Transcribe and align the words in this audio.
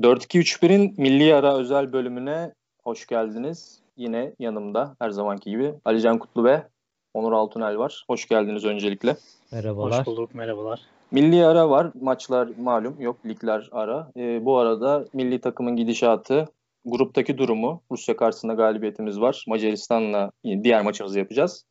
4-2-3-1'in 0.00 0.94
milli 0.96 1.34
ara 1.34 1.56
özel 1.56 1.92
bölümüne 1.92 2.52
hoş 2.84 3.06
geldiniz. 3.06 3.80
Yine 3.96 4.32
yanımda 4.38 4.96
her 4.98 5.10
zamanki 5.10 5.50
gibi 5.50 5.74
Alican 5.84 6.18
Kutlu 6.18 6.44
ve 6.44 6.62
Onur 7.14 7.32
Altunel 7.32 7.78
var. 7.78 8.04
Hoş 8.06 8.28
geldiniz 8.28 8.64
öncelikle. 8.64 9.16
Merhabalar. 9.52 9.98
Hoş 10.00 10.06
bulduk, 10.06 10.34
merhabalar. 10.34 10.80
Milli 11.10 11.46
ara 11.46 11.70
var. 11.70 11.90
Maçlar 12.00 12.48
malum 12.58 13.00
yok. 13.00 13.26
Ligler 13.26 13.68
ara. 13.72 14.10
Ee, 14.16 14.44
bu 14.44 14.58
arada 14.58 15.04
milli 15.12 15.40
takımın 15.40 15.76
gidişatı, 15.76 16.48
gruptaki 16.84 17.38
durumu, 17.38 17.82
Rusya 17.90 18.16
karşısında 18.16 18.54
galibiyetimiz 18.54 19.20
var. 19.20 19.44
Macaristan'la 19.48 20.30
diğer 20.44 20.82
maçımızı 20.82 21.18
yapacağız. 21.18 21.64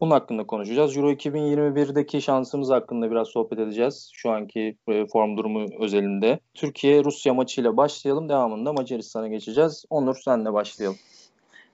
Bunun 0.00 0.10
hakkında 0.10 0.46
konuşacağız. 0.46 0.96
Euro 0.96 1.12
2021'deki 1.12 2.22
şansımız 2.22 2.70
hakkında 2.70 3.10
biraz 3.10 3.28
sohbet 3.28 3.58
edeceğiz. 3.58 4.10
Şu 4.12 4.30
anki 4.30 4.76
e, 4.88 5.06
form 5.06 5.36
durumu 5.36 5.66
özelinde. 5.80 6.40
Türkiye-Rusya 6.54 7.34
maçıyla 7.34 7.76
başlayalım. 7.76 8.28
Devamında 8.28 8.72
Macaristan'a 8.72 9.28
geçeceğiz. 9.28 9.84
Onur 9.90 10.16
senle 10.24 10.52
başlayalım. 10.52 10.98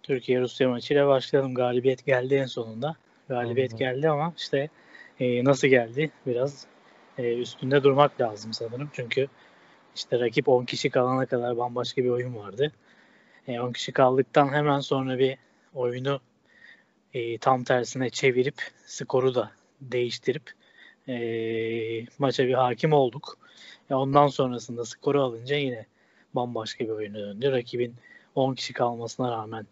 Türkiye-Rusya 0.03 0.69
maçıyla 0.69 1.09
başlayalım. 1.09 1.55
Galibiyet 1.55 2.07
geldi 2.07 2.35
en 2.35 2.47
sonunda. 2.47 2.97
Galibiyet 3.29 3.73
Anladım. 3.73 3.87
geldi 3.87 4.09
ama 4.09 4.33
işte 4.37 4.69
e, 5.21 5.45
nasıl 5.45 5.69
geldi 5.69 6.11
biraz 6.27 6.67
e, 7.19 7.39
üstünde 7.39 7.83
durmak 7.83 8.21
lazım 8.21 8.53
sanırım. 8.53 8.91
Çünkü 8.93 9.29
işte 9.97 10.21
rakip 10.21 10.49
10 10.49 10.65
kişi 10.65 10.91
kalana 10.91 11.27
kadar 11.27 11.57
bambaşka 11.57 12.05
bir 12.05 12.11
oyun 12.11 12.37
vardı. 12.37 12.73
E, 13.49 13.61
10 13.61 13.73
kişi 13.73 13.93
kaldıktan 13.93 14.49
hemen 14.49 14.81
sonra 14.81 15.19
bir 15.19 15.37
oyunu 15.75 16.21
e, 17.15 17.39
tam 17.39 17.65
tersine 17.65 18.11
çevirip 18.11 18.63
skoru 18.87 19.35
da 19.35 19.51
değiştirip 19.81 20.53
e, 21.09 21.17
maça 22.19 22.47
bir 22.47 22.55
hakim 22.55 22.93
olduk. 22.93 23.39
E, 23.91 23.95
ondan 23.95 24.27
sonrasında 24.27 24.85
skoru 24.85 25.23
alınca 25.23 25.57
yine 25.57 25.87
bambaşka 26.35 26.85
bir 26.85 26.91
oyuna 26.91 27.19
döndü. 27.19 27.53
Rakibin 27.53 27.95
10 28.35 28.55
kişi 28.55 28.73
kalmasına 28.73 29.31
rağmen 29.31 29.67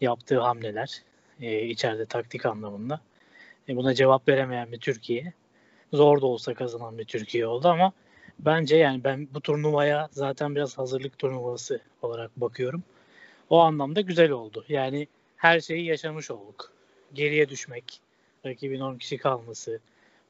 yaptığı 0.00 0.40
hamleler 0.40 1.02
e, 1.40 1.62
içeride 1.62 2.06
taktik 2.06 2.46
anlamında. 2.46 3.00
E, 3.68 3.76
buna 3.76 3.94
cevap 3.94 4.28
veremeyen 4.28 4.72
bir 4.72 4.78
Türkiye. 4.78 5.32
Zor 5.92 6.20
da 6.20 6.26
olsa 6.26 6.54
kazanan 6.54 6.98
bir 6.98 7.04
Türkiye 7.04 7.46
oldu 7.46 7.68
ama 7.68 7.92
bence 8.38 8.76
yani 8.76 9.04
ben 9.04 9.28
bu 9.34 9.40
turnuvaya 9.40 10.08
zaten 10.10 10.54
biraz 10.54 10.78
hazırlık 10.78 11.18
turnuvası 11.18 11.80
olarak 12.02 12.36
bakıyorum. 12.36 12.82
O 13.50 13.58
anlamda 13.60 14.00
güzel 14.00 14.30
oldu. 14.30 14.64
Yani 14.68 15.08
her 15.42 15.60
şeyi 15.60 15.84
yaşamış 15.84 16.30
olduk. 16.30 16.72
Geriye 17.14 17.48
düşmek, 17.48 18.00
rakibin 18.46 18.80
10 18.80 18.98
kişi 18.98 19.18
kalması, 19.18 19.80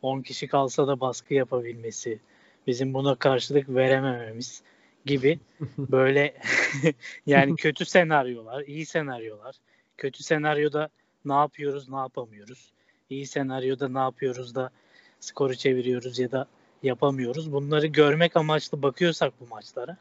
10 0.03 0.23
kişi 0.23 0.49
kalsa 0.49 0.87
da 0.87 1.01
baskı 1.01 1.35
yapabilmesi, 1.35 2.19
bizim 2.67 2.95
buna 2.95 3.15
karşılık 3.15 3.69
veremememiz 3.69 4.63
gibi 5.07 5.39
böyle 5.79 6.35
yani 7.27 7.57
kötü 7.57 7.85
senaryolar, 7.85 8.63
iyi 8.63 8.87
senaryolar. 8.87 9.57
Kötü 9.99 10.23
senaryoda 10.23 10.89
ne 11.25 11.35
yapıyoruz, 11.35 11.89
ne 11.89 11.97
yapamıyoruz. 11.97 12.73
İyi 13.11 13.27
senaryoda 13.27 13.89
ne 13.89 13.99
yapıyoruz 13.99 14.55
da 14.55 14.71
skoru 15.21 15.55
çeviriyoruz 15.55 16.19
ya 16.19 16.33
da 16.33 16.47
yapamıyoruz. 16.83 17.53
Bunları 17.53 17.87
görmek 17.87 18.37
amaçlı 18.37 18.83
bakıyorsak 18.83 19.33
bu 19.41 19.47
maçlara 19.47 19.97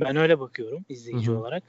ben 0.00 0.16
öyle 0.16 0.40
bakıyorum 0.40 0.84
izleyici 0.88 1.30
Hı-hı. 1.30 1.38
olarak. 1.38 1.62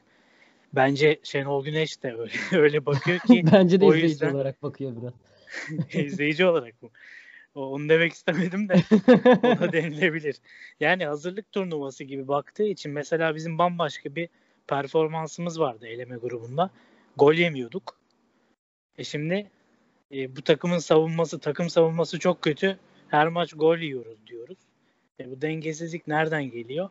Bence 0.73 1.19
Şenol 1.23 1.65
Güneş 1.65 2.03
de 2.03 2.13
öyle, 2.13 2.33
öyle 2.61 2.85
bakıyor 2.85 3.19
ki. 3.19 3.45
Bence 3.53 3.81
de 3.81 3.85
izleyici 3.85 4.07
yüzden... 4.07 4.33
olarak 4.33 4.63
bakıyor 4.63 4.93
biraz. 5.01 5.13
izleyici 6.05 6.45
olarak 6.45 6.83
mı? 6.83 6.89
Onu 7.55 7.89
demek 7.89 8.13
istemedim 8.13 8.69
de 8.69 8.75
o 9.43 9.59
da 9.59 9.71
denilebilir. 9.71 10.35
Yani 10.79 11.05
hazırlık 11.05 11.51
turnuvası 11.51 12.03
gibi 12.03 12.27
baktığı 12.27 12.63
için 12.63 12.91
mesela 12.91 13.35
bizim 13.35 13.57
bambaşka 13.57 14.15
bir 14.15 14.29
performansımız 14.67 15.59
vardı 15.59 15.87
eleme 15.87 16.15
grubunda. 16.15 16.69
Gol 17.17 17.33
yemiyorduk. 17.33 17.97
E 18.97 19.03
şimdi 19.03 19.49
e, 20.11 20.35
bu 20.35 20.41
takımın 20.41 20.77
savunması, 20.77 21.39
takım 21.39 21.69
savunması 21.69 22.19
çok 22.19 22.41
kötü. 22.41 22.77
Her 23.07 23.27
maç 23.27 23.53
gol 23.53 23.77
yiyoruz 23.77 24.27
diyoruz. 24.27 24.57
E, 25.19 25.31
bu 25.31 25.41
dengesizlik 25.41 26.07
nereden 26.07 26.43
geliyor? 26.43 26.89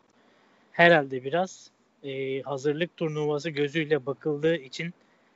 Herhalde 0.73 1.25
biraz 1.25 1.71
e, 2.03 2.43
hazırlık 2.43 2.97
turnuvası 2.97 3.51
gözüyle 3.51 4.07
bakıldığı 4.07 4.57
için 4.57 4.95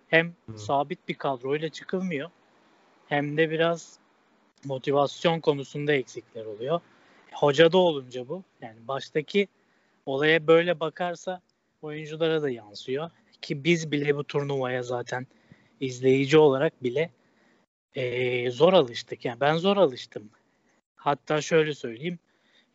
hem 0.09 0.35
hmm. 0.47 0.59
sabit 0.59 1.09
bir 1.09 1.15
kadroyla 1.15 1.69
çıkılmıyor 1.69 2.31
hem 3.07 3.37
de 3.37 3.51
biraz 3.51 3.99
motivasyon 4.65 5.41
konusunda 5.41 5.93
eksikler 5.93 6.45
oluyor. 6.45 6.81
Hoca 7.33 7.73
da 7.73 7.79
olunca 7.79 8.29
bu 8.29 8.43
yani 8.61 8.77
baştaki 8.89 9.49
olaya 10.07 10.47
böyle 10.47 10.81
bakarsa 10.81 11.41
oyunculara 11.83 12.43
da 12.43 12.51
yansıyor 12.51 13.11
ki 13.43 13.65
biz 13.65 13.93
bile 13.93 14.17
bu 14.17 14.25
turnuvaya 14.25 14.83
zaten 14.83 15.27
izleyici 15.81 16.39
olarak 16.39 16.83
bile 16.83 17.11
e, 17.95 18.51
zor 18.51 18.73
alıştık. 18.73 19.25
Yani 19.25 19.41
ben 19.41 19.57
zor 19.57 19.77
alıştım. 19.77 20.31
Hatta 20.97 21.41
şöyle 21.41 21.75
söyleyeyim 21.75 22.19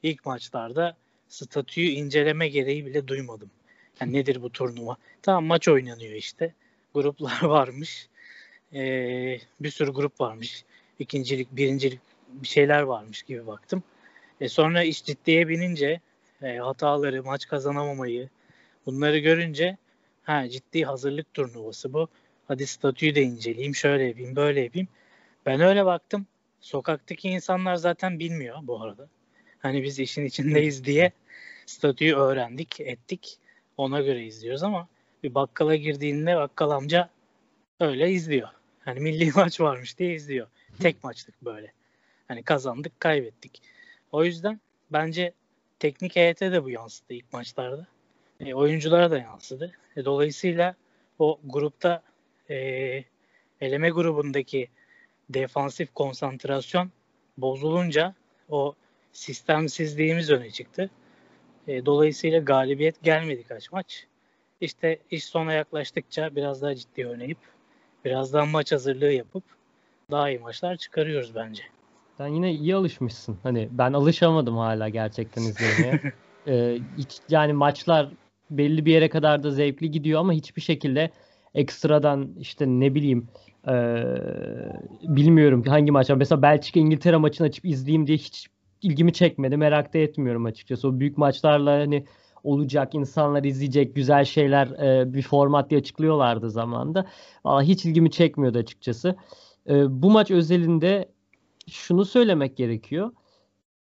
ilk 0.04 0.26
maçlarda 0.26 0.98
statüyü 1.28 1.88
inceleme 1.90 2.48
gereği 2.48 2.86
bile 2.86 3.08
duymadım. 3.08 3.52
Yani 4.02 4.14
nedir 4.14 4.42
bu 4.42 4.50
turnuva? 4.50 4.98
Tamam 5.22 5.46
maç 5.46 5.68
oynanıyor 5.68 6.14
işte. 6.14 6.54
Gruplar 6.94 7.42
varmış. 7.44 8.08
Ee, 8.74 9.40
bir 9.60 9.70
sürü 9.70 9.92
grup 9.92 10.22
varmış. 10.22 10.64
İkincilik, 11.00 11.52
birincilik 11.52 12.00
bir 12.28 12.48
şeyler 12.48 12.82
varmış 12.82 13.24
gibi 13.24 13.48
baktım. 13.48 13.84
E 14.42 14.50
sonra 14.50 14.84
iş 14.84 15.04
ciddiye 15.04 15.48
binince 15.48 16.02
e, 16.42 16.58
hataları, 16.58 17.24
maç 17.24 17.48
kazanamamayı 17.48 18.30
bunları 18.86 19.18
görünce 19.18 19.78
ha 20.24 20.50
ciddi 20.50 20.84
hazırlık 20.84 21.34
turnuvası 21.34 21.94
bu. 21.94 22.08
Hadi 22.48 22.68
statüyü 22.68 23.16
de 23.16 23.22
inceleyeyim, 23.22 23.76
şöyle 23.76 24.04
yapayım, 24.04 24.36
böyle 24.36 24.62
yapayım. 24.62 24.88
Ben 25.46 25.62
öyle 25.62 25.86
baktım. 25.86 26.28
Sokaktaki 26.62 27.30
insanlar 27.30 27.76
zaten 27.76 28.20
bilmiyor 28.20 28.58
bu 28.62 28.82
arada. 28.82 29.08
Hani 29.60 29.84
biz 29.84 30.00
işin 30.00 30.26
içindeyiz 30.26 30.86
diye 30.86 31.12
statüyü 31.66 32.16
öğrendik, 32.16 32.80
ettik. 32.80 33.38
Ona 33.78 34.02
göre 34.02 34.26
izliyoruz 34.26 34.64
ama 34.64 34.88
bir 35.24 35.36
bakkala 35.36 35.76
girdiğinde 35.76 36.36
bakkal 36.36 36.70
amca 36.70 37.10
öyle 37.80 38.12
izliyor. 38.12 38.50
Hani 38.86 39.00
milli 39.00 39.32
maç 39.36 39.62
varmış 39.62 39.98
diye 39.98 40.14
izliyor. 40.14 40.48
Tek 40.80 41.04
maçlık 41.04 41.42
böyle. 41.42 41.74
Hani 42.28 42.44
kazandık, 42.44 43.00
kaybettik. 43.00 43.62
O 44.12 44.24
yüzden 44.24 44.60
bence 44.92 45.34
teknik 45.80 46.16
heyete 46.16 46.52
de 46.52 46.64
bu 46.64 46.70
yansıdı 46.70 47.14
ilk 47.14 47.34
maçlarda. 47.34 47.88
E, 48.40 48.54
oyunculara 48.54 49.12
da 49.12 49.18
yansıdı. 49.18 49.72
E, 49.96 50.06
dolayısıyla 50.06 50.76
o 51.20 51.40
grupta 51.46 52.02
e, 52.50 52.56
eleme 53.62 53.90
grubundaki 53.90 54.70
defansif 55.30 55.94
konsantrasyon 55.94 56.92
bozulunca 57.38 58.16
o 58.50 58.76
sistemsizliğimiz 59.14 60.30
öne 60.30 60.52
çıktı. 60.52 60.90
E, 61.68 61.86
dolayısıyla 61.86 62.40
galibiyet 62.40 63.04
gelmedi 63.04 63.44
kaç 63.44 63.72
maç. 63.72 64.06
İşte 64.62 65.00
iş 65.12 65.26
sona 65.26 65.54
yaklaştıkça 65.54 66.36
biraz 66.36 66.62
daha 66.62 66.76
ciddi 66.76 67.08
oynayıp 67.08 67.38
biraz 68.06 68.34
daha 68.34 68.46
maç 68.46 68.72
hazırlığı 68.72 69.12
yapıp 69.12 69.44
daha 70.12 70.30
iyi 70.30 70.40
maçlar 70.40 70.76
çıkarıyoruz 70.76 71.36
bence. 71.36 71.64
Sen 72.18 72.28
yine 72.28 72.54
iyi 72.54 72.76
alışmışsın. 72.76 73.38
Hani 73.44 73.70
ben 73.72 73.94
alışamadım 73.94 74.58
hala 74.58 74.90
gerçekten 74.90 75.42
izlemeye. 75.42 76.00
ee, 76.48 76.80
hiç, 76.98 77.20
yani 77.30 77.54
maçlar 77.54 78.10
belli 78.50 78.86
bir 78.86 78.92
yere 78.94 79.10
kadar 79.10 79.44
da 79.44 79.52
zevkli 79.52 79.92
gidiyor 79.92 80.20
ama 80.20 80.34
hiçbir 80.34 80.62
şekilde 80.62 81.12
ekstradan 81.56 82.30
işte 82.40 82.66
ne 82.68 82.96
bileyim 82.96 83.28
e, 83.68 83.74
bilmiyorum 85.02 85.64
hangi 85.64 85.92
maç. 85.92 86.10
Mesela 86.10 86.42
Belçika 86.42 86.80
İngiltere 86.80 87.18
maçını 87.18 87.48
açıp 87.48 87.66
izleyeyim 87.66 88.08
diye 88.08 88.18
hiç 88.18 88.48
ilgimi 88.82 89.14
çekmedi. 89.14 89.58
Merak 89.58 89.94
da 89.94 89.98
etmiyorum 89.98 90.46
açıkçası. 90.46 90.88
O 90.88 91.00
büyük 91.00 91.18
maçlarla 91.18 91.72
hani 91.72 92.06
olacak, 92.44 92.96
insanlar 92.96 93.44
izleyecek 93.44 93.96
güzel 93.96 94.26
şeyler 94.26 94.68
e, 94.68 95.14
bir 95.14 95.22
format 95.22 95.70
diye 95.70 95.80
açıklıyorlardı 95.80 96.50
zamanda. 96.50 97.06
Aa, 97.44 97.62
hiç 97.62 97.86
ilgimi 97.86 98.12
çekmiyordu 98.12 98.58
açıkçası. 98.58 99.16
E, 99.70 100.02
bu 100.02 100.12
maç 100.12 100.32
özelinde 100.32 101.10
şunu 101.70 102.06
söylemek 102.06 102.58
gerekiyor. 102.58 103.12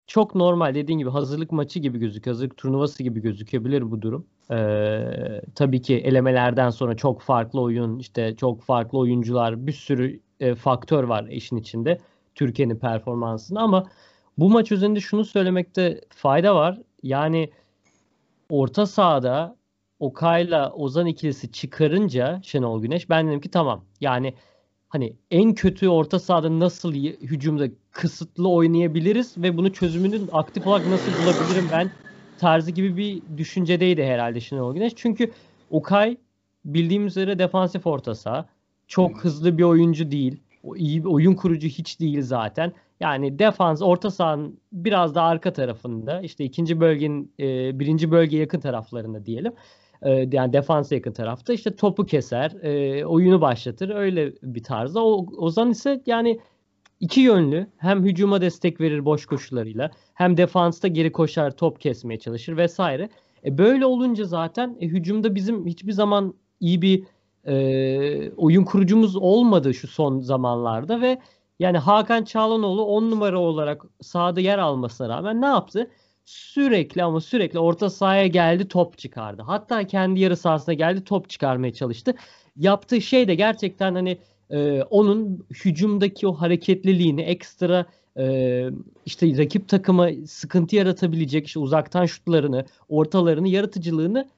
Çok 0.07 0.35
normal 0.35 0.75
dediğin 0.75 0.99
gibi 0.99 1.11
hazırlık 1.11 1.53
maçı 1.53 1.79
gibi 1.79 1.99
gözüküyor. 1.99 2.35
Hazırlık 2.35 2.57
turnuvası 2.57 3.03
gibi 3.03 3.21
gözükebilir 3.21 3.91
bu 3.91 4.03
durum. 4.03 4.27
Ee, 4.51 5.43
tabii 5.55 5.83
ki 5.83 5.97
elemelerden 5.97 6.71
sonra 6.71 6.97
çok 6.97 7.23
farklı 7.23 7.61
oyun, 7.61 7.99
işte 7.99 8.37
çok 8.37 8.63
farklı 8.63 8.99
oyuncular, 8.99 9.67
bir 9.67 9.73
sürü 9.73 10.21
e, 10.41 10.55
faktör 10.55 11.05
var 11.05 11.25
işin 11.25 11.57
içinde. 11.57 11.99
Türkiye'nin 12.35 12.77
performansını 12.77 13.61
ama 13.61 13.87
bu 14.39 14.51
maç 14.51 14.73
üzerinde 14.73 15.01
şunu 15.01 15.25
söylemekte 15.25 16.01
fayda 16.09 16.55
var. 16.55 16.79
Yani 17.03 17.51
orta 18.51 18.87
sahada 18.87 19.57
Okay'la 20.01 20.73
Ozan 20.73 21.07
ikilisi 21.07 21.53
çıkarınca 21.53 22.41
Şenol 22.43 22.83
Güneş 22.83 23.11
ben 23.11 23.29
dedim 23.29 23.41
ki 23.41 23.51
tamam. 23.51 23.85
Yani 24.01 24.35
hani 24.89 25.17
en 25.31 25.55
kötü 25.55 25.89
orta 25.89 26.19
sahada 26.19 26.59
nasıl 26.61 26.95
hücumda 26.95 27.69
kısıtlı 27.91 28.49
oynayabiliriz 28.49 29.39
ve 29.39 29.57
bunu 29.57 29.73
çözümünü 29.73 30.21
aktif 30.33 30.67
olarak 30.67 30.87
nasıl 30.87 31.13
bulabilirim 31.13 31.69
ben 31.73 31.91
tarzı 32.39 32.71
gibi 32.71 32.97
bir 32.97 33.23
düşüncedeydi 33.39 34.05
herhalde 34.05 34.41
Şenol 34.41 34.75
Güneş. 34.75 34.93
Çünkü 34.97 35.31
Okay 35.71 36.17
bildiğimiz 36.65 37.13
üzere 37.13 37.39
defansif 37.39 37.87
orta 37.87 38.15
saha. 38.15 38.47
Çok 38.89 39.25
hızlı 39.25 39.59
bir 39.59 39.63
oyuncu 39.63 40.11
değil. 40.11 40.41
O 40.63 40.77
iyi 40.77 41.05
bir 41.05 41.09
oyun 41.09 41.35
kurucu 41.35 41.69
hiç 41.69 42.01
değil 42.01 42.23
zaten. 42.23 42.73
Yani 43.03 43.39
defans 43.39 43.83
orta 43.83 44.11
sahanın 44.11 44.61
biraz 44.73 45.15
da 45.15 45.23
arka 45.23 45.53
tarafında 45.53 46.21
işte 46.21 46.45
ikinci 46.45 46.81
bölgenin 46.81 47.33
e, 47.41 47.79
birinci 47.79 48.11
bölge 48.11 48.37
yakın 48.37 48.61
taraflarında 48.61 49.27
diyelim. 49.27 49.53
E, 50.03 50.11
yani 50.33 50.53
defansa 50.53 50.95
yakın 50.95 51.13
tarafta 51.13 51.53
işte 51.53 51.77
topu 51.77 52.07
keser, 52.07 52.51
e, 52.51 53.05
oyunu 53.07 53.41
başlatır 53.41 53.89
öyle 53.91 54.33
bir 54.43 54.63
tarzda. 54.63 55.05
O 55.05 55.27
Ozan 55.37 55.71
ise 55.71 56.03
yani 56.07 56.41
iki 57.01 57.21
yönlü 57.21 57.67
hem 57.77 58.05
hücuma 58.05 58.41
destek 58.41 58.81
verir 58.81 59.05
boş 59.05 59.27
koşularıyla 59.27 59.91
hem 60.15 60.37
defansta 60.37 60.89
geri 60.89 61.13
koşar 61.13 61.51
top 61.51 61.81
kesmeye 61.81 62.19
çalışır 62.19 62.57
vesaire. 62.57 63.09
E 63.45 63.59
böyle 63.59 63.87
olunca 63.87 64.25
zaten 64.25 64.77
e, 64.81 64.87
hücumda 64.87 65.35
bizim 65.35 65.67
hiçbir 65.67 65.93
zaman 65.93 66.35
iyi 66.61 66.83
bir 66.83 67.05
e, 67.47 68.31
oyun 68.37 68.65
kurucumuz 68.65 69.17
olmadı 69.17 69.75
şu 69.75 69.89
son 69.89 70.21
zamanlarda 70.21 71.01
ve 71.01 71.19
yani 71.63 71.79
Hakan 71.79 72.25
Çağlanoğlu 72.25 72.85
10 72.85 73.11
numara 73.11 73.39
olarak 73.39 73.83
sahada 74.01 74.41
yer 74.41 74.59
almasına 74.59 75.09
rağmen 75.09 75.41
ne 75.41 75.47
yaptı? 75.47 75.91
Sürekli 76.25 77.03
ama 77.03 77.21
sürekli 77.21 77.59
orta 77.59 77.91
sahaya 77.91 78.27
geldi 78.27 78.69
top 78.69 78.99
çıkardı. 78.99 79.43
Hatta 79.47 79.87
kendi 79.87 80.21
yarı 80.21 80.37
sahasına 80.37 80.75
geldi 80.75 81.05
top 81.05 81.31
çıkarmaya 81.31 81.73
çalıştı. 81.73 82.15
Yaptığı 82.57 83.01
şey 83.01 83.29
de 83.29 83.35
gerçekten 83.35 83.95
hani 83.95 84.19
e, 84.51 84.83
onun 84.83 85.47
hücumdaki 85.65 86.29
o 86.29 86.33
hareketliliğini 86.33 87.23
ekstra 87.23 87.87
e, 88.19 88.67
işte 89.07 89.39
rakip 89.39 89.69
takıma 89.69 90.09
sıkıntı 90.27 90.77
yaratabilecek 90.77 91.47
işte 91.47 91.61
uzaktan 91.61 92.07
şutlarını, 92.07 92.65
ortalarını, 92.89 93.49
yaratıcılığını 93.49 94.29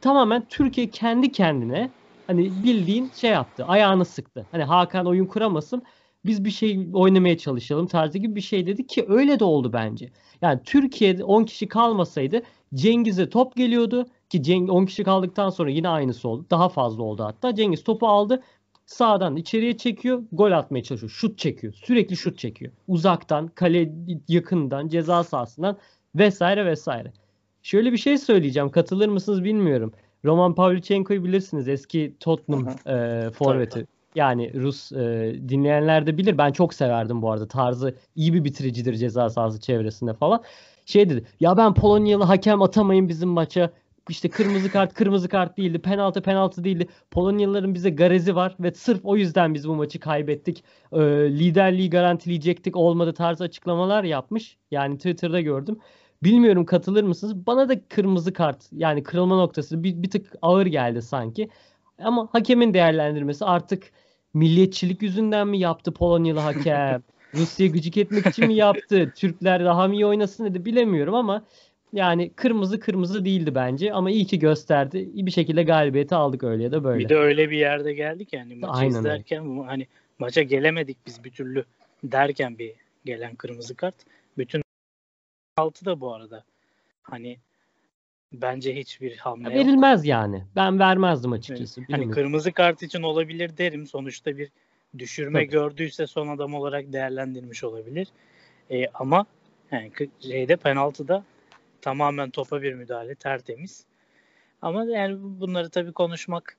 tamamen 0.00 0.46
Türkiye 0.48 0.90
kendi 0.90 1.32
kendine 1.32 1.90
hani 2.26 2.44
bildiğin 2.64 3.10
şey 3.16 3.30
yaptı. 3.30 3.64
Ayağını 3.64 4.04
sıktı. 4.04 4.46
Hani 4.52 4.64
Hakan 4.64 5.06
oyun 5.06 5.26
kuramasın. 5.26 5.82
Biz 6.24 6.44
bir 6.44 6.50
şey 6.50 6.88
oynamaya 6.92 7.38
çalışalım 7.38 7.86
tarzı 7.86 8.18
gibi 8.18 8.36
bir 8.36 8.40
şey 8.40 8.66
dedi 8.66 8.86
ki 8.86 9.04
öyle 9.08 9.40
de 9.40 9.44
oldu 9.44 9.72
bence. 9.72 10.10
Yani 10.42 10.60
Türkiye'de 10.64 11.24
10 11.24 11.44
kişi 11.44 11.68
kalmasaydı 11.68 12.42
Cengiz'e 12.74 13.28
top 13.28 13.56
geliyordu 13.56 14.06
ki 14.28 14.42
Cengiz 14.42 14.70
10 14.70 14.86
kişi 14.86 15.04
kaldıktan 15.04 15.50
sonra 15.50 15.70
yine 15.70 15.88
aynısı 15.88 16.28
oldu. 16.28 16.46
Daha 16.50 16.68
fazla 16.68 17.02
oldu 17.02 17.24
hatta. 17.24 17.54
Cengiz 17.54 17.84
topu 17.84 18.08
aldı. 18.08 18.42
Sağdan 18.86 19.36
içeriye 19.36 19.76
çekiyor. 19.76 20.22
Gol 20.32 20.52
atmaya 20.52 20.82
çalışıyor. 20.82 21.10
Şut 21.10 21.38
çekiyor. 21.38 21.72
Sürekli 21.72 22.16
şut 22.16 22.38
çekiyor. 22.38 22.72
Uzaktan, 22.88 23.48
kale 23.48 23.92
yakından, 24.28 24.88
ceza 24.88 25.24
sahasından 25.24 25.76
vesaire 26.14 26.66
vesaire. 26.66 27.12
Şöyle 27.62 27.92
bir 27.92 27.98
şey 27.98 28.18
söyleyeceğim. 28.18 28.70
Katılır 28.70 29.08
mısınız 29.08 29.44
bilmiyorum. 29.44 29.92
Roman 30.24 30.54
Pavlyuchenko'yu 30.54 31.24
bilirsiniz. 31.24 31.68
Eski 31.68 32.14
Tottenham 32.20 32.68
e, 32.86 33.30
forveti. 33.30 33.86
Yani 34.14 34.54
Rus 34.54 34.92
e, 34.92 35.34
dinleyenler 35.48 36.06
de 36.06 36.18
bilir. 36.18 36.38
Ben 36.38 36.52
çok 36.52 36.74
severdim 36.74 37.22
bu 37.22 37.30
arada. 37.30 37.48
Tarzı 37.48 37.96
iyi 38.16 38.34
bir 38.34 38.44
bitiricidir 38.44 38.94
ceza 38.94 39.30
sahası 39.30 39.60
çevresinde 39.60 40.14
falan. 40.14 40.42
Şey 40.86 41.10
dedi. 41.10 41.24
Ya 41.40 41.56
ben 41.56 41.74
Polonyalı 41.74 42.24
hakem 42.24 42.62
atamayın 42.62 43.08
bizim 43.08 43.28
maça. 43.28 43.70
İşte 44.08 44.28
kırmızı 44.28 44.70
kart 44.70 44.94
kırmızı 44.94 45.28
kart 45.28 45.56
değildi. 45.56 45.78
Penaltı 45.78 46.22
penaltı 46.22 46.64
değildi. 46.64 46.88
Polonyalıların 47.10 47.74
bize 47.74 47.90
garezi 47.90 48.36
var 48.36 48.56
ve 48.60 48.72
sırf 48.72 49.00
o 49.04 49.16
yüzden 49.16 49.54
biz 49.54 49.68
bu 49.68 49.74
maçı 49.74 50.00
kaybettik. 50.00 50.64
E, 50.92 51.00
liderliği 51.30 51.90
garantileyecektik. 51.90 52.76
Olmadı 52.76 53.14
tarzı 53.14 53.44
açıklamalar 53.44 54.04
yapmış. 54.04 54.56
Yani 54.70 54.96
Twitter'da 54.96 55.40
gördüm. 55.40 55.78
Bilmiyorum 56.22 56.64
katılır 56.64 57.02
mısınız? 57.04 57.46
Bana 57.46 57.68
da 57.68 57.88
kırmızı 57.88 58.32
kart 58.32 58.68
yani 58.72 59.02
kırılma 59.02 59.36
noktası 59.36 59.82
bir, 59.84 60.02
bir 60.02 60.10
tık 60.10 60.32
ağır 60.42 60.66
geldi 60.66 61.02
sanki. 61.02 61.48
Ama 61.98 62.28
hakemin 62.32 62.74
değerlendirmesi 62.74 63.44
artık 63.44 63.92
milliyetçilik 64.34 65.02
yüzünden 65.02 65.48
mi 65.48 65.58
yaptı 65.58 65.92
Polonyalı 65.92 66.40
hakem? 66.40 67.02
Rusya 67.34 67.66
gıcık 67.66 67.96
etmek 67.96 68.26
için 68.26 68.46
mi 68.46 68.54
yaptı? 68.54 69.12
Türkler 69.16 69.64
daha 69.64 69.88
mı 69.88 69.94
iyi 69.94 70.06
oynasın 70.06 70.44
dedi 70.44 70.64
bilemiyorum 70.64 71.14
ama 71.14 71.44
yani 71.92 72.30
kırmızı 72.30 72.80
kırmızı 72.80 73.24
değildi 73.24 73.54
bence 73.54 73.92
ama 73.92 74.10
iyi 74.10 74.26
ki 74.26 74.38
gösterdi. 74.38 75.10
İyi 75.14 75.26
bir 75.26 75.30
şekilde 75.30 75.62
galibiyeti 75.62 76.14
aldık 76.14 76.44
öyle 76.44 76.62
ya 76.62 76.72
da 76.72 76.84
böyle. 76.84 77.04
Bir 77.04 77.08
de 77.08 77.16
öyle 77.16 77.50
bir 77.50 77.58
yerde 77.58 77.94
geldik 77.94 78.32
yani 78.32 78.54
maçı 78.54 78.72
Aynen 78.72 78.98
izlerken 78.98 79.56
bu 79.56 79.66
hani 79.66 79.86
maça 80.18 80.42
gelemedik 80.42 80.96
biz 81.06 81.24
bir 81.24 81.30
türlü 81.30 81.64
derken 82.04 82.58
bir 82.58 82.72
gelen 83.04 83.34
kırmızı 83.34 83.76
kart. 83.76 83.94
Bütün 84.38 84.62
altı 85.56 85.84
da 85.84 86.00
bu 86.00 86.14
arada. 86.14 86.44
Hani 87.02 87.38
bence 88.32 88.76
hiçbir 88.76 89.16
hamle 89.16 89.44
yok. 89.44 89.54
Verilmez 89.54 90.06
yani. 90.06 90.42
Ben 90.56 90.78
vermezdim 90.78 91.32
açıkçası. 91.32 91.80
Hani 91.80 91.88
Bilmiyorum. 91.88 92.10
kırmızı 92.14 92.52
kart 92.52 92.82
için 92.82 93.02
olabilir 93.02 93.56
derim. 93.58 93.86
Sonuçta 93.86 94.38
bir 94.38 94.48
düşürme 94.98 95.38
Tabii. 95.38 95.50
gördüyse 95.50 96.06
son 96.06 96.28
adam 96.28 96.54
olarak 96.54 96.92
değerlendirmiş 96.92 97.64
olabilir. 97.64 98.08
E, 98.70 98.86
ama 98.94 99.26
yani 99.72 99.92
şeyde 100.20 100.56
penaltıda 100.56 101.24
tamamen 101.80 102.30
topa 102.30 102.62
bir 102.62 102.74
müdahale 102.74 103.14
tertemiz. 103.14 103.84
Ama 104.62 104.84
yani 104.84 105.16
bunları 105.20 105.70
tabii 105.70 105.92
konuşmak 105.92 106.56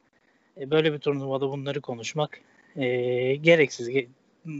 e, 0.60 0.72
böyle 0.72 0.94
bir 0.94 1.00
turnuvada 1.00 1.50
bunları 1.50 1.82
konuşmak 1.82 2.40
e, 2.76 2.86
gereksiz. 3.36 3.90
Ge- 3.90 4.08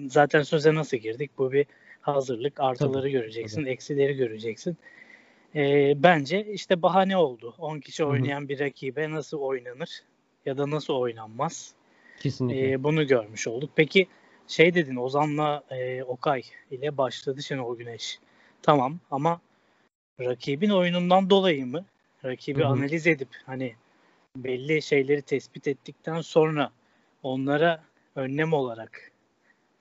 Zaten 0.08 0.42
söze 0.42 0.76
nasıl 0.76 0.98
girdik? 0.98 1.32
Bu 1.38 1.52
bir 1.52 1.66
hazırlık. 2.02 2.60
Artıları 2.60 3.02
Tabii, 3.02 3.12
göreceksin, 3.12 3.66
eksileri 3.66 4.14
göreceksin. 4.14 4.78
E, 5.56 5.94
bence 6.04 6.46
işte 6.46 6.82
bahane 6.82 7.18
oldu. 7.18 7.56
10 7.58 7.80
kişi 7.80 8.06
oynayan 8.06 8.50
bir 8.50 8.60
rakibe 8.60 9.12
nasıl 9.12 9.40
oynanır 9.40 10.04
ya 10.46 10.58
da 10.58 10.70
nasıl 10.70 10.94
oynanmaz? 10.94 11.74
Kesinlikle. 12.20 12.72
Ee, 12.72 12.84
bunu 12.84 13.08
görmüş 13.08 13.48
olduk. 13.48 13.70
Peki 13.76 14.08
şey 14.48 14.74
dedin 14.74 14.96
Ozan'la 14.96 15.64
e, 15.70 16.04
Okay 16.04 16.44
ile 16.72 16.98
başladı 16.98 17.44
Şenol 17.44 17.78
Güneş. 17.78 18.20
Tamam 18.62 19.00
ama 19.12 19.42
rakibin 20.20 20.70
oyunundan 20.70 21.30
dolayı 21.30 21.66
mı? 21.66 21.86
Rakibi 22.26 22.60
Hı 22.60 22.64
hı. 22.64 22.68
analiz 22.68 23.08
edip 23.08 23.30
hani 23.46 23.76
belli 24.36 24.82
şeyleri 24.82 25.22
tespit 25.22 25.68
ettikten 25.68 26.22
sonra 26.22 26.72
onlara 27.24 27.84
önlem 28.16 28.54
olarak 28.54 29.12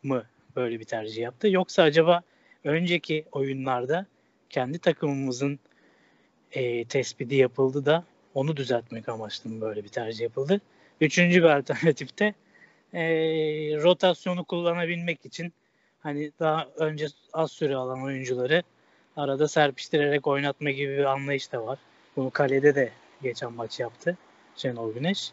mı 0.02 0.26
böyle 0.56 0.80
bir 0.80 0.84
tercih 0.84 1.22
yaptı? 1.22 1.48
Yoksa 1.48 1.82
acaba 1.82 2.22
önceki 2.64 3.24
oyunlarda 3.32 4.06
kendi 4.52 4.78
takımımızın 4.78 5.58
e, 6.52 6.84
tespiti 6.84 7.34
yapıldı 7.34 7.86
da 7.86 8.04
onu 8.34 8.56
düzeltmek 8.56 9.08
amaçlı 9.08 9.60
böyle 9.60 9.84
bir 9.84 9.88
tercih 9.88 10.20
yapıldı? 10.20 10.60
Üçüncü 11.00 11.42
bir 11.42 11.48
alternatifte 11.48 12.34
e, 12.94 13.02
rotasyonu 13.82 14.44
kullanabilmek 14.44 15.26
için 15.26 15.52
hani 16.00 16.32
daha 16.40 16.68
önce 16.76 17.06
az 17.32 17.52
süre 17.52 17.76
alan 17.76 18.02
oyuncuları 18.02 18.62
arada 19.16 19.48
serpiştirerek 19.48 20.26
oynatma 20.26 20.70
gibi 20.70 20.98
bir 20.98 21.04
anlayış 21.04 21.52
da 21.52 21.66
var. 21.66 21.78
Bunu 22.16 22.30
kalede 22.30 22.74
de 22.74 22.92
geçen 23.22 23.52
maç 23.52 23.80
yaptı 23.80 24.16
Şenol 24.56 24.94
Güneş. 24.94 25.32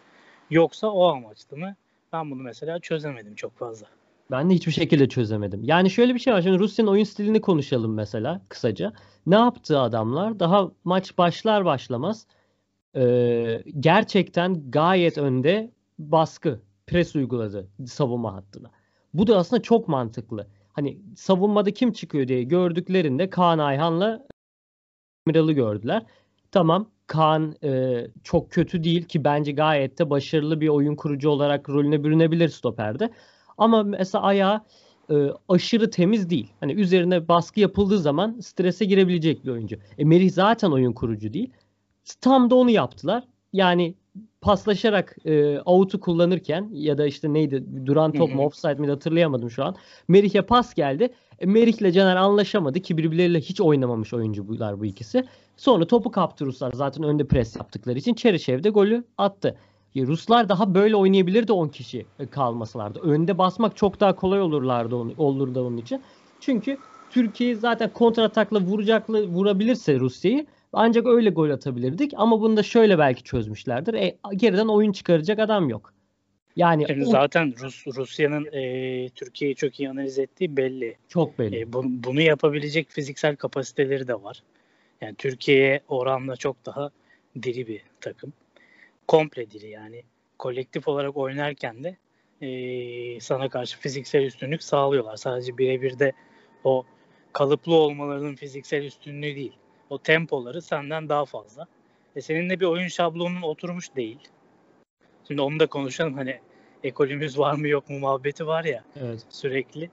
Yoksa 0.49 0.87
o 0.87 1.07
amaçlı 1.07 1.57
mı? 1.57 1.75
Ben 2.13 2.31
bunu 2.31 2.43
mesela 2.43 2.79
çözemedim 2.79 3.35
çok 3.35 3.57
fazla. 3.57 3.87
Ben 4.31 4.49
de 4.49 4.53
hiçbir 4.53 4.71
şekilde 4.71 5.09
çözemedim. 5.09 5.63
Yani 5.63 5.89
şöyle 5.89 6.13
bir 6.13 6.19
şey 6.19 6.33
var. 6.33 6.41
Şimdi 6.41 6.59
Rusya'nın 6.59 6.91
oyun 6.91 7.03
stilini 7.03 7.41
konuşalım 7.41 7.93
mesela 7.93 8.41
kısaca. 8.49 8.93
Ne 9.25 9.35
yaptı 9.35 9.79
adamlar? 9.79 10.39
Daha 10.39 10.71
maç 10.83 11.17
başlar 11.17 11.65
başlamaz 11.65 12.27
e, 12.95 13.63
gerçekten 13.79 14.71
gayet 14.71 15.17
önde 15.17 15.71
baskı, 15.99 16.61
pres 16.87 17.15
uyguladı 17.15 17.67
savunma 17.87 18.35
hattına. 18.35 18.71
Bu 19.13 19.27
da 19.27 19.37
aslında 19.37 19.61
çok 19.61 19.87
mantıklı. 19.87 20.47
Hani 20.73 20.97
savunmada 21.15 21.71
kim 21.71 21.91
çıkıyor 21.91 22.27
diye 22.27 22.43
gördüklerinde 22.43 23.29
Kaan 23.29 23.59
Ayhan'la 23.59 24.27
Emiral'ı 25.27 25.51
gördüler. 25.51 26.05
Tamam 26.51 26.91
Kaan 27.07 27.55
e, 27.63 28.07
çok 28.23 28.51
kötü 28.51 28.83
değil 28.83 29.03
ki 29.03 29.23
bence 29.23 29.51
gayet 29.51 29.99
de 29.99 30.09
başarılı 30.09 30.61
bir 30.61 30.67
oyun 30.67 30.95
kurucu 30.95 31.29
olarak 31.29 31.69
rolüne 31.69 32.03
bürünebilir 32.03 32.49
stoperde. 32.49 33.09
Ama 33.59 33.83
mesela 33.83 34.23
ayağı 34.23 34.61
e, 35.11 35.15
aşırı 35.49 35.89
temiz 35.91 36.29
değil. 36.29 36.53
Hani 36.59 36.73
üzerine 36.73 37.27
baskı 37.27 37.59
yapıldığı 37.59 37.99
zaman 37.99 38.39
strese 38.39 38.85
girebilecek 38.85 39.45
bir 39.45 39.51
oyuncu. 39.51 39.75
E, 39.97 40.05
Merih 40.05 40.31
zaten 40.31 40.71
oyun 40.71 40.93
kurucu 40.93 41.33
değil. 41.33 41.49
Tam 42.21 42.49
da 42.49 42.55
onu 42.55 42.69
yaptılar. 42.69 43.23
Yani 43.53 43.95
paslaşarak 44.41 45.15
e, 45.25 45.59
out'u 45.59 45.99
kullanırken 45.99 46.69
ya 46.73 46.97
da 46.97 47.05
işte 47.05 47.33
neydi 47.33 47.63
duran 47.85 48.11
top 48.11 48.35
mu 48.35 48.45
offside 48.45 48.73
mi 48.73 48.89
hatırlayamadım 48.89 49.49
şu 49.49 49.63
an. 49.63 49.75
Merih'e 50.07 50.41
pas 50.41 50.73
geldi. 50.73 51.09
E, 51.39 51.45
Merih'le 51.45 51.93
Caner 51.93 52.15
anlaşamadı 52.15 52.79
ki 52.79 52.97
birbirleriyle 52.97 53.39
hiç 53.39 53.61
oynamamış 53.61 54.13
oyuncular 54.13 54.79
bu 54.79 54.85
ikisi. 54.85 55.25
Sonra 55.57 55.87
topu 55.87 56.11
kaptı 56.11 56.45
Ruslar 56.45 56.71
zaten 56.73 57.03
önde 57.03 57.27
pres 57.27 57.55
yaptıkları 57.55 57.97
için 57.99 58.13
Çerişev 58.13 58.63
de 58.63 58.69
golü 58.69 59.03
attı. 59.17 59.55
Ruslar 59.95 60.49
daha 60.49 60.75
böyle 60.75 60.95
oynayabilirdi 60.95 61.51
10 61.51 61.67
kişi 61.67 62.05
e, 62.19 62.25
kalmasalardı. 62.25 62.99
Önde 62.99 63.37
basmak 63.37 63.77
çok 63.77 63.99
daha 63.99 64.15
kolay 64.15 64.41
olurlardı 64.41 64.95
onu, 64.95 65.13
olurdu 65.17 65.67
onun 65.67 65.77
için. 65.77 66.01
Çünkü 66.39 66.77
Türkiye 67.09 67.55
zaten 67.55 67.89
kontratakla 67.93 68.61
vuracaklı 68.61 69.27
vurabilirse 69.27 69.99
Rusya'yı 69.99 70.45
Ancak 70.73 71.07
öyle 71.07 71.29
gol 71.29 71.49
atabilirdik 71.49 72.13
ama 72.15 72.41
bunu 72.41 72.57
da 72.57 72.63
şöyle 72.63 72.99
belki 72.99 73.23
çözmüşlerdir. 73.23 73.93
E, 73.93 74.17
geriden 74.35 74.67
oyun 74.67 74.91
çıkaracak 74.91 75.39
adam 75.39 75.69
yok. 75.69 75.93
Yani 76.55 76.85
o, 77.05 77.05
zaten 77.05 77.53
Rus 77.61 77.87
Rusya'nın 77.87 78.45
e, 78.45 79.09
Türkiye'yi 79.09 79.55
çok 79.55 79.79
iyi 79.79 79.89
analiz 79.89 80.19
ettiği 80.19 80.57
belli. 80.57 80.97
Çok 81.07 81.39
belli. 81.39 81.59
E, 81.59 81.73
bu, 81.73 81.83
bunu 81.85 82.21
yapabilecek 82.21 82.89
fiziksel 82.89 83.35
kapasiteleri 83.35 84.07
de 84.07 84.23
var. 84.23 84.43
Yani 85.01 85.15
Türkiye'ye 85.15 85.81
oranla 85.87 86.35
çok 86.35 86.65
daha 86.65 86.89
diri 87.43 87.67
bir 87.67 87.81
takım. 88.01 88.33
Komple 89.09 89.51
diri 89.51 89.69
yani. 89.69 90.03
Kolektif 90.37 90.87
olarak 90.87 91.17
oynarken 91.17 91.83
de 91.83 91.97
e, 92.41 93.19
sana 93.19 93.49
karşı 93.49 93.79
fiziksel 93.79 94.23
üstünlük 94.23 94.63
sağlıyorlar. 94.63 95.15
Sadece 95.15 95.57
birebir 95.57 95.99
de 95.99 96.11
o 96.63 96.85
kalıplı 97.33 97.75
olmalarının 97.75 98.35
fiziksel 98.35 98.83
üstünlüğü 98.83 99.35
değil. 99.35 99.55
O 99.89 99.97
tempoları 99.97 100.61
senden 100.61 101.09
daha 101.09 101.25
fazla. 101.25 101.67
E 102.15 102.21
senin 102.21 102.49
de 102.49 102.59
bir 102.59 102.65
oyun 102.65 102.87
şablonun 102.87 103.41
oturmuş 103.41 103.95
değil. 103.95 104.19
Şimdi 105.27 105.41
onu 105.41 105.59
da 105.59 105.67
konuşalım. 105.67 106.13
Hani 106.13 106.39
ekolümüz 106.83 107.39
var 107.39 107.53
mı 107.53 107.67
yok 107.67 107.89
mu 107.89 107.99
muhabbeti 107.99 108.47
var 108.47 108.63
ya 108.63 108.83
evet. 109.01 109.25
sürekli. 109.29 109.89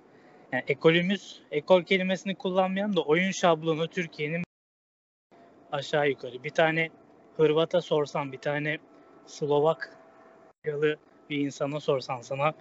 Yani 0.53 0.65
ekolümüz, 0.69 1.43
ekol 1.51 1.83
kelimesini 1.83 2.35
kullanmayan 2.35 2.97
da 2.97 3.03
oyun 3.03 3.31
şablonu 3.31 3.89
Türkiye'nin 3.89 4.43
aşağı 5.73 6.09
yukarı. 6.09 6.45
Bir 6.45 6.51
tane 6.51 6.91
Hırvat'a 7.37 7.81
sorsan, 7.81 8.33
bir 8.33 8.39
tane 8.39 8.79
Slovak 9.26 9.97
yalı 10.64 10.97
bir 11.30 11.38
insana 11.38 11.80
sorsan 11.80 12.21
sana 12.21 12.54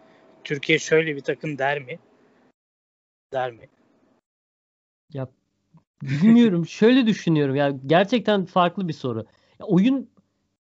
Türkiye 0.43 0.79
şöyle 0.79 1.15
bir 1.15 1.21
takım 1.21 1.57
der 1.57 1.79
mi? 1.79 1.99
Der 3.33 3.51
mi? 3.51 3.69
Ya 5.13 5.27
bilmiyorum. 6.01 6.65
şöyle 6.67 7.07
düşünüyorum. 7.07 7.55
Ya 7.55 7.73
gerçekten 7.85 8.45
farklı 8.45 8.87
bir 8.87 8.93
soru. 8.93 9.25
Ya, 9.59 9.65
oyun 9.65 10.09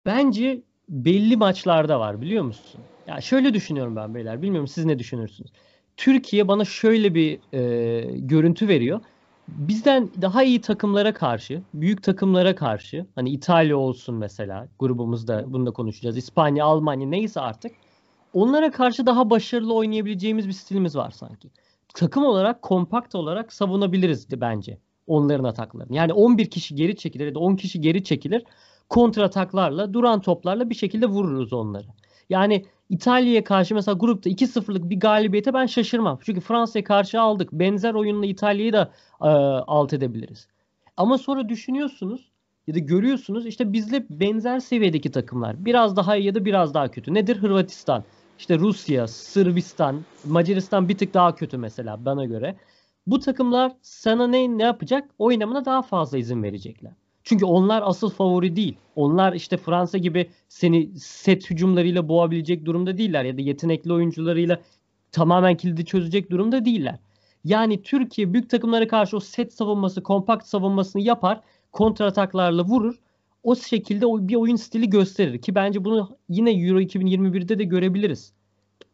bence 0.05 0.61
belli 0.89 1.37
maçlarda 1.37 1.99
var 1.99 2.21
biliyor 2.21 2.43
musun? 2.43 2.81
Ya 3.07 3.21
şöyle 3.21 3.53
düşünüyorum 3.53 3.95
ben 3.95 4.15
beyler. 4.15 4.41
Bilmiyorum 4.41 4.67
siz 4.67 4.85
ne 4.85 4.99
düşünürsünüz? 4.99 5.51
Türkiye 5.97 6.47
bana 6.47 6.65
şöyle 6.65 7.15
bir 7.15 7.39
e, 7.53 8.17
görüntü 8.19 8.67
veriyor. 8.67 9.01
Bizden 9.47 10.09
daha 10.21 10.43
iyi 10.43 10.61
takımlara 10.61 11.13
karşı, 11.13 11.61
büyük 11.73 12.03
takımlara 12.03 12.55
karşı, 12.55 13.05
hani 13.15 13.29
İtalya 13.29 13.77
olsun 13.77 14.15
mesela 14.15 14.67
grubumuzda 14.79 15.43
bunu 15.47 15.65
da 15.65 15.71
konuşacağız. 15.71 16.17
İspanya, 16.17 16.65
Almanya 16.65 17.07
neyse 17.07 17.39
artık. 17.39 17.71
Onlara 18.33 18.71
karşı 18.71 19.05
daha 19.05 19.29
başarılı 19.29 19.73
oynayabileceğimiz 19.73 20.47
bir 20.47 20.53
stilimiz 20.53 20.95
var 20.95 21.11
sanki. 21.11 21.49
Takım 21.93 22.25
olarak, 22.25 22.61
kompakt 22.61 23.15
olarak 23.15 23.53
savunabiliriz 23.53 24.27
bence 24.41 24.77
onların 25.07 25.43
ataklarını. 25.43 25.95
Yani 25.95 26.13
11 26.13 26.49
kişi 26.49 26.75
geri 26.75 26.95
çekilir 26.95 27.25
ya 27.25 27.35
da 27.35 27.39
10 27.39 27.55
kişi 27.55 27.81
geri 27.81 28.03
çekilir. 28.03 28.43
Kontrataklarla, 28.89 29.93
duran 29.93 30.21
toplarla 30.21 30.69
bir 30.69 30.75
şekilde 30.75 31.05
vururuz 31.05 31.53
onları. 31.53 31.87
Yani 32.29 32.65
İtalya'ya 32.89 33.44
karşı 33.44 33.75
mesela 33.75 33.96
grupta 33.96 34.29
2-0'lık 34.29 34.89
bir 34.89 35.00
galibiyete 35.00 35.53
ben 35.53 35.65
şaşırmam. 35.65 36.20
Çünkü 36.22 36.41
Fransa'ya 36.41 36.84
karşı 36.84 37.22
aldık. 37.22 37.51
Benzer 37.51 37.94
oyunla 37.94 38.25
İtalya'yı 38.25 38.74
da 38.74 38.91
e, 39.22 39.27
alt 39.67 39.94
edebiliriz. 39.94 40.48
Ama 40.98 41.17
sonra 41.17 41.50
düşünüyorsunuz 41.50 42.32
ya 42.67 42.75
da 42.75 42.79
görüyorsunuz 42.79 43.46
işte 43.46 43.74
bizle 43.74 44.05
benzer 44.10 44.60
seviyedeki 44.60 45.12
takımlar. 45.12 45.65
Biraz 45.65 45.96
daha 45.96 46.15
iyi 46.15 46.25
ya 46.25 46.36
da 46.36 46.46
biraz 46.46 46.74
daha 46.74 46.91
kötü. 46.91 47.13
Nedir 47.13 47.38
Hırvatistan? 47.38 48.03
İşte 48.39 48.60
Rusya, 48.60 49.08
Sırbistan, 49.08 50.01
Macaristan 50.25 50.89
bir 50.89 50.98
tık 50.98 51.13
daha 51.13 51.36
kötü 51.36 51.58
mesela 51.58 52.05
bana 52.05 52.25
göre. 52.25 52.55
Bu 53.08 53.20
takımlar 53.20 53.72
sana 53.82 54.27
ne, 54.27 54.58
ne 54.58 54.63
yapacak? 54.63 55.10
Oynamına 55.20 55.65
daha 55.65 55.82
fazla 55.82 56.17
izin 56.17 56.44
verecekler. 56.44 56.91
Çünkü 57.25 57.46
onlar 57.46 57.84
asıl 57.86 58.10
favori 58.10 58.55
değil. 58.55 58.77
Onlar 58.96 59.34
işte 59.34 59.58
Fransa 59.58 59.98
gibi 59.98 60.29
seni 60.50 61.00
set 61.00 61.50
hücumlarıyla 61.50 62.10
boğabilecek 62.10 62.65
durumda 62.65 62.98
değiller 62.98 63.24
ya 63.24 63.38
da 63.38 63.41
yetenekli 63.41 63.94
oyuncularıyla 63.94 64.62
tamamen 65.12 65.58
kilidi 65.58 65.86
çözecek 65.86 66.32
durumda 66.32 66.65
değiller. 66.65 67.00
Yani 67.44 67.82
Türkiye 67.82 68.34
büyük 68.34 68.50
takımlara 68.50 68.88
karşı 68.88 69.17
o 69.17 69.20
set 69.20 69.53
savunması, 69.53 70.03
kompakt 70.03 70.48
savunmasını 70.48 71.01
yapar, 71.01 71.41
kontrataklarla 71.72 72.63
vurur. 72.63 72.96
O 73.44 73.55
şekilde 73.55 74.05
bir 74.05 74.36
oyun 74.36 74.55
stili 74.55 74.89
gösterir 74.89 75.41
ki 75.41 75.55
bence 75.55 75.86
bunu 75.86 76.17
yine 76.29 76.51
Euro 76.51 76.82
2021'de 76.82 77.60
de 77.60 77.63
görebiliriz. 77.63 78.34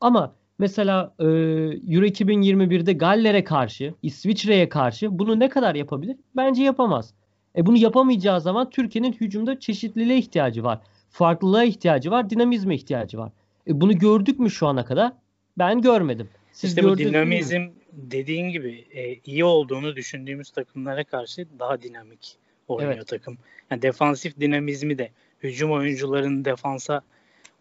Ama 0.02 0.36
mesela 0.60 1.14
e, 1.20 1.26
Euro 1.26 2.06
2021'de 2.06 2.94
Galler'e 2.94 3.44
karşı, 3.44 3.94
İsviçre'ye 4.02 4.70
karşı 4.70 5.20
bunu 5.20 5.40
ne 5.40 5.50
kadar 5.50 5.76
yapabilir? 5.76 6.18
Bence 6.36 6.64
yapamaz. 6.64 7.14
E 7.58 7.66
bunu 7.66 7.78
yapamayacağı 7.78 8.42
zaman 8.42 8.70
Türkiye'nin 8.70 9.14
hücumda 9.14 9.60
çeşitliliğe 9.60 10.18
ihtiyacı 10.18 10.64
var. 10.64 10.80
Farklılığa 11.10 11.64
ihtiyacı 11.64 12.12
var, 12.12 12.30
dinamizme 12.30 12.76
ihtiyacı 12.76 13.18
var. 13.18 13.32
E 13.68 13.82
bunu 13.82 13.98
gördük 14.00 14.40
mü 14.40 14.52
şu 14.52 14.68
ana 14.68 14.86
kadar? 14.86 15.14
Ben 15.58 15.82
görmedim. 15.82 16.30
Siz 16.52 16.70
işte 16.70 16.84
bu 16.84 16.98
dinamizm 16.98 17.60
mi? 17.60 17.72
dediğin 17.94 18.50
gibi 18.50 18.86
e, 18.92 19.16
iyi 19.16 19.46
olduğunu 19.46 19.96
düşündüğümüz 19.96 20.52
takımlara 20.52 21.04
karşı 21.04 21.48
daha 21.60 21.82
dinamik 21.82 22.38
oynuyor 22.68 22.94
evet. 22.98 23.08
takım. 23.08 23.38
Yani 23.72 23.82
defansif 23.82 24.40
dinamizmi 24.40 24.98
de 24.98 25.10
hücum 25.44 25.72
oyuncularının 25.72 26.46
defansa 26.46 27.02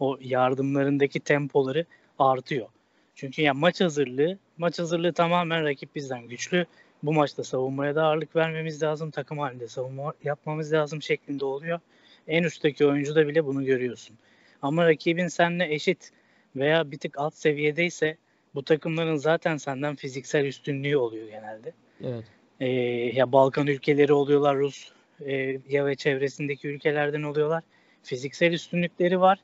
o 0.01 0.19
yardımlarındaki 0.21 1.21
tempoları 1.21 1.85
artıyor. 2.19 2.69
Çünkü 3.15 3.43
ya 3.43 3.55
maç 3.55 3.81
hazırlığı, 3.81 4.39
maç 4.59 4.79
hazırlığı 4.79 5.13
tamamen 5.13 5.65
rakip 5.65 5.95
bizden 5.95 6.29
güçlü 6.29 6.67
bu 7.03 7.13
maçta 7.13 7.45
savunmaya 7.45 7.95
da 7.95 8.05
ağırlık 8.05 8.37
vermemiz 8.37 8.83
lazım. 8.83 9.11
Takım 9.11 9.39
halinde 9.39 9.69
savunma 9.69 10.13
yapmamız 10.25 10.73
lazım 10.73 11.03
şeklinde 11.03 11.45
oluyor. 11.45 11.81
En 12.29 12.43
üstteki 12.43 12.87
oyuncuda 12.87 13.29
bile 13.29 13.47
bunu 13.47 13.65
görüyorsun. 13.65 14.17
Ama 14.63 14.87
rakibin 14.87 15.29
seninle 15.29 15.75
eşit 15.75 16.11
veya 16.57 16.91
bir 16.91 16.99
tık 16.99 17.19
alt 17.19 17.35
seviyedeyse 17.35 18.17
bu 18.55 18.63
takımların 18.63 19.17
zaten 19.17 19.57
senden 19.57 19.97
fiziksel 19.97 20.45
üstünlüğü 20.45 20.97
oluyor 20.97 21.29
genelde. 21.29 21.73
Evet. 22.05 22.25
Ee, 22.61 22.69
ya 23.15 23.33
Balkan 23.33 23.67
ülkeleri 23.67 24.13
oluyorlar, 24.13 24.57
Rus 24.57 24.93
e, 25.27 25.61
ya 25.69 25.87
ve 25.87 25.95
çevresindeki 25.95 26.69
ülkelerden 26.69 27.23
oluyorlar. 27.23 27.63
Fiziksel 28.03 28.53
üstünlükleri 28.53 29.21
var 29.21 29.39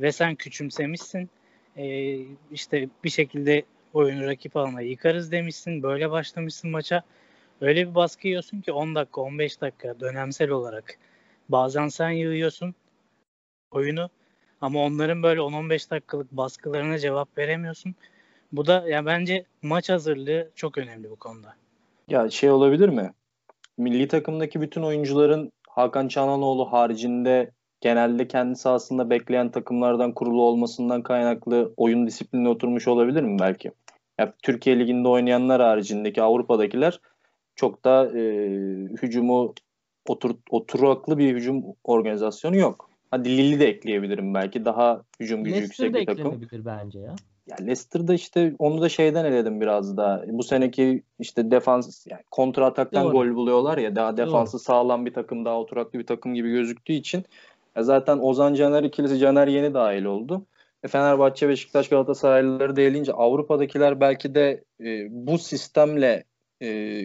ve 0.00 0.12
sen 0.12 0.34
küçümsemişsin. 0.34 1.30
Ee, 1.76 2.18
işte 2.52 2.88
bir 3.04 3.10
şekilde 3.10 3.62
oyunu 3.94 4.26
rakip 4.26 4.56
alana 4.56 4.80
yıkarız 4.80 5.32
demişsin. 5.32 5.82
Böyle 5.82 6.10
başlamışsın 6.10 6.70
maça. 6.70 7.02
Öyle 7.60 7.88
bir 7.90 7.94
baskı 7.94 8.28
yiyorsun 8.28 8.60
ki 8.60 8.72
10 8.72 8.94
dakika 8.94 9.20
15 9.20 9.60
dakika 9.60 10.00
dönemsel 10.00 10.50
olarak. 10.50 10.98
Bazen 11.48 11.88
sen 11.88 12.10
yığıyorsun 12.10 12.74
oyunu 13.70 14.10
ama 14.60 14.84
onların 14.84 15.22
böyle 15.22 15.40
10-15 15.40 15.90
dakikalık 15.90 16.32
baskılarına 16.32 16.98
cevap 16.98 17.38
veremiyorsun. 17.38 17.94
Bu 18.52 18.66
da 18.66 18.84
ya 18.88 19.06
bence 19.06 19.44
maç 19.62 19.90
hazırlığı 19.90 20.50
çok 20.54 20.78
önemli 20.78 21.10
bu 21.10 21.16
konuda. 21.16 21.54
Ya 22.08 22.30
şey 22.30 22.50
olabilir 22.50 22.88
mi? 22.88 23.12
Milli 23.78 24.08
takımdaki 24.08 24.60
bütün 24.60 24.82
oyuncuların 24.82 25.52
Hakan 25.68 26.08
Çalhanoğlu 26.08 26.72
haricinde 26.72 27.50
genelde 27.80 28.28
kendi 28.28 28.56
sahasında 28.56 29.10
bekleyen 29.10 29.50
takımlardan 29.50 30.12
kurulu 30.12 30.42
olmasından 30.42 31.02
kaynaklı 31.02 31.72
oyun 31.76 32.06
disiplinine 32.06 32.48
oturmuş 32.48 32.88
olabilir 32.88 33.22
mi 33.22 33.38
belki? 33.38 33.72
Ya, 34.18 34.32
Türkiye 34.42 34.78
Ligi'nde 34.78 35.08
oynayanlar 35.08 35.62
haricindeki 35.62 36.22
Avrupa'dakiler 36.22 37.00
çok 37.56 37.84
da 37.84 38.18
e, 38.18 38.22
hücumu 39.02 39.54
otur, 40.08 40.34
oturaklı 40.50 41.18
bir 41.18 41.34
hücum 41.34 41.64
organizasyonu 41.84 42.56
yok. 42.56 42.90
Hadi 43.10 43.38
Lille'i 43.38 43.60
de 43.60 43.66
ekleyebilirim 43.66 44.34
belki. 44.34 44.64
Daha 44.64 45.02
hücum 45.20 45.44
gücü 45.44 45.56
Leicester 45.56 45.84
yüksek 45.86 46.00
bir 46.00 46.06
takım. 46.06 46.32
Leicester 46.32 46.64
bence 46.64 46.98
ya. 46.98 47.14
Ya 47.46 47.56
Leicester'da 47.56 48.14
işte 48.14 48.54
onu 48.58 48.80
da 48.80 48.88
şeyden 48.88 49.24
eledim 49.24 49.60
biraz 49.60 49.96
daha. 49.96 50.22
Bu 50.26 50.42
seneki 50.42 51.02
işte 51.18 51.50
defans 51.50 52.06
yani 52.06 52.22
kontra 52.30 52.66
ataktan 52.66 53.04
Doğru. 53.04 53.12
gol 53.12 53.34
buluyorlar 53.34 53.78
ya 53.78 53.96
daha 53.96 54.16
defansı 54.16 54.52
Doğru. 54.52 54.62
sağlam 54.62 55.06
bir 55.06 55.12
takım, 55.12 55.44
daha 55.44 55.60
oturaklı 55.60 55.98
bir 55.98 56.06
takım 56.06 56.34
gibi 56.34 56.50
gözüktüğü 56.50 56.92
için 56.92 57.24
ya 57.78 57.84
zaten 57.84 58.18
Ozan 58.18 58.54
Caner 58.54 58.82
ikilisi 58.82 59.18
Caner 59.18 59.46
yeni 59.46 59.74
dahil 59.74 60.04
oldu. 60.04 60.46
E, 60.82 60.88
Fenerbahçe, 60.88 61.48
Beşiktaş, 61.48 61.88
Galatasaraylıları 61.88 62.76
da 62.76 62.80
elince 62.80 63.12
Avrupa'dakiler 63.12 64.00
belki 64.00 64.34
de 64.34 64.64
e, 64.80 65.06
bu 65.10 65.38
sistemle 65.38 66.24
e, 66.62 67.00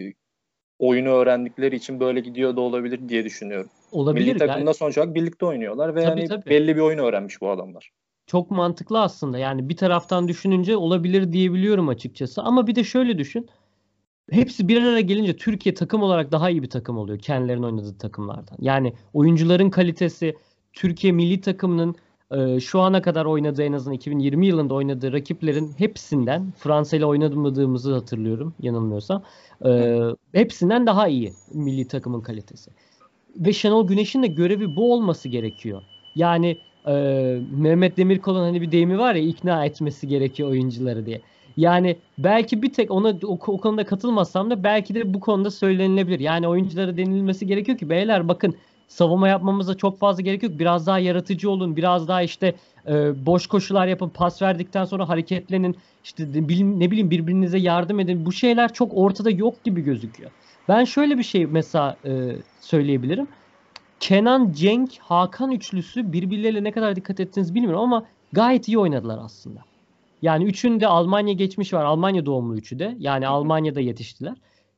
oyunu 0.78 1.08
öğrendikleri 1.08 1.76
için 1.76 2.00
böyle 2.00 2.20
gidiyor 2.20 2.56
da 2.56 2.60
olabilir 2.60 3.08
diye 3.08 3.24
düşünüyorum. 3.24 3.70
Olabilir. 3.92 4.26
Milli 4.26 4.38
takımda 4.38 4.58
yani. 4.58 4.74
sonuç 4.74 4.98
olarak 4.98 5.14
birlikte 5.14 5.46
oynuyorlar 5.46 5.94
ve 5.94 6.04
tabii, 6.04 6.20
yani 6.20 6.28
tabii. 6.28 6.50
belli 6.50 6.76
bir 6.76 6.80
oyunu 6.80 7.02
öğrenmiş 7.02 7.40
bu 7.40 7.50
adamlar. 7.50 7.90
Çok 8.26 8.50
mantıklı 8.50 9.02
aslında. 9.02 9.38
Yani 9.38 9.68
bir 9.68 9.76
taraftan 9.76 10.28
düşününce 10.28 10.76
olabilir 10.76 11.32
diyebiliyorum 11.32 11.88
açıkçası. 11.88 12.42
Ama 12.42 12.66
bir 12.66 12.74
de 12.74 12.84
şöyle 12.84 13.18
düşün. 13.18 13.48
Hepsi 14.30 14.68
bir 14.68 14.82
araya 14.82 15.00
gelince 15.00 15.36
Türkiye 15.36 15.74
takım 15.74 16.02
olarak 16.02 16.32
daha 16.32 16.50
iyi 16.50 16.62
bir 16.62 16.70
takım 16.70 16.98
oluyor 16.98 17.18
kendilerinin 17.18 17.62
oynadığı 17.62 17.98
takımlardan. 17.98 18.56
Yani 18.60 18.92
oyuncuların 19.12 19.70
kalitesi, 19.70 20.34
Türkiye 20.74 21.12
milli 21.12 21.40
takımının 21.40 21.94
e, 22.30 22.60
şu 22.60 22.80
ana 22.80 23.02
kadar 23.02 23.24
oynadığı 23.24 23.62
en 23.62 23.72
azından 23.72 23.96
2020 23.96 24.46
yılında 24.46 24.74
oynadığı 24.74 25.12
rakiplerin 25.12 25.72
hepsinden 25.78 26.52
Fransa 26.58 26.96
ile 26.96 27.06
oynamadığımızı 27.06 27.94
hatırlıyorum 27.94 28.54
yanılmıyorsam. 28.60 29.22
E, 29.66 30.00
hepsinden 30.32 30.86
daha 30.86 31.08
iyi 31.08 31.32
milli 31.54 31.88
takımın 31.88 32.20
kalitesi. 32.20 32.70
ve 33.36 33.52
Şenol 33.52 33.88
Güneş'in 33.88 34.22
de 34.22 34.26
görevi 34.26 34.76
bu 34.76 34.92
olması 34.92 35.28
gerekiyor. 35.28 35.82
Yani 36.14 36.58
e, 36.86 36.92
Mehmet 37.50 37.96
Demirkol'un 37.96 38.40
hani 38.40 38.62
bir 38.62 38.72
deyimi 38.72 38.98
var 38.98 39.14
ya 39.14 39.22
ikna 39.22 39.64
etmesi 39.64 40.08
gerekiyor 40.08 40.48
oyuncuları 40.50 41.06
diye. 41.06 41.20
Yani 41.56 41.96
belki 42.18 42.62
bir 42.62 42.72
tek 42.72 42.90
ona 42.90 43.08
o, 43.24 43.32
o 43.32 43.58
konuda 43.58 43.84
katılmasam 43.86 44.50
da 44.50 44.64
belki 44.64 44.94
de 44.94 45.14
bu 45.14 45.20
konuda 45.20 45.50
söylenilebilir. 45.50 46.20
Yani 46.20 46.48
oyunculara 46.48 46.96
denilmesi 46.96 47.46
gerekiyor 47.46 47.78
ki 47.78 47.90
beyler 47.90 48.28
bakın 48.28 48.54
savunma 48.88 49.28
yapmamıza 49.28 49.74
çok 49.74 49.98
fazla 49.98 50.22
gerek 50.22 50.42
yok. 50.42 50.52
Biraz 50.58 50.86
daha 50.86 50.98
yaratıcı 50.98 51.50
olun. 51.50 51.76
Biraz 51.76 52.08
daha 52.08 52.22
işte 52.22 52.54
e, 52.88 53.26
boş 53.26 53.46
koşular 53.46 53.86
yapın. 53.86 54.08
Pas 54.08 54.42
verdikten 54.42 54.84
sonra 54.84 55.08
hareketlenin. 55.08 55.76
İşte 56.04 56.28
ne 56.32 56.48
bileyim, 56.48 57.10
birbirinize 57.10 57.58
yardım 57.58 58.00
edin. 58.00 58.26
Bu 58.26 58.32
şeyler 58.32 58.72
çok 58.72 58.90
ortada 58.94 59.30
yok 59.30 59.64
gibi 59.64 59.80
gözüküyor. 59.80 60.30
Ben 60.68 60.84
şöyle 60.84 61.18
bir 61.18 61.22
şey 61.22 61.46
mesela 61.46 61.96
e, 62.04 62.36
söyleyebilirim. 62.60 63.28
Kenan, 64.00 64.52
Cenk, 64.52 64.98
Hakan 64.98 65.50
üçlüsü 65.50 66.12
birbirleriyle 66.12 66.64
ne 66.64 66.72
kadar 66.72 66.96
dikkat 66.96 67.20
ettiniz 67.20 67.54
bilmiyorum 67.54 67.80
ama 67.80 68.04
gayet 68.32 68.68
iyi 68.68 68.78
oynadılar 68.78 69.18
aslında. 69.22 69.60
Yani 70.22 70.44
üçünde 70.44 70.86
Almanya 70.86 71.32
geçmiş 71.32 71.72
var. 71.72 71.84
Almanya 71.84 72.26
doğumlu 72.26 72.56
üçü 72.56 72.78
de. 72.78 72.96
Yani 72.98 73.26
Almanya'da 73.26 73.80
yetiştiler. 73.80 74.34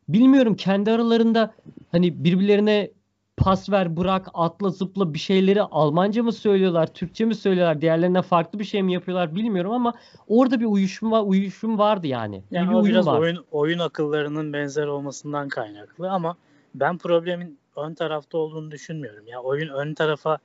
Bilmiyorum 0.08 0.54
kendi 0.54 0.90
aralarında 0.90 1.54
hani 1.92 2.24
birbirlerine 2.24 2.90
pas 3.36 3.70
ver, 3.70 3.96
bırak, 3.96 4.28
atla, 4.34 4.70
zıpla 4.70 5.14
bir 5.14 5.18
şeyleri 5.18 5.62
Almanca 5.62 6.22
mı 6.22 6.32
söylüyorlar, 6.32 6.86
Türkçe 6.86 7.24
mi 7.24 7.34
söylüyorlar, 7.34 7.80
diğerlerinden 7.80 8.22
farklı 8.22 8.58
bir 8.58 8.64
şey 8.64 8.82
mi 8.82 8.92
yapıyorlar 8.92 9.34
bilmiyorum 9.34 9.72
ama 9.72 9.94
orada 10.28 10.60
bir 10.60 10.64
uyuşum 10.64 11.12
var, 11.12 11.22
uyuşum 11.22 11.78
vardı 11.78 12.06
yani. 12.06 12.42
Yani 12.50 12.68
bir 12.68 12.74
o 12.74 12.82
uyum 12.82 12.86
biraz 12.86 13.06
var. 13.06 13.20
oyun 13.20 13.44
oyun 13.50 13.78
akıllarının 13.78 14.52
benzer 14.52 14.86
olmasından 14.86 15.48
kaynaklı 15.48 16.10
ama 16.10 16.36
ben 16.74 16.98
problemin 16.98 17.58
ön 17.76 17.94
tarafta 17.94 18.38
olduğunu 18.38 18.70
düşünmüyorum. 18.70 19.26
Ya 19.26 19.40
oyun 19.40 19.68
ön 19.68 19.94
tarafa 19.94 20.38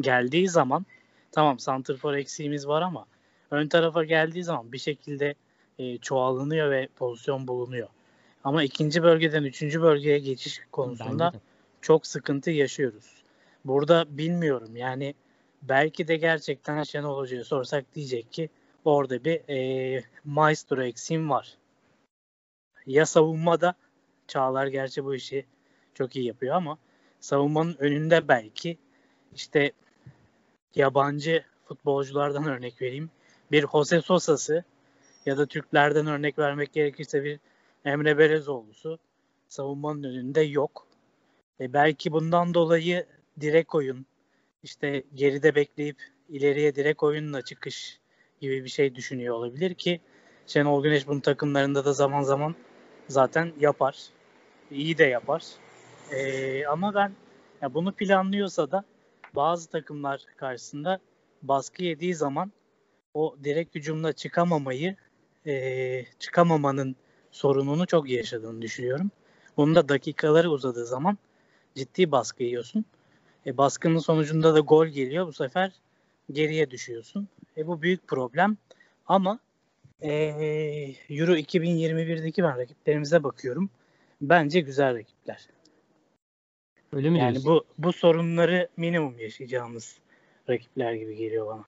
geldiği 0.00 0.48
zaman 0.48 0.86
tamam 1.32 1.58
santrfor 1.58 2.14
eksiğimiz 2.14 2.68
var 2.68 2.82
ama 2.82 3.06
ön 3.50 3.68
tarafa 3.68 4.04
geldiği 4.04 4.44
zaman 4.44 4.72
bir 4.72 4.78
şekilde 4.78 5.34
e, 5.78 5.98
çoğalınıyor 5.98 6.70
ve 6.70 6.88
pozisyon 6.96 7.48
bulunuyor. 7.48 7.88
Ama 8.44 8.62
ikinci 8.62 9.02
bölgeden 9.02 9.42
üçüncü 9.42 9.82
bölgeye 9.82 10.18
geçiş 10.18 10.60
konusunda. 10.72 11.32
Çok 11.82 12.06
sıkıntı 12.06 12.50
yaşıyoruz. 12.50 13.22
Burada 13.64 14.18
bilmiyorum 14.18 14.76
yani 14.76 15.14
belki 15.62 16.08
de 16.08 16.16
gerçekten 16.16 16.82
Şenol 16.82 17.16
Hoca'ya 17.18 17.44
sorsak 17.44 17.94
diyecek 17.94 18.32
ki 18.32 18.48
orada 18.84 19.24
bir 19.24 19.40
e, 19.48 20.02
maestro 20.24 20.82
eksiğim 20.82 21.30
var. 21.30 21.56
Ya 22.86 23.06
savunmada 23.06 23.74
Çağlar 24.28 24.66
gerçi 24.66 25.04
bu 25.04 25.14
işi 25.14 25.46
çok 25.94 26.16
iyi 26.16 26.26
yapıyor 26.26 26.54
ama 26.54 26.78
savunmanın 27.20 27.76
önünde 27.78 28.28
belki 28.28 28.78
işte 29.34 29.72
yabancı 30.74 31.44
futbolculardan 31.64 32.44
örnek 32.44 32.82
vereyim. 32.82 33.10
Bir 33.52 33.66
Jose 33.68 34.00
Sosa'sı 34.00 34.64
ya 35.26 35.38
da 35.38 35.46
Türklerden 35.46 36.06
örnek 36.06 36.38
vermek 36.38 36.72
gerekirse 36.72 37.24
bir 37.24 37.40
Emre 37.84 38.18
Belezoğlu'su 38.18 38.98
savunmanın 39.48 40.02
önünde 40.02 40.40
yok. 40.40 40.86
E 41.60 41.72
belki 41.72 42.12
bundan 42.12 42.54
dolayı 42.54 43.06
direkt 43.40 43.74
oyun 43.74 44.06
işte 44.62 45.02
geride 45.14 45.54
bekleyip 45.54 45.96
ileriye 46.28 46.74
direkt 46.74 47.02
oyunla 47.02 47.42
çıkış 47.42 48.00
gibi 48.40 48.64
bir 48.64 48.68
şey 48.68 48.94
düşünüyor 48.94 49.34
olabilir 49.34 49.74
ki 49.74 50.00
Şenol 50.46 50.82
Güneş 50.82 51.06
bunun 51.06 51.20
takımlarında 51.20 51.84
da 51.84 51.92
zaman 51.92 52.22
zaman 52.22 52.54
zaten 53.08 53.52
yapar. 53.60 53.96
İyi 54.70 54.98
de 54.98 55.04
yapar. 55.04 55.42
E, 56.10 56.66
ama 56.66 56.94
ben 56.94 57.12
ya 57.62 57.74
bunu 57.74 57.92
planlıyorsa 57.92 58.70
da 58.70 58.84
bazı 59.34 59.70
takımlar 59.70 60.24
karşısında 60.36 60.98
baskı 61.42 61.82
yediği 61.84 62.14
zaman 62.14 62.52
o 63.14 63.36
direkt 63.44 63.74
hücumla 63.74 64.12
çıkamamayı 64.12 64.96
e, 65.46 66.04
çıkamamanın 66.18 66.96
sorununu 67.30 67.86
çok 67.86 68.10
yaşadığını 68.10 68.62
düşünüyorum. 68.62 69.10
Bunun 69.56 69.74
da 69.74 69.88
dakikaları 69.88 70.50
uzadığı 70.50 70.86
zaman 70.86 71.18
ciddi 71.74 72.12
baskı 72.12 72.42
yiyorsun. 72.42 72.84
E, 73.46 73.56
baskının 73.56 73.98
sonucunda 73.98 74.54
da 74.54 74.60
gol 74.60 74.86
geliyor. 74.86 75.26
Bu 75.26 75.32
sefer 75.32 75.72
geriye 76.32 76.70
düşüyorsun. 76.70 77.28
E, 77.56 77.66
bu 77.66 77.82
büyük 77.82 78.08
problem. 78.08 78.56
Ama 79.06 79.38
e, 80.00 80.12
Euro 81.10 81.36
2021'deki 81.36 82.42
ben 82.42 82.58
rakiplerimize 82.58 83.24
bakıyorum. 83.24 83.70
Bence 84.20 84.60
güzel 84.60 84.94
rakipler. 84.94 85.48
Öyle 86.92 87.10
mi 87.10 87.18
Yani 87.18 87.32
diyorsun? 87.32 87.52
bu 87.54 87.64
bu 87.78 87.92
sorunları 87.92 88.68
minimum 88.76 89.18
yaşayacağımız 89.18 89.98
rakipler 90.48 90.94
gibi 90.94 91.16
geliyor 91.16 91.46
bana. 91.46 91.64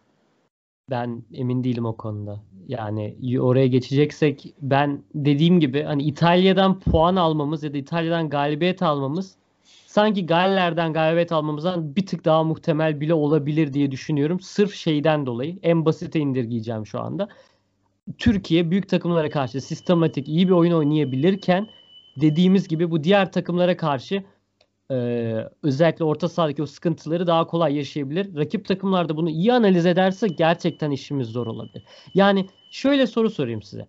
Ben 0.91 1.23
emin 1.35 1.65
değilim 1.65 1.85
o 1.85 1.97
konuda. 1.97 2.41
Yani 2.69 3.17
oraya 3.41 3.67
geçeceksek 3.67 4.55
ben 4.61 5.03
dediğim 5.15 5.61
gibi 5.61 5.83
hani 5.83 6.03
İtalya'dan 6.03 6.81
puan 6.81 7.17
almamız 7.17 7.65
ya 7.65 7.73
da 7.73 7.77
İtalya'dan 7.79 8.29
galibiyet 8.29 8.83
almamız 8.83 9.37
sanki 9.95 10.27
Galler'den 10.27 10.93
galibiyet 10.93 11.33
almamızdan 11.33 11.97
bir 11.97 12.07
tık 12.07 12.25
daha 12.25 12.45
muhtemel 12.45 13.01
bile 13.01 13.15
olabilir 13.15 13.73
diye 13.73 13.91
düşünüyorum. 13.91 14.41
Sırf 14.41 14.75
şeyden 14.75 15.27
dolayı 15.27 15.59
en 15.63 15.85
basite 15.85 16.21
indirgeyeceğim 16.21 16.87
şu 16.87 17.01
anda. 17.01 17.29
Türkiye 18.19 18.71
büyük 18.71 18.89
takımlara 18.89 19.31
karşı 19.31 19.61
sistematik 19.61 20.29
iyi 20.29 20.49
bir 20.49 20.53
oyun 20.53 20.73
oynayabilirken 20.73 21.69
dediğimiz 22.21 22.69
gibi 22.69 22.91
bu 22.91 23.05
diğer 23.05 23.33
takımlara 23.33 23.77
karşı 23.77 24.25
e, 24.91 24.97
özellikle 25.63 26.05
orta 26.05 26.29
sahadaki 26.29 26.63
o 26.63 26.67
sıkıntıları 26.67 27.27
daha 27.27 27.47
kolay 27.47 27.77
yaşayabilir. 27.77 28.37
Rakip 28.37 28.69
takımlar 28.69 29.09
da 29.09 29.17
bunu 29.17 29.31
iyi 29.31 29.53
analiz 29.53 29.87
ederse 29.87 30.29
gerçekten 30.29 30.91
işimiz 30.91 31.29
zor 31.29 31.47
olabilir. 31.47 31.85
Yani 32.15 32.47
şöyle 32.71 33.07
soru 33.07 33.31
sorayım 33.31 33.63
size. 33.63 33.87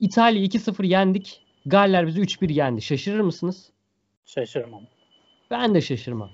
İtalya 0.00 0.42
2-0 0.42 0.86
yendik. 0.86 1.42
Galler 1.66 2.06
bizi 2.06 2.20
3-1 2.20 2.52
yendi. 2.52 2.82
Şaşırır 2.82 3.20
mısınız? 3.20 3.70
Şaşırmam. 4.24 4.82
Ben 5.50 5.74
de 5.74 5.80
şaşırmam. 5.80 6.28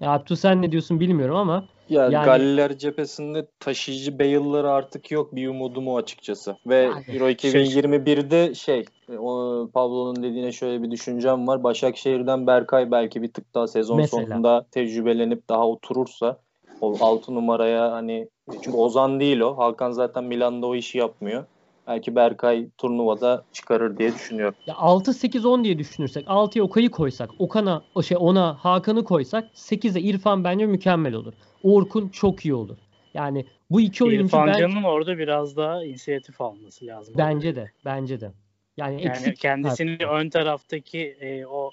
Ya 0.00 0.10
Abdü 0.10 0.36
sen 0.36 0.62
ne 0.62 0.72
diyorsun 0.72 1.00
bilmiyorum 1.00 1.36
ama 1.36 1.64
Ya 1.88 2.02
Yani- 2.02 2.24
Galler 2.24 2.78
cephesinde 2.78 3.46
taşıyıcı 3.60 4.18
Bale'ları 4.18 4.70
artık 4.70 5.10
yok 5.10 5.34
bir 5.34 5.48
umudum 5.48 5.88
o 5.88 5.96
açıkçası. 5.96 6.56
Ve 6.66 6.76
Yani 6.76 7.04
Euro 7.08 7.28
2021'de 7.28 8.54
şey 8.54 8.84
o 9.18 9.68
Pablo'nun 9.74 10.22
dediğine 10.22 10.52
şöyle 10.52 10.82
bir 10.82 10.90
düşüncem 10.90 11.46
var. 11.46 11.62
Başakşehir'den 11.64 12.46
Berkay 12.46 12.90
belki 12.90 13.22
bir 13.22 13.32
tık 13.32 13.54
daha 13.54 13.66
sezon 13.66 13.96
Mesela. 13.96 14.26
sonunda 14.26 14.66
tecrübelenip 14.70 15.48
daha 15.48 15.68
oturursa 15.68 16.40
o 16.80 16.96
6 17.00 17.34
numaraya 17.34 17.92
hani 17.92 18.28
çünkü 18.52 18.76
Ozan 18.76 19.20
değil 19.20 19.40
o. 19.40 19.58
Hakan 19.58 19.90
zaten 19.90 20.24
Milan'da 20.24 20.66
o 20.66 20.74
işi 20.74 20.98
yapmıyor. 20.98 21.44
Belki 21.88 22.14
Berkay 22.16 22.68
turnuvada 22.78 23.44
çıkarır 23.52 23.98
diye 23.98 24.14
düşünüyorum. 24.14 24.54
ya 24.66 24.74
6-8-10 24.74 25.64
diye 25.64 25.78
düşünürsek 25.78 26.24
6'ya 26.28 26.64
Okay'ı 26.64 26.90
koysak, 26.90 27.30
Okan'a 27.38 27.82
o 27.94 28.02
şey 28.02 28.16
ona 28.20 28.54
Hakan'ı 28.54 29.04
koysak 29.04 29.50
8'e 29.54 30.00
İrfan 30.00 30.44
bence 30.44 30.66
mükemmel 30.66 31.14
olur. 31.14 31.32
Orkun 31.62 32.08
çok 32.08 32.44
iyi 32.44 32.54
olur. 32.54 32.76
Yani 33.14 33.46
bu 33.70 33.80
iki 33.80 34.04
oyuncu 34.04 34.24
İrfan 34.24 34.46
ben- 34.46 34.58
Can'ın 34.58 34.82
orada 34.82 35.18
biraz 35.18 35.56
daha 35.56 35.84
inisiyatif 35.84 36.40
alması 36.40 36.86
lazım. 36.86 37.14
bence 37.18 37.56
de 37.56 37.70
bence 37.84 38.20
de. 38.20 38.32
Yani, 38.76 38.94
Yani 38.94 39.10
eksik 39.10 39.36
kendisini 39.36 39.90
artık. 39.90 40.08
ön 40.10 40.28
taraftaki 40.28 41.16
e, 41.20 41.46
o 41.46 41.70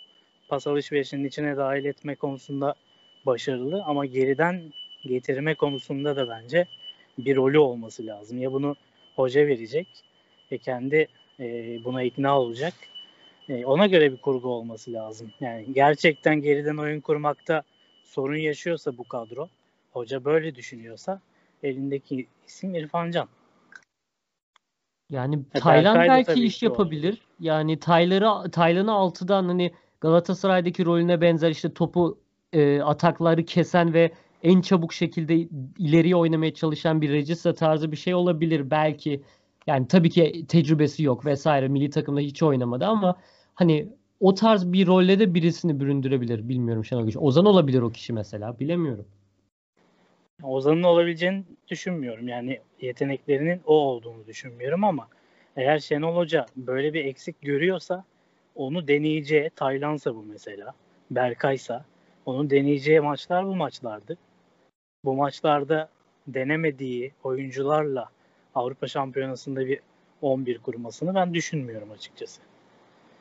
pas 0.47 0.67
alışverişinin 0.67 1.28
içine 1.28 1.58
dahil 1.58 1.86
etme 1.86 2.15
konusunda 2.15 2.73
başarılı 3.25 3.84
ama 3.86 4.06
geriden 4.06 4.73
getirme 5.06 5.56
konusunda 5.56 6.15
da 6.15 6.30
bence 6.30 6.67
bir 7.17 7.36
rolü 7.36 7.60
olması 7.60 8.06
lazım. 8.06 8.38
Ya 8.41 8.54
bunu 8.54 8.75
hoca 9.15 9.47
verecek 9.47 9.88
ve 10.51 10.58
kendi 10.58 11.08
e, 11.39 11.80
buna 11.84 12.04
ikna 12.04 12.39
olacak. 12.39 12.73
E, 13.49 13.65
ona 13.65 13.88
göre 13.88 14.12
bir 14.12 14.17
kurgu 14.17 14.49
olması 14.49 14.93
lazım. 14.93 15.32
Yani 15.39 15.73
gerçekten 15.73 16.41
geriden 16.41 16.78
oyun 16.78 16.99
kurmakta 16.99 17.63
sorun 18.04 18.38
yaşıyorsa 18.38 18.97
bu 18.97 19.04
kadro, 19.04 19.49
hoca 19.93 20.25
böyle 20.25 20.56
düşünüyorsa 20.56 21.21
elindeki 21.63 22.28
isim 22.47 22.75
İrfan 22.75 23.12
Can. 23.12 23.28
Yani 25.10 25.39
E, 25.56 25.60
Taylan 25.60 25.95
belki 25.95 26.43
iş 26.43 26.63
yapabilir. 26.63 27.21
Yani 27.39 27.80
Taylan'ı 27.80 28.51
Taylan'ı 28.51 28.91
6'dan 28.91 29.45
hani 29.45 29.73
Galatasaray'daki 30.01 30.86
rolüne 30.86 31.21
benzer 31.21 31.49
işte 31.49 31.73
topu 31.73 32.17
e, 32.54 32.82
atakları 32.82 33.45
kesen 33.45 33.93
ve 33.93 34.12
en 34.43 34.62
çabuk 34.62 34.93
şekilde 34.93 35.36
ileriye 35.78 36.15
oynamaya 36.15 36.54
çalışan 36.54 37.02
bir 37.02 37.10
Regista 37.10 37.54
tarzı 37.54 37.91
bir 37.91 37.98
şey 37.98 38.13
olabilir 38.13 38.71
belki. 38.71 39.21
Yani 39.67 39.88
tabii 39.88 40.10
ki 40.10 40.45
tecrübesi 40.48 41.04
yok 41.04 41.26
vesaire. 41.26 41.67
Milli 41.67 41.89
takımda 41.89 42.19
hiç 42.19 42.43
oynamadı 42.43 42.86
ama 42.86 43.15
hani 43.54 43.88
o 44.19 44.34
tarz 44.34 44.74
bir 44.74 44.88
rolle 44.88 45.19
de 45.19 45.34
birisini 45.34 45.80
büründürebilir. 45.80 46.50
Bilmiyorum 46.50 46.86
Şenol 46.86 47.02
Güneş. 47.02 47.17
Ozan 47.17 47.45
olabilir 47.45 47.82
o 47.82 47.89
kişi 47.89 48.13
mesela. 48.13 48.60
Bilemiyorum. 48.60 49.06
Ozan'ın 50.43 50.84
olabileceğini 50.84 51.43
düşünmüyorum. 51.67 52.28
Yani 52.28 52.60
yeteneklerinin 52.82 53.62
o 53.65 53.74
olduğunu 53.74 54.28
düşünmüyorum 54.28 54.84
ama 54.84 55.08
eğer 55.56 55.80
Şenol 55.80 56.15
Hoca 56.15 56.45
böyle 56.56 56.93
bir 56.93 57.06
eksik 57.06 57.41
görüyorsa 57.41 58.04
onu 58.56 58.88
deneyeceği 58.88 59.50
Taylansa 59.56 60.15
bu 60.15 60.24
mesela. 60.24 60.74
Berkaysa 61.12 61.86
Onun 62.26 62.50
deneyeceği 62.50 63.00
maçlar 63.00 63.46
bu 63.46 63.56
maçlardı. 63.56 64.18
Bu 65.06 65.14
maçlarda 65.14 65.90
denemediği 66.28 67.12
oyuncularla 67.24 68.10
Avrupa 68.56 68.88
Şampiyonası'nda 68.88 69.68
bir 69.68 69.80
11 70.22 70.58
kurmasını 70.58 71.16
ben 71.16 71.34
düşünmüyorum 71.34 71.92
açıkçası. 71.92 72.42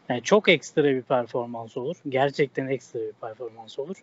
Yani 0.09 0.23
çok 0.23 0.49
ekstra 0.49 0.85
bir 0.85 1.03
performans 1.03 1.77
olur. 1.77 1.97
Gerçekten 2.09 2.67
ekstra 2.67 3.01
bir 3.01 3.13
performans 3.13 3.79
olur. 3.79 3.97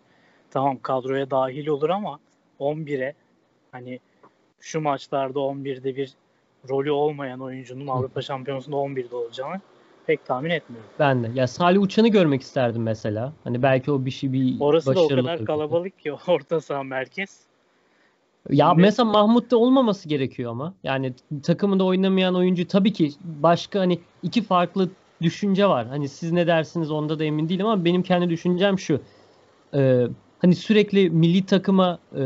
Tamam 0.50 0.78
kadroya 0.82 1.30
dahil 1.30 1.66
olur 1.66 1.90
ama 1.90 2.20
11'e 2.60 3.14
hani 3.72 4.00
şu 4.60 4.80
maçlarda 4.80 5.38
11'de 5.38 5.96
bir 5.96 6.12
rolü 6.68 6.90
olmayan 6.90 7.40
oyuncunun 7.40 7.86
Avrupa 7.86 8.22
Şampiyonası'nda 8.22 8.76
11'de 8.76 9.16
olacağını 9.16 9.60
pek 10.06 10.24
tahmin 10.26 10.50
etmiyorum. 10.50 10.90
Ben 10.98 11.24
de. 11.24 11.30
Ya 11.34 11.46
Salih 11.46 11.80
Uçan'ı 11.82 12.08
görmek 12.08 12.42
isterdim 12.42 12.82
mesela. 12.82 13.32
Hani 13.44 13.62
belki 13.62 13.90
o 13.90 14.04
bir 14.04 14.10
şey 14.10 14.32
bir 14.32 14.60
Orası 14.60 14.94
da 14.94 15.00
o 15.00 15.08
kadar 15.08 15.44
kalabalık 15.44 15.98
ki 15.98 16.12
orta 16.28 16.60
saha 16.60 16.82
merkez. 16.82 17.40
Ya 18.50 18.68
Şimdi- 18.68 18.82
mesela 18.82 19.10
Mahmut'ta 19.10 19.56
olmaması 19.56 20.08
gerekiyor 20.08 20.50
ama. 20.50 20.74
Yani 20.84 21.12
takımında 21.42 21.84
oynamayan 21.84 22.34
oyuncu 22.34 22.68
tabii 22.68 22.92
ki 22.92 23.12
başka 23.24 23.80
hani 23.80 23.98
iki 24.22 24.42
farklı 24.42 24.88
düşünce 25.22 25.66
var. 25.66 25.86
Hani 25.86 26.08
siz 26.08 26.32
ne 26.32 26.46
dersiniz 26.46 26.90
onda 26.90 27.18
da 27.18 27.24
emin 27.24 27.48
değilim 27.48 27.66
ama 27.66 27.84
benim 27.84 28.02
kendi 28.02 28.30
düşüncem 28.30 28.78
şu. 28.78 29.00
Ee, 29.74 30.06
hani 30.38 30.54
sürekli 30.54 31.10
milli 31.10 31.46
takıma 31.46 31.98
e, 32.16 32.22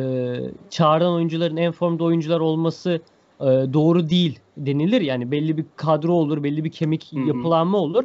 çağıran 0.70 1.12
oyuncuların 1.12 1.56
en 1.56 1.72
formda 1.72 2.04
oyuncular 2.04 2.40
olması 2.40 3.00
e, 3.40 3.44
doğru 3.44 4.10
değil 4.10 4.38
denilir. 4.56 5.00
Yani 5.00 5.30
belli 5.30 5.56
bir 5.56 5.64
kadro 5.76 6.12
olur, 6.12 6.42
belli 6.42 6.64
bir 6.64 6.70
kemik 6.70 7.12
yapılanma 7.12 7.78
olur. 7.78 8.04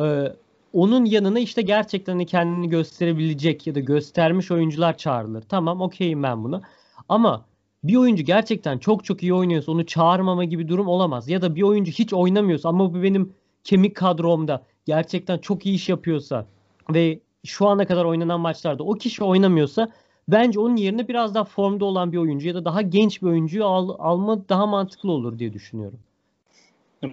Ee, 0.00 0.32
onun 0.72 1.04
yanına 1.04 1.38
işte 1.38 1.62
gerçekten 1.62 2.12
hani 2.12 2.26
kendini 2.26 2.68
gösterebilecek 2.68 3.66
ya 3.66 3.74
da 3.74 3.80
göstermiş 3.80 4.50
oyuncular 4.50 4.98
çağrılır. 4.98 5.42
Tamam 5.48 5.80
okeyim 5.80 6.22
ben 6.22 6.44
buna. 6.44 6.62
Ama 7.08 7.44
bir 7.84 7.96
oyuncu 7.96 8.22
gerçekten 8.22 8.78
çok 8.78 9.04
çok 9.04 9.22
iyi 9.22 9.34
oynuyorsa 9.34 9.72
onu 9.72 9.86
çağırmama 9.86 10.44
gibi 10.44 10.68
durum 10.68 10.88
olamaz. 10.88 11.28
Ya 11.28 11.42
da 11.42 11.54
bir 11.54 11.62
oyuncu 11.62 11.92
hiç 11.92 12.12
oynamıyorsa 12.12 12.68
ama 12.68 12.94
bu 12.94 13.02
benim 13.02 13.32
kemik 13.64 13.96
kadromda 13.96 14.62
gerçekten 14.84 15.38
çok 15.38 15.66
iyi 15.66 15.74
iş 15.74 15.88
yapıyorsa 15.88 16.46
ve 16.90 17.20
şu 17.44 17.68
ana 17.68 17.86
kadar 17.86 18.04
oynanan 18.04 18.40
maçlarda 18.40 18.82
o 18.82 18.94
kişi 18.94 19.24
oynamıyorsa 19.24 19.88
bence 20.28 20.60
onun 20.60 20.76
yerine 20.76 21.08
biraz 21.08 21.34
daha 21.34 21.44
formda 21.44 21.84
olan 21.84 22.12
bir 22.12 22.18
oyuncu 22.18 22.48
ya 22.48 22.54
da 22.54 22.64
daha 22.64 22.82
genç 22.82 23.22
bir 23.22 23.26
oyuncuyu 23.26 23.64
al, 23.64 23.96
alma 23.98 24.48
daha 24.48 24.66
mantıklı 24.66 25.12
olur 25.12 25.38
diye 25.38 25.52
düşünüyorum. 25.52 25.98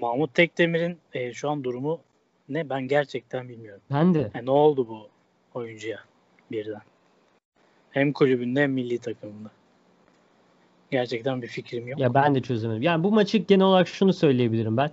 Mahmut 0.02 0.34
Tekdemir'in 0.34 0.97
e, 1.13 1.34
şu 1.34 1.50
an 1.50 1.63
durumu 1.63 2.00
ne 2.50 2.69
ben 2.69 2.88
gerçekten 2.88 3.50
bilmiyorum. 3.50 3.82
Ben 3.91 4.13
de. 4.13 4.32
Yani 4.36 4.45
ne 4.45 4.52
oldu 4.52 4.88
bu 4.88 5.08
oyuncuya 5.54 6.00
birden? 6.52 6.82
Hem 7.91 8.13
kulübünde 8.13 8.62
hem 8.62 8.71
milli 8.71 8.97
takımında. 8.97 9.52
Gerçekten 10.91 11.41
bir 11.41 11.47
fikrim 11.47 11.88
yok. 11.88 12.00
Ya 12.00 12.13
ben 12.13 12.36
de 12.36 12.41
çözemedim. 12.41 12.82
Yani 12.82 13.04
bu 13.04 13.12
maçı 13.12 13.38
genel 13.38 13.65
olarak 13.65 13.88
şunu 13.88 14.13
söyleyebilirim 14.13 14.78
ben. 14.78 14.91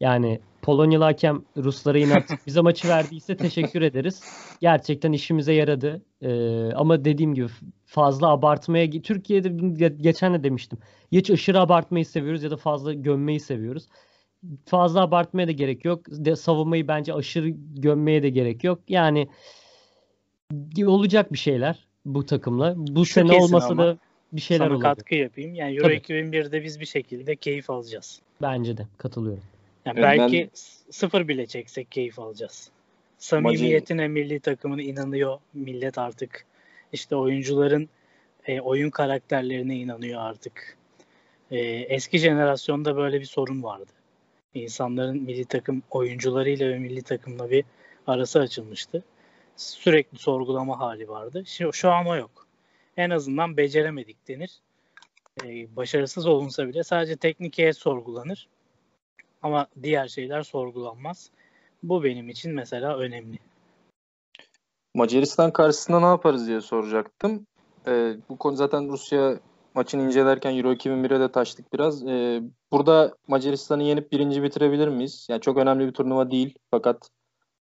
Yani 0.00 0.40
Polonyalı 0.62 1.04
hakem 1.04 1.42
Ruslara 1.56 1.98
inat 1.98 2.30
bize 2.46 2.60
maçı 2.60 2.88
verdiyse 2.88 3.36
teşekkür 3.36 3.82
ederiz. 3.82 4.22
Gerçekten 4.60 5.12
işimize 5.12 5.52
yaradı. 5.52 6.02
Ee, 6.22 6.70
ama 6.74 7.04
dediğim 7.04 7.34
gibi 7.34 7.46
fazla 7.86 8.28
abartmaya 8.28 8.90
Türkiye'de 8.90 9.48
ge- 9.48 10.02
geçen 10.02 10.34
de 10.34 10.44
demiştim. 10.44 10.78
Ya 11.12 11.22
aşırı 11.32 11.60
abartmayı 11.60 12.06
seviyoruz 12.06 12.42
ya 12.42 12.50
da 12.50 12.56
fazla 12.56 12.92
gömmeyi 12.94 13.40
seviyoruz. 13.40 13.86
Fazla 14.66 15.00
abartmaya 15.00 15.48
da 15.48 15.52
gerek 15.52 15.84
yok. 15.84 16.06
De, 16.08 16.36
savunmayı 16.36 16.88
bence 16.88 17.14
aşırı 17.14 17.48
gömmeye 17.76 18.22
de 18.22 18.30
gerek 18.30 18.64
yok. 18.64 18.80
Yani 18.88 19.28
olacak 20.86 21.32
bir 21.32 21.38
şeyler 21.38 21.88
bu 22.04 22.26
takımla. 22.26 22.74
Bu 22.76 23.06
Şu 23.06 23.12
sene 23.12 23.32
olmasa 23.32 23.68
ama 23.68 23.86
da 23.86 23.98
bir 24.32 24.40
şeyler 24.40 24.64
Sana 24.66 24.74
olacak. 24.76 24.96
katkı 24.96 25.14
yapayım. 25.14 25.54
Yani 25.54 25.76
Euro 25.76 25.82
Tabii. 25.82 25.96
2001'de 25.96 26.64
biz 26.64 26.80
bir 26.80 26.86
şekilde 26.86 27.36
keyif 27.36 27.70
alacağız. 27.70 28.20
Bence 28.42 28.76
de 28.76 28.86
katılıyorum. 28.98 29.42
Yani 29.84 29.96
belki 30.02 30.38
ben- 30.38 30.50
sıfır 30.90 31.28
bile 31.28 31.46
çeksek 31.46 31.90
keyif 31.92 32.18
alacağız. 32.18 32.70
Samimiyetine 33.18 34.08
milli 34.08 34.40
takımın 34.40 34.78
inanıyor 34.78 35.38
millet 35.54 35.98
artık. 35.98 36.44
İşte 36.92 37.16
oyuncuların 37.16 37.88
e, 38.46 38.60
oyun 38.60 38.90
karakterlerine 38.90 39.76
inanıyor 39.76 40.20
artık. 40.20 40.76
E, 41.50 41.58
eski 41.66 42.18
jenerasyonda 42.18 42.96
böyle 42.96 43.20
bir 43.20 43.24
sorun 43.24 43.62
vardı. 43.62 43.92
İnsanların 44.54 45.22
milli 45.22 45.44
takım 45.44 45.82
oyuncularıyla 45.90 46.68
ve 46.68 46.78
milli 46.78 47.02
takımla 47.02 47.50
bir 47.50 47.64
arası 48.06 48.40
açılmıştı. 48.40 49.04
Sürekli 49.56 50.18
sorgulama 50.18 50.78
hali 50.78 51.08
vardı. 51.08 51.42
Şu, 51.46 51.72
şu 51.72 51.90
an 51.90 52.06
o 52.06 52.16
yok. 52.16 52.46
En 52.96 53.10
azından 53.10 53.56
beceremedik 53.56 54.28
denir. 54.28 54.50
E, 55.44 55.76
başarısız 55.76 56.26
olunsa 56.26 56.68
bile 56.68 56.82
sadece 56.82 57.16
teknikeye 57.16 57.72
sorgulanır. 57.72 58.48
Ama 59.42 59.66
diğer 59.82 60.08
şeyler 60.08 60.42
sorgulanmaz. 60.42 61.30
Bu 61.82 62.04
benim 62.04 62.28
için 62.28 62.54
mesela 62.54 62.96
önemli. 62.96 63.38
Macaristan 64.94 65.52
karşısında 65.52 66.00
ne 66.00 66.06
yaparız 66.06 66.46
diye 66.46 66.60
soracaktım. 66.60 67.46
Ee, 67.86 68.16
bu 68.28 68.38
konu 68.38 68.56
zaten 68.56 68.88
Rusya 68.88 69.38
maçını 69.74 70.02
incelerken 70.02 70.56
Euro 70.56 70.72
2001'e 70.72 71.20
de 71.20 71.32
taştık 71.32 71.72
biraz. 71.72 72.06
Ee, 72.06 72.42
burada 72.72 73.14
Macaristan'ı 73.28 73.82
yenip 73.82 74.12
birinci 74.12 74.42
bitirebilir 74.42 74.88
miyiz? 74.88 75.26
Yani 75.30 75.40
çok 75.40 75.58
önemli 75.58 75.86
bir 75.86 75.92
turnuva 75.92 76.30
değil 76.30 76.54
fakat 76.70 77.08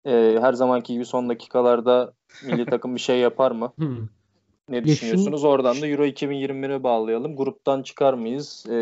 e, 0.06 0.38
her 0.42 0.54
zamanki 0.54 0.94
gibi 0.94 1.06
son 1.06 1.30
dakikalarda 1.30 2.14
milli 2.46 2.66
takım 2.70 2.96
bir 2.96 3.02
şey 3.02 3.20
yapar 3.20 3.52
mı? 3.52 3.74
Hmm. 3.78 4.08
Ne 4.70 4.84
düşünüyorsunuz? 4.84 5.44
Oradan 5.44 5.82
da 5.82 5.88
Euro 5.88 6.06
2021'e 6.06 6.84
bağlayalım. 6.84 7.36
Gruptan 7.36 7.84
çıkar 7.84 8.14
mıyız 8.14 8.66
e, 8.70 8.74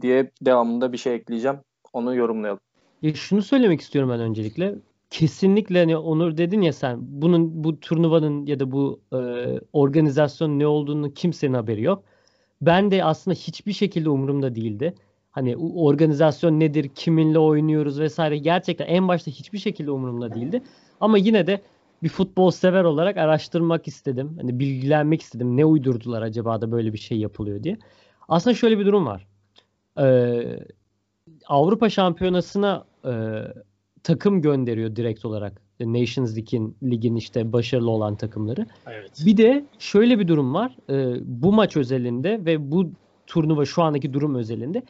diye 0.00 0.30
devamında 0.42 0.92
bir 0.92 0.98
şey 0.98 1.14
ekleyeceğim. 1.14 1.58
Onu 1.92 2.14
yorumlayalım. 2.14 2.60
Ya 3.02 3.14
şunu 3.14 3.42
söylemek 3.42 3.80
istiyorum 3.80 4.10
ben 4.10 4.20
öncelikle. 4.20 4.74
Kesinlikle 5.10 5.78
hani 5.78 5.96
Onur 5.96 6.36
dedin 6.36 6.62
ya 6.62 6.72
sen 6.72 6.98
bunun 7.00 7.64
bu 7.64 7.80
turnuvanın 7.80 8.46
ya 8.46 8.60
da 8.60 8.72
bu 8.72 9.00
e, 9.12 9.18
organizasyonun 9.72 10.58
ne 10.58 10.66
olduğunu 10.66 11.14
kimsenin 11.14 11.54
haberi 11.54 11.82
yok. 11.82 12.04
Ben 12.62 12.90
de 12.90 13.04
aslında 13.04 13.34
hiçbir 13.34 13.72
şekilde 13.72 14.08
umurumda 14.08 14.54
değildi. 14.54 14.94
Hani 15.30 15.56
organizasyon 15.56 16.60
nedir, 16.60 16.88
kiminle 16.94 17.38
oynuyoruz 17.38 18.00
vesaire 18.00 18.38
gerçekten 18.38 18.86
en 18.86 19.08
başta 19.08 19.30
hiçbir 19.30 19.58
şekilde 19.58 19.90
umurumda 19.90 20.34
değildi. 20.34 20.62
Ama 21.00 21.18
yine 21.18 21.46
de 21.46 21.62
bir 22.02 22.08
futbol 22.08 22.50
sever 22.50 22.84
olarak 22.84 23.16
araştırmak 23.16 23.88
istedim. 23.88 24.36
Hani 24.40 24.58
bilgilenmek 24.58 25.22
istedim. 25.22 25.56
Ne 25.56 25.64
uydurdular 25.64 26.22
acaba 26.22 26.60
da 26.60 26.72
böyle 26.72 26.92
bir 26.92 26.98
şey 26.98 27.18
yapılıyor 27.18 27.62
diye. 27.62 27.78
Aslında 28.28 28.54
şöyle 28.56 28.78
bir 28.78 28.86
durum 28.86 29.06
var. 29.06 29.26
Ee, 30.00 30.58
Avrupa 31.48 31.90
Şampiyonası'na 31.90 32.84
e, 33.04 33.12
takım 34.02 34.42
gönderiyor 34.42 34.96
direkt 34.96 35.24
olarak. 35.24 35.62
Nations 35.80 36.36
League'in 36.36 36.76
ligin 36.82 37.16
işte 37.16 37.52
başarılı 37.52 37.90
olan 37.90 38.16
takımları. 38.16 38.66
Evet. 38.86 39.22
Bir 39.26 39.36
de 39.36 39.64
şöyle 39.78 40.18
bir 40.18 40.28
durum 40.28 40.54
var. 40.54 40.76
Ee, 40.90 41.16
bu 41.24 41.52
maç 41.52 41.76
özelinde 41.76 42.44
ve 42.44 42.70
bu 42.70 42.90
turnuva 43.26 43.64
şu 43.64 43.82
andaki 43.82 44.12
durum 44.12 44.34
özelinde 44.34 44.82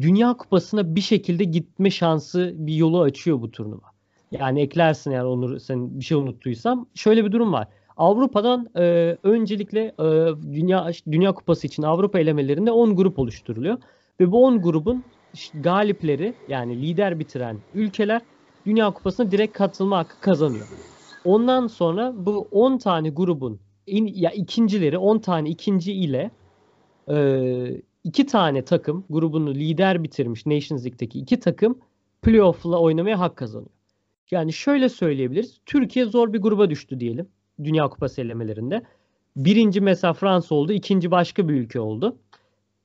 Dünya 0.00 0.34
Kupası'na 0.34 0.94
bir 0.94 1.00
şekilde 1.00 1.44
gitme 1.44 1.90
şansı 1.90 2.54
bir 2.56 2.74
yolu 2.74 3.00
açıyor 3.00 3.40
bu 3.40 3.50
turnuva. 3.50 3.86
Yani 4.30 4.60
eklersin 4.60 5.10
eğer 5.10 5.24
Onur 5.24 5.58
sen 5.58 5.98
bir 6.00 6.04
şey 6.04 6.18
unuttuysam. 6.18 6.86
Şöyle 6.94 7.24
bir 7.24 7.32
durum 7.32 7.52
var. 7.52 7.68
Avrupa'dan 7.96 8.68
e, 8.76 9.16
öncelikle 9.22 9.80
e, 9.80 10.04
Dünya 10.52 10.90
Dünya 11.10 11.32
Kupası 11.32 11.66
için 11.66 11.82
Avrupa 11.82 12.18
elemelerinde 12.18 12.70
10 12.70 12.96
grup 12.96 13.18
oluşturuluyor. 13.18 13.78
Ve 14.20 14.32
bu 14.32 14.44
10 14.44 14.62
grubun 14.62 15.04
galipleri 15.54 16.34
yani 16.48 16.82
lider 16.82 17.18
bitiren 17.18 17.58
ülkeler 17.74 18.22
Dünya 18.66 18.90
Kupası'na 18.90 19.30
direkt 19.30 19.58
katılma 19.58 19.98
hakkı 19.98 20.20
kazanıyor. 20.20 20.66
Ondan 21.24 21.66
sonra 21.66 22.12
bu 22.16 22.48
10 22.50 22.78
tane 22.78 23.10
grubun 23.10 23.60
in, 23.86 24.06
ya 24.06 24.30
ikincileri 24.30 24.98
10 24.98 25.18
tane 25.18 25.48
ikinci 25.48 25.92
ile 25.92 26.30
e, 27.10 27.82
iki 28.04 28.26
tane 28.26 28.64
takım 28.64 29.04
grubunu 29.10 29.54
lider 29.54 30.02
bitirmiş 30.02 30.46
Nations 30.46 30.84
League'deki 30.84 31.18
iki 31.18 31.40
takım 31.40 31.78
playoff'la 32.22 32.78
oynamaya 32.78 33.20
hak 33.20 33.36
kazanıyor. 33.36 33.70
Yani 34.30 34.52
şöyle 34.52 34.88
söyleyebiliriz. 34.88 35.60
Türkiye 35.66 36.04
zor 36.04 36.32
bir 36.32 36.38
gruba 36.38 36.70
düştü 36.70 37.00
diyelim. 37.00 37.28
Dünya 37.64 37.88
Kupası 37.88 38.20
elemelerinde. 38.20 38.82
Birinci 39.36 39.80
mesela 39.80 40.12
Fransa 40.12 40.54
oldu. 40.54 40.72
ikinci 40.72 41.10
başka 41.10 41.48
bir 41.48 41.54
ülke 41.54 41.80
oldu. 41.80 42.16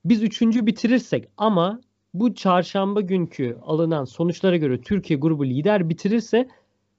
Biz 0.04 0.22
üçüncü 0.22 0.66
bitirirsek 0.66 1.28
ama 1.36 1.80
bu 2.14 2.34
çarşamba 2.34 3.00
günkü 3.00 3.58
alınan 3.62 4.04
sonuçlara 4.04 4.56
göre 4.56 4.80
Türkiye 4.80 5.18
grubu 5.18 5.46
lider 5.46 5.88
bitirirse 5.88 6.48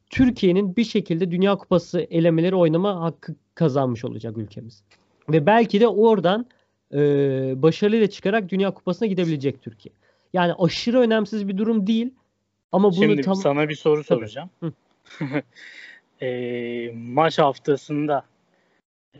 Türkiye'nin 0.10 0.75
bir 0.75 0.84
şekilde 0.84 1.32
Dünya 1.32 1.56
Kupası 1.56 2.08
elemeleri 2.10 2.56
oynama 2.56 3.01
hakkı 3.01 3.36
kazanmış 3.56 4.06
olacak 4.06 4.38
ülkemiz. 4.38 4.84
Ve 5.30 5.45
belki 5.45 5.80
de 5.80 5.88
oradan 5.88 6.45
e, 6.93 6.97
başarıyla 7.62 8.10
çıkarak 8.10 8.49
Dünya 8.49 8.71
Kupası'na 8.71 9.08
gidebilecek 9.08 9.62
Türkiye. 9.62 9.95
Yani 10.34 10.54
aşırı 10.60 10.99
önemsiz 10.99 11.47
bir 11.47 11.58
durum 11.58 11.88
değil. 11.88 12.13
Ama 12.71 12.91
bunu 12.91 12.95
Şimdi 12.95 13.21
tam 13.21 13.36
sana 13.36 13.69
bir 13.69 13.75
soru 13.75 14.04
Tabii. 14.04 14.08
soracağım. 14.08 14.49
Ee, 16.21 16.91
maç 16.95 17.39
haftasında 17.39 18.25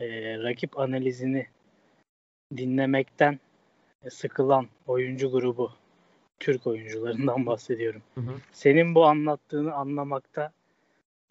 e, 0.00 0.38
rakip 0.38 0.78
analizini 0.78 1.46
dinlemekten 2.56 3.40
sıkılan 4.10 4.66
oyuncu 4.86 5.30
grubu 5.30 5.72
Türk 6.40 6.66
oyuncularından 6.66 7.46
bahsediyorum. 7.46 8.02
Hı 8.14 8.20
hı. 8.20 8.34
Senin 8.52 8.94
bu 8.94 9.04
anlattığını 9.04 9.74
anlamakta 9.74 10.52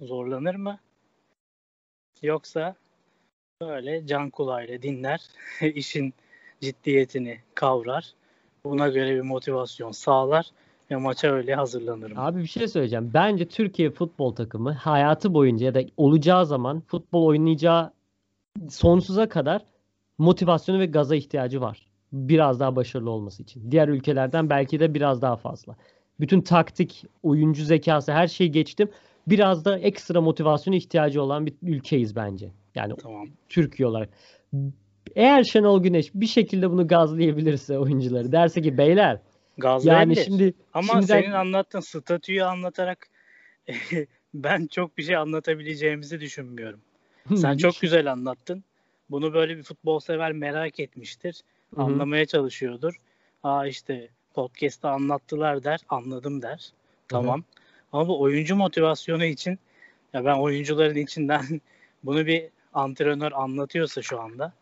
zorlanır 0.02 0.56
mı? 0.56 0.80
Yoksa 2.22 2.76
böyle 3.62 4.08
can 4.08 4.30
kulağıyla 4.30 4.82
dinler, 4.82 5.22
işin 5.62 6.14
ciddiyetini 6.62 7.40
kavrar, 7.56 8.14
buna 8.64 8.88
göre 8.88 9.16
bir 9.16 9.22
motivasyon 9.22 9.92
sağlar 9.92 10.52
ve 10.92 10.96
maça 10.96 11.32
öyle 11.32 11.56
hazırlanır 11.56 12.12
mı? 12.12 12.26
Abi 12.26 12.42
bir 12.42 12.48
şey 12.48 12.68
söyleyeceğim. 12.68 13.12
Bence 13.14 13.48
Türkiye 13.48 13.92
futbol 13.92 14.36
takımı 14.36 14.72
hayatı 14.72 15.34
boyunca 15.34 15.66
ya 15.66 15.76
da 15.76 15.82
olacağı 15.98 16.46
zaman 16.46 16.82
futbol 16.82 17.26
oynayacağı 17.26 17.94
sonsuza 18.70 19.30
kadar 19.30 19.62
motivasyonu 20.18 20.80
ve 20.80 20.86
gaza 20.86 21.16
ihtiyacı 21.16 21.62
var. 21.62 21.85
Biraz 22.16 22.60
daha 22.60 22.76
başarılı 22.76 23.10
olması 23.10 23.44
için. 23.44 23.72
Diğer 23.72 23.88
ülkelerden 23.88 24.50
belki 24.50 24.80
de 24.80 24.94
biraz 24.94 25.22
daha 25.22 25.36
fazla. 25.36 25.76
Bütün 26.20 26.42
taktik, 26.42 27.06
oyuncu 27.24 27.66
zekası 27.66 28.12
her 28.12 28.28
şeyi 28.28 28.52
geçtim. 28.52 28.90
Biraz 29.28 29.66
da 29.66 29.80
ekstra 29.80 30.22
motivasyona 30.22 30.76
ihtiyacı 30.78 31.22
olan 31.22 31.46
bir 31.46 31.54
ülkeyiz 31.64 32.16
bence. 32.16 32.52
Yani 32.76 32.94
Tamam. 33.02 33.28
Türkiye 33.50 33.88
olarak. 33.88 34.10
Eğer 35.16 35.44
Şenol 35.44 35.84
Güneş 35.84 36.12
bir 36.14 36.28
şekilde 36.28 36.72
bunu 36.72 36.88
gazlayabilirse 36.88 37.80
oyuncuları 37.80 38.32
derse 38.32 38.62
ki 38.62 38.78
beyler 38.78 39.20
Gazlayabilir. 39.58 40.18
yani 40.18 40.26
şimdi 40.26 40.54
Ama 40.74 40.88
şimdiden- 40.88 41.22
senin 41.22 41.32
anlattığın 41.32 41.80
statüyü 41.80 42.44
anlatarak 42.44 43.08
ben 44.34 44.68
çok 44.68 44.98
bir 44.98 45.04
şey 45.04 45.16
anlatabileceğimizi 45.16 46.20
düşünmüyorum. 46.20 46.80
Sen 47.36 47.58
çok 47.58 47.82
güzel 47.82 48.12
anlattın. 48.12 48.64
Bunu 49.10 49.34
böyle 49.34 49.58
bir 49.58 49.64
futbol 49.64 50.00
sever 50.00 50.32
merak 50.32 50.80
etmiştir. 50.80 51.42
Hı 51.76 51.82
hı. 51.82 51.86
Anlamaya 51.86 52.26
çalışıyordur. 52.26 53.00
Aa 53.44 53.68
işte 53.68 54.10
podcast'ta 54.34 54.90
anlattılar 54.90 55.64
der. 55.64 55.80
Anladım 55.90 56.42
der. 56.42 56.70
Tamam. 57.08 57.44
Ama 57.92 58.08
bu 58.08 58.22
oyuncu 58.22 58.56
motivasyonu 58.56 59.26
için 59.26 59.60
ya 60.14 60.26
ben 60.26 60.36
oyuncuların 60.36 60.96
içinden 60.96 61.62
bunu 62.04 62.26
bir 62.26 62.46
antrenör 62.74 63.32
anlatıyorsa 63.32 64.02
şu 64.02 64.22
anda 64.22 64.54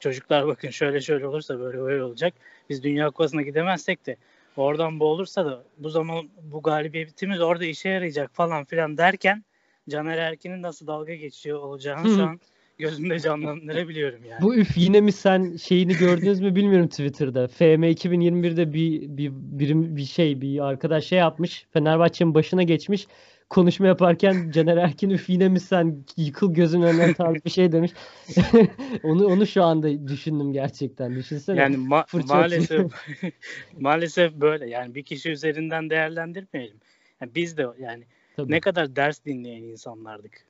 çocuklar 0.00 0.46
bakın 0.46 0.70
şöyle 0.70 1.00
şöyle 1.00 1.26
olursa 1.26 1.60
böyle 1.60 1.78
böyle 1.78 2.04
olacak. 2.04 2.34
Biz 2.70 2.82
Dünya 2.82 3.06
Kupası'na 3.06 3.42
gidemezsek 3.42 4.06
de 4.06 4.16
oradan 4.56 5.00
bu 5.00 5.04
olursa 5.04 5.46
da 5.46 5.62
bu 5.78 5.88
zaman 5.88 6.28
bu 6.42 6.62
galibiyetimiz 6.62 7.40
orada 7.40 7.64
işe 7.64 7.88
yarayacak 7.88 8.30
falan 8.34 8.64
filan 8.64 8.98
derken 8.98 9.44
Caner 9.88 10.18
Erkin'in 10.18 10.62
nasıl 10.62 10.86
dalga 10.86 11.14
geçiyor 11.14 11.58
olacağını 11.58 12.08
Hı. 12.08 12.14
şu 12.16 12.22
an 12.22 12.40
gözümde 12.80 13.18
canlandırabiliyorum 13.18 14.24
yani. 14.24 14.42
Bu 14.42 14.54
üf 14.54 14.76
yine 14.76 15.00
mi 15.00 15.12
sen 15.12 15.56
şeyini 15.56 15.96
gördünüz 15.96 16.40
mü 16.40 16.54
bilmiyorum 16.54 16.88
Twitter'da. 16.88 17.48
FM 17.48 17.84
2021'de 17.84 18.72
bir 18.72 19.00
bir 19.16 19.32
birim 19.32 19.96
bir 19.96 20.04
şey 20.04 20.40
bir 20.40 20.64
arkadaş 20.64 21.04
şey 21.04 21.18
yapmış. 21.18 21.66
Fenerbahçe'nin 21.72 22.34
başına 22.34 22.62
geçmiş. 22.62 23.06
Konuşma 23.50 23.86
yaparken 23.86 24.50
Caner 24.50 24.76
Erkin 24.76 25.10
üf 25.10 25.28
yine 25.28 25.48
mi 25.48 25.60
sen 25.60 26.04
yıkıl 26.16 26.54
gözün 26.54 26.82
önüne 26.82 27.14
tarzı 27.14 27.44
bir 27.44 27.50
şey 27.50 27.72
demiş. 27.72 27.92
onu 29.02 29.26
onu 29.26 29.46
şu 29.46 29.62
anda 29.62 30.08
düşündüm 30.08 30.52
gerçekten. 30.52 31.16
Düşünsene. 31.16 31.60
Yani 31.60 31.76
ma- 31.76 32.06
fırça 32.06 32.34
maalesef 32.34 32.92
maalesef 33.78 34.32
böyle. 34.34 34.70
Yani 34.70 34.94
bir 34.94 35.02
kişi 35.02 35.30
üzerinden 35.30 35.90
değerlendirmeyelim. 35.90 36.76
Yani 37.20 37.34
biz 37.34 37.56
de 37.56 37.66
yani 37.80 38.04
Tabii. 38.36 38.52
ne 38.52 38.60
kadar 38.60 38.96
ders 38.96 39.24
dinleyen 39.24 39.62
insanlardık. 39.62 40.44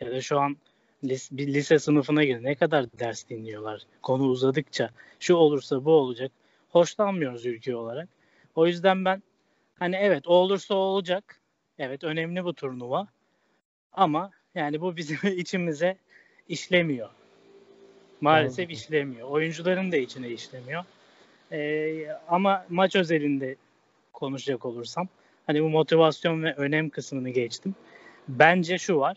Ya 0.00 0.10
da 0.10 0.20
şu 0.20 0.40
an 0.40 0.56
lis- 1.04 1.36
bir 1.36 1.54
lise 1.54 1.78
sınıfına 1.78 2.24
girin. 2.24 2.44
Ne 2.44 2.54
kadar 2.54 2.86
ders 2.98 3.28
dinliyorlar. 3.28 3.82
Konu 4.02 4.22
uzadıkça 4.24 4.90
şu 5.20 5.34
olursa 5.34 5.84
bu 5.84 5.92
olacak. 5.92 6.32
Hoşlanmıyoruz 6.70 7.46
ülke 7.46 7.76
olarak. 7.76 8.08
O 8.54 8.66
yüzden 8.66 9.04
ben 9.04 9.22
hani 9.78 9.96
evet 9.96 10.28
o 10.28 10.32
olursa 10.34 10.74
olacak. 10.74 11.40
Evet 11.78 12.04
önemli 12.04 12.44
bu 12.44 12.54
turnuva. 12.54 13.06
Ama 13.92 14.30
yani 14.54 14.80
bu 14.80 14.96
bizim 14.96 15.18
içimize 15.38 15.96
işlemiyor. 16.48 17.08
Maalesef 18.20 18.68
de. 18.68 18.72
işlemiyor. 18.72 19.28
Oyuncuların 19.28 19.92
da 19.92 19.96
içine 19.96 20.28
işlemiyor. 20.28 20.84
Ee, 21.52 22.06
ama 22.28 22.66
maç 22.68 22.96
özelinde 22.96 23.56
konuşacak 24.12 24.64
olursam 24.64 25.08
hani 25.46 25.62
bu 25.62 25.68
motivasyon 25.68 26.42
ve 26.42 26.54
önem 26.54 26.90
kısmını 26.90 27.30
geçtim. 27.30 27.74
Bence 28.28 28.78
şu 28.78 28.96
var. 28.96 29.16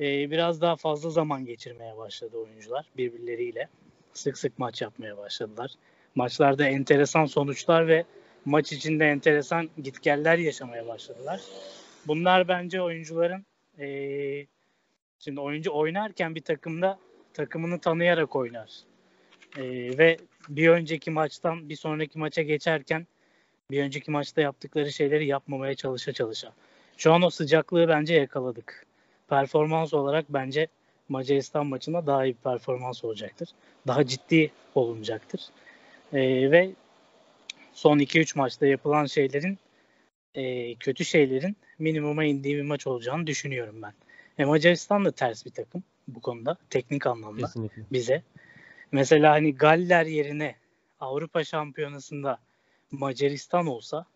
Ee, 0.00 0.30
biraz 0.30 0.60
daha 0.60 0.76
fazla 0.76 1.10
zaman 1.10 1.44
geçirmeye 1.44 1.96
başladı 1.96 2.36
oyuncular 2.36 2.86
birbirleriyle. 2.96 3.68
Sık 4.12 4.38
sık 4.38 4.58
maç 4.58 4.82
yapmaya 4.82 5.16
başladılar. 5.16 5.70
Maçlarda 6.14 6.68
enteresan 6.68 7.26
sonuçlar 7.26 7.88
ve 7.88 8.04
maç 8.44 8.72
içinde 8.72 9.06
enteresan 9.06 9.70
gitgeller 9.82 10.38
yaşamaya 10.38 10.86
başladılar. 10.86 11.40
Bunlar 12.06 12.48
bence 12.48 12.82
oyuncuların 12.82 13.46
ee, 13.78 14.46
şimdi 15.18 15.40
oyuncu 15.40 15.72
oynarken 15.72 16.34
bir 16.34 16.42
takımda 16.42 16.98
takımını 17.34 17.80
tanıyarak 17.80 18.36
oynar. 18.36 18.70
Ee, 19.56 19.62
ve 19.98 20.16
bir 20.48 20.68
önceki 20.68 21.10
maçtan 21.10 21.68
bir 21.68 21.76
sonraki 21.76 22.18
maça 22.18 22.42
geçerken 22.42 23.06
bir 23.70 23.82
önceki 23.82 24.10
maçta 24.10 24.40
yaptıkları 24.40 24.92
şeyleri 24.92 25.26
yapmamaya 25.26 25.74
çalışa 25.74 26.12
çalışa. 26.12 26.52
Şu 26.96 27.12
an 27.12 27.22
o 27.22 27.30
sıcaklığı 27.30 27.88
bence 27.88 28.14
yakaladık. 28.14 28.86
Performans 29.28 29.94
olarak 29.94 30.24
bence 30.28 30.68
Macaristan 31.08 31.66
maçında 31.66 32.06
daha 32.06 32.24
iyi 32.24 32.34
bir 32.34 32.40
performans 32.40 33.04
olacaktır. 33.04 33.48
Daha 33.86 34.06
ciddi 34.06 34.50
olunacaktır. 34.74 35.40
Ee, 36.12 36.50
ve 36.50 36.70
son 37.72 37.98
2-3 37.98 38.38
maçta 38.38 38.66
yapılan 38.66 39.06
şeylerin 39.06 39.58
e, 40.34 40.74
kötü 40.74 41.04
şeylerin 41.04 41.56
minimuma 41.78 42.24
indiği 42.24 42.56
bir 42.56 42.62
maç 42.62 42.86
olacağını 42.86 43.26
düşünüyorum 43.26 43.82
ben. 43.82 43.92
E, 44.38 44.44
Macaristan 44.44 45.04
da 45.04 45.10
ters 45.10 45.46
bir 45.46 45.50
takım 45.50 45.84
bu 46.08 46.20
konuda 46.20 46.56
teknik 46.70 47.06
anlamda 47.06 47.46
Kesinlikle. 47.46 47.82
bize. 47.92 48.22
Mesela 48.92 49.32
hani 49.32 49.54
Galler 49.56 50.06
yerine 50.06 50.54
Avrupa 51.00 51.44
Şampiyonası'nda 51.44 52.38
Macaristan 52.90 53.66
olsa 53.66 54.06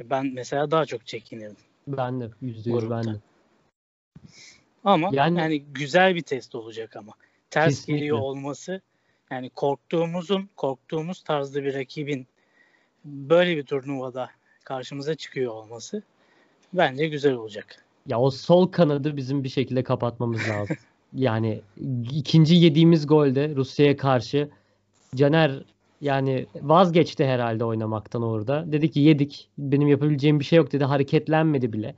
ben 0.00 0.26
mesela 0.26 0.70
daha 0.70 0.86
çok 0.86 1.06
çekinirdim. 1.06 1.56
Ben 1.86 2.20
de 2.20 2.30
yüzde 2.40 2.70
yüz 2.70 2.90
ben 2.90 3.04
de. 3.04 3.16
Ama 4.84 5.10
yani, 5.12 5.38
Yani- 5.38 5.62
güzel 5.62 6.14
bir 6.14 6.22
test 6.22 6.54
olacak 6.54 6.96
ama. 6.96 7.12
Ters 7.50 7.68
Kesinlikle. 7.68 7.94
geliyor 7.94 8.18
olması 8.18 8.80
yani 9.30 9.50
korktuğumuzun 9.50 10.48
korktuğumuz 10.56 11.22
tarzda 11.22 11.64
bir 11.64 11.74
rakibin 11.74 12.26
böyle 13.04 13.56
bir 13.56 13.62
turnuvada 13.62 14.30
karşımıza 14.64 15.14
çıkıyor 15.14 15.52
olması 15.52 16.02
bence 16.72 17.08
güzel 17.08 17.34
olacak. 17.34 17.84
Ya 18.06 18.20
o 18.20 18.30
sol 18.30 18.66
kanadı 18.66 19.16
bizim 19.16 19.44
bir 19.44 19.48
şekilde 19.48 19.82
kapatmamız 19.82 20.48
lazım. 20.48 20.76
Yani 21.14 21.60
ikinci 22.10 22.54
yediğimiz 22.54 23.06
golde 23.06 23.54
Rusya'ya 23.56 23.96
karşı 23.96 24.50
Caner 25.14 25.62
yani 26.00 26.46
vazgeçti 26.54 27.24
herhalde 27.24 27.64
oynamaktan 27.64 28.22
orada. 28.22 28.72
Dedi 28.72 28.90
ki 28.90 29.00
yedik. 29.00 29.48
Benim 29.58 29.88
yapabileceğim 29.88 30.40
bir 30.40 30.44
şey 30.44 30.56
yok 30.56 30.72
dedi. 30.72 30.84
Hareketlenmedi 30.84 31.72
bile. 31.72 31.94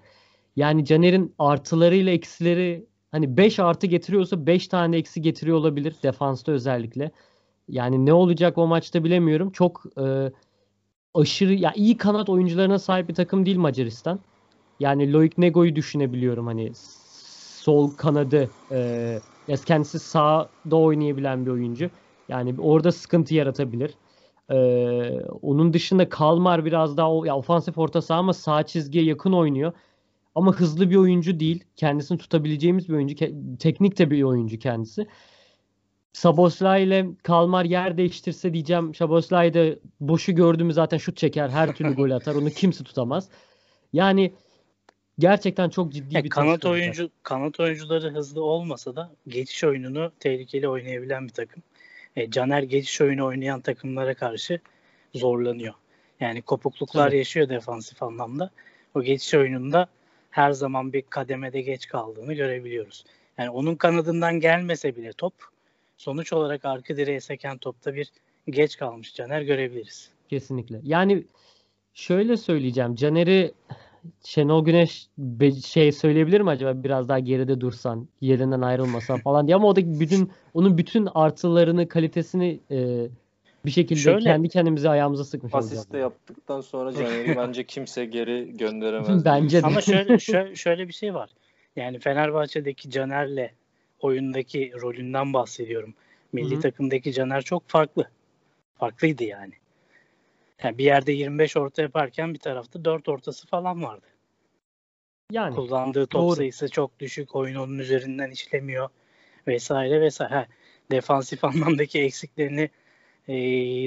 Yani 0.56 0.84
Caner'in 0.84 1.34
artılarıyla 1.38 2.12
eksileri 2.12 2.86
hani 3.10 3.36
5 3.36 3.58
artı 3.58 3.86
getiriyorsa 3.86 4.46
5 4.46 4.68
tane 4.68 4.96
eksi 4.96 5.22
getiriyor 5.22 5.56
olabilir 5.56 5.94
defansta 6.02 6.52
özellikle. 6.52 7.10
Yani 7.68 8.06
ne 8.06 8.12
olacak 8.12 8.58
o 8.58 8.66
maçta 8.66 9.04
bilemiyorum. 9.04 9.50
Çok 9.50 9.82
e, 9.98 10.32
aşırı 11.14 11.54
ya 11.54 11.72
iyi 11.76 11.96
kanat 11.96 12.28
oyuncularına 12.28 12.78
sahip 12.78 13.08
bir 13.08 13.14
takım 13.14 13.46
değil 13.46 13.58
Macaristan. 13.58 14.20
Yani 14.80 15.12
Loic 15.12 15.34
Nego'yu 15.38 15.76
düşünebiliyorum 15.76 16.46
hani 16.46 16.72
sol 17.64 17.90
kanadı 17.90 18.50
e, 18.70 18.78
ya 19.48 19.56
kendisi 19.56 19.98
sağda 19.98 20.76
oynayabilen 20.76 21.46
bir 21.46 21.50
oyuncu. 21.50 21.90
Yani 22.28 22.54
orada 22.58 22.92
sıkıntı 22.92 23.34
yaratabilir. 23.34 23.94
E, 24.50 24.56
onun 25.42 25.72
dışında 25.72 26.08
Kalmar 26.08 26.64
biraz 26.64 26.96
daha 26.96 27.26
ya 27.26 27.36
ofansif 27.36 27.78
orta 27.78 28.02
saha 28.02 28.18
ama 28.18 28.32
sağ 28.32 28.62
çizgiye 28.62 29.04
yakın 29.04 29.32
oynuyor. 29.32 29.72
Ama 30.34 30.52
hızlı 30.56 30.90
bir 30.90 30.96
oyuncu 30.96 31.40
değil. 31.40 31.64
Kendisini 31.76 32.18
tutabileceğimiz 32.18 32.88
bir 32.88 32.94
oyuncu. 32.94 33.14
Ke- 33.14 33.58
Teknik 33.58 33.98
de 33.98 34.10
bir 34.10 34.22
oyuncu 34.22 34.58
kendisi. 34.58 35.06
Saboslay 36.12 36.84
ile 36.84 37.06
Kalmar 37.22 37.64
yer 37.64 37.96
değiştirse 37.96 38.52
diyeceğim. 38.52 38.94
Saboslay 38.94 39.54
da 39.54 39.76
boşu 40.00 40.34
gördüğümü 40.34 40.72
zaten 40.72 40.98
şut 40.98 41.16
çeker. 41.16 41.48
Her 41.48 41.74
türlü 41.74 41.94
gol 41.94 42.10
atar. 42.10 42.34
Onu 42.34 42.50
kimse 42.50 42.84
tutamaz. 42.84 43.28
Yani 43.92 44.32
gerçekten 45.18 45.68
çok 45.68 45.92
ciddi 45.92 46.14
Ya 46.16 46.24
bir 46.24 46.30
kanat 46.30 46.54
test 46.54 46.64
olacak. 46.64 46.82
oyuncu 46.82 47.10
kanat 47.22 47.60
oyuncuları 47.60 48.10
hızlı 48.14 48.44
olmasa 48.44 48.96
da 48.96 49.10
geçiş 49.28 49.64
oyununu 49.64 50.12
tehlikeli 50.20 50.68
oynayabilen 50.68 51.24
bir 51.24 51.32
takım. 51.32 51.62
E, 52.16 52.30
Caner 52.30 52.62
geçiş 52.62 53.00
oyunu 53.00 53.26
oynayan 53.26 53.60
takımlara 53.60 54.14
karşı 54.14 54.60
zorlanıyor. 55.14 55.74
Yani 56.20 56.42
kopukluklar 56.42 57.08
Tabii. 57.08 57.18
yaşıyor 57.18 57.48
defansif 57.48 58.02
anlamda. 58.02 58.50
O 58.94 59.02
geçiş 59.02 59.34
oyununda 59.34 59.86
her 60.34 60.52
zaman 60.52 60.92
bir 60.92 61.02
kademede 61.02 61.60
geç 61.60 61.88
kaldığını 61.88 62.32
görebiliyoruz. 62.34 63.04
Yani 63.38 63.50
onun 63.50 63.74
kanadından 63.74 64.40
gelmese 64.40 64.96
bile 64.96 65.12
top 65.12 65.34
sonuç 65.96 66.32
olarak 66.32 66.64
arka 66.64 66.96
direğe 66.96 67.20
seken 67.20 67.58
topta 67.58 67.94
bir 67.94 68.12
geç 68.50 68.76
kalmış 68.76 69.14
Caner 69.14 69.42
görebiliriz. 69.42 70.10
Kesinlikle. 70.28 70.80
Yani 70.82 71.24
şöyle 71.92 72.36
söyleyeceğim. 72.36 72.94
Caner'i 72.94 73.52
Şenol 74.24 74.64
Güneş 74.64 75.08
şey 75.66 75.92
söyleyebilir 75.92 76.40
mi 76.40 76.50
acaba 76.50 76.84
biraz 76.84 77.08
daha 77.08 77.18
geride 77.18 77.60
dursan, 77.60 78.08
yerinden 78.20 78.60
ayrılmasan 78.60 79.20
falan 79.20 79.46
diye 79.46 79.56
ama 79.56 79.68
o 79.68 79.76
da 79.76 80.00
bütün 80.00 80.30
onun 80.54 80.78
bütün 80.78 81.08
artılarını, 81.14 81.88
kalitesini 81.88 82.60
e, 82.70 83.08
bir 83.66 83.70
şekilde 83.70 84.00
Şöyle- 84.00 84.24
kendi 84.24 84.48
kendimize 84.48 84.88
ayağımıza 84.88 85.24
sıkmış 85.24 85.54
olacağız. 85.54 85.72
Asiste 85.72 85.98
yaptıktan 85.98 86.60
sonra 86.60 86.92
Caner'i 86.92 87.36
bence 87.36 87.64
kimse 87.64 88.04
geri 88.04 88.56
gönderemez. 88.56 89.24
Bence 89.24 89.62
de. 89.62 89.66
Ama 89.66 89.80
şöyle, 89.80 90.18
şöyle, 90.18 90.56
şöyle 90.56 90.88
bir 90.88 90.92
şey 90.92 91.14
var. 91.14 91.30
Yani 91.76 91.98
Fenerbahçe'deki 91.98 92.90
Caner'le 92.90 93.50
oyundaki 94.00 94.72
rolünden 94.82 95.32
bahsediyorum. 95.32 95.94
Milli 96.32 96.54
Hı 96.54 96.56
hı. 96.56 96.60
takımdaki 96.60 97.12
Caner 97.12 97.42
çok 97.42 97.68
farklı. 97.68 98.08
Farklıydı 98.78 99.24
yani. 99.24 99.52
yani. 100.64 100.78
Bir 100.78 100.84
yerde 100.84 101.12
25 101.12 101.56
orta 101.56 101.82
yaparken 101.82 102.34
bir 102.34 102.38
tarafta 102.38 102.84
4 102.84 103.08
ortası 103.08 103.46
falan 103.46 103.82
vardı. 103.82 104.06
Yani 105.32 105.54
Kullandığı 105.54 106.06
top 106.06 106.22
Doğru. 106.22 106.36
sayısı 106.36 106.68
çok 106.68 107.00
düşük. 107.00 107.36
Oyun 107.36 107.54
onun 107.56 107.78
üzerinden 107.78 108.30
işlemiyor. 108.30 108.88
Vesaire 109.46 110.00
vesaire. 110.00 110.34
Ha, 110.34 110.46
defansif 110.90 111.44
anlamdaki 111.44 112.02
eksiklerini 112.02 112.70
e, 113.28 113.34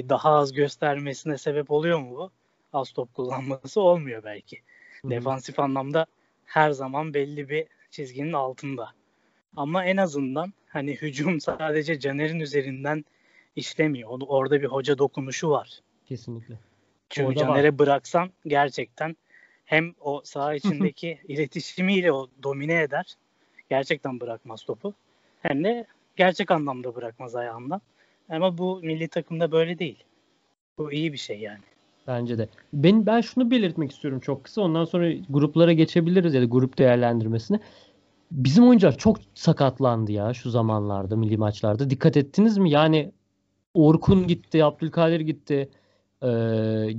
daha 0.08 0.30
az 0.30 0.52
göstermesine 0.52 1.38
sebep 1.38 1.70
oluyor 1.70 1.98
mu 1.98 2.16
bu? 2.16 2.30
Az 2.72 2.92
top 2.92 3.14
kullanması 3.14 3.80
olmuyor 3.80 4.24
belki. 4.24 4.56
Hı 5.02 5.08
hı. 5.08 5.10
Defansif 5.10 5.60
anlamda 5.60 6.06
her 6.44 6.70
zaman 6.70 7.14
belli 7.14 7.48
bir 7.48 7.66
çizginin 7.90 8.32
altında. 8.32 8.90
Ama 9.56 9.84
en 9.84 9.96
azından 9.96 10.52
hani 10.68 10.92
hücum 10.92 11.40
sadece 11.40 12.00
Caner'in 12.00 12.40
üzerinden 12.40 13.04
işlemiyor. 13.56 14.20
Orada 14.20 14.60
bir 14.62 14.66
hoca 14.66 14.98
dokunuşu 14.98 15.50
var. 15.50 15.80
kesinlikle. 16.06 16.58
Çünkü 17.10 17.28
Orada 17.28 17.40
var. 17.40 17.46
Caner'e 17.46 17.78
bıraksan 17.78 18.30
gerçekten 18.46 19.16
hem 19.64 19.94
o 20.00 20.22
saha 20.24 20.54
içindeki 20.54 21.18
iletişimiyle 21.28 22.12
o 22.12 22.28
domine 22.42 22.82
eder. 22.82 23.16
Gerçekten 23.70 24.20
bırakmaz 24.20 24.64
topu. 24.64 24.94
Hem 25.42 25.64
de 25.64 25.86
gerçek 26.16 26.50
anlamda 26.50 26.94
bırakmaz 26.94 27.36
ayağından. 27.36 27.80
Ama 28.28 28.58
bu 28.58 28.80
milli 28.82 29.08
takımda 29.08 29.52
böyle 29.52 29.78
değil. 29.78 30.04
Bu 30.78 30.92
iyi 30.92 31.12
bir 31.12 31.18
şey 31.18 31.38
yani. 31.40 31.62
Bence 32.06 32.38
de. 32.38 32.48
Ben 32.72 33.06
ben 33.06 33.20
şunu 33.20 33.50
belirtmek 33.50 33.92
istiyorum 33.92 34.20
çok 34.20 34.44
kısa. 34.44 34.62
Ondan 34.62 34.84
sonra 34.84 35.12
gruplara 35.30 35.72
geçebiliriz 35.72 36.34
ya 36.34 36.40
da 36.40 36.44
grup 36.44 36.78
değerlendirmesine. 36.78 37.60
Bizim 38.30 38.68
oyuncular 38.68 38.98
çok 38.98 39.16
sakatlandı 39.34 40.12
ya 40.12 40.34
şu 40.34 40.50
zamanlarda 40.50 41.16
milli 41.16 41.36
maçlarda. 41.36 41.90
Dikkat 41.90 42.16
ettiniz 42.16 42.58
mi? 42.58 42.70
Yani 42.70 43.12
Orkun 43.74 44.26
gitti, 44.26 44.64
Abdülkadir 44.64 45.20
gitti. 45.20 45.68
Ee, 46.22 46.28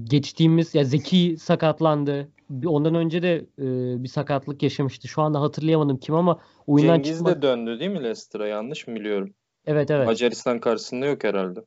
geçtiğimiz 0.04 0.76
ya 0.76 0.84
Zeki 0.84 1.36
sakatlandı. 1.40 2.28
Ondan 2.66 2.96
önce 2.96 3.22
de 3.22 3.36
e, 3.36 3.64
bir 4.04 4.08
sakatlık 4.08 4.64
yaşamıştı. 4.64 5.08
Şu 5.08 5.22
anda 5.22 5.42
hatırlayamadım 5.42 5.98
kim 5.98 6.16
ama 6.16 6.40
oyundan 6.68 6.96
Cengiz 6.96 7.18
çıkmak. 7.18 7.38
de 7.38 7.42
döndü 7.42 7.80
değil 7.80 7.92
mi 7.92 8.04
Leicester'a? 8.04 8.48
Yanlış 8.48 8.88
mı 8.88 8.96
biliyorum? 8.96 9.34
Evet 9.70 9.92
evet. 9.92 10.06
Macaristan 10.06 10.60
karşısında 10.60 11.06
yok 11.06 11.24
herhalde. 11.24 11.60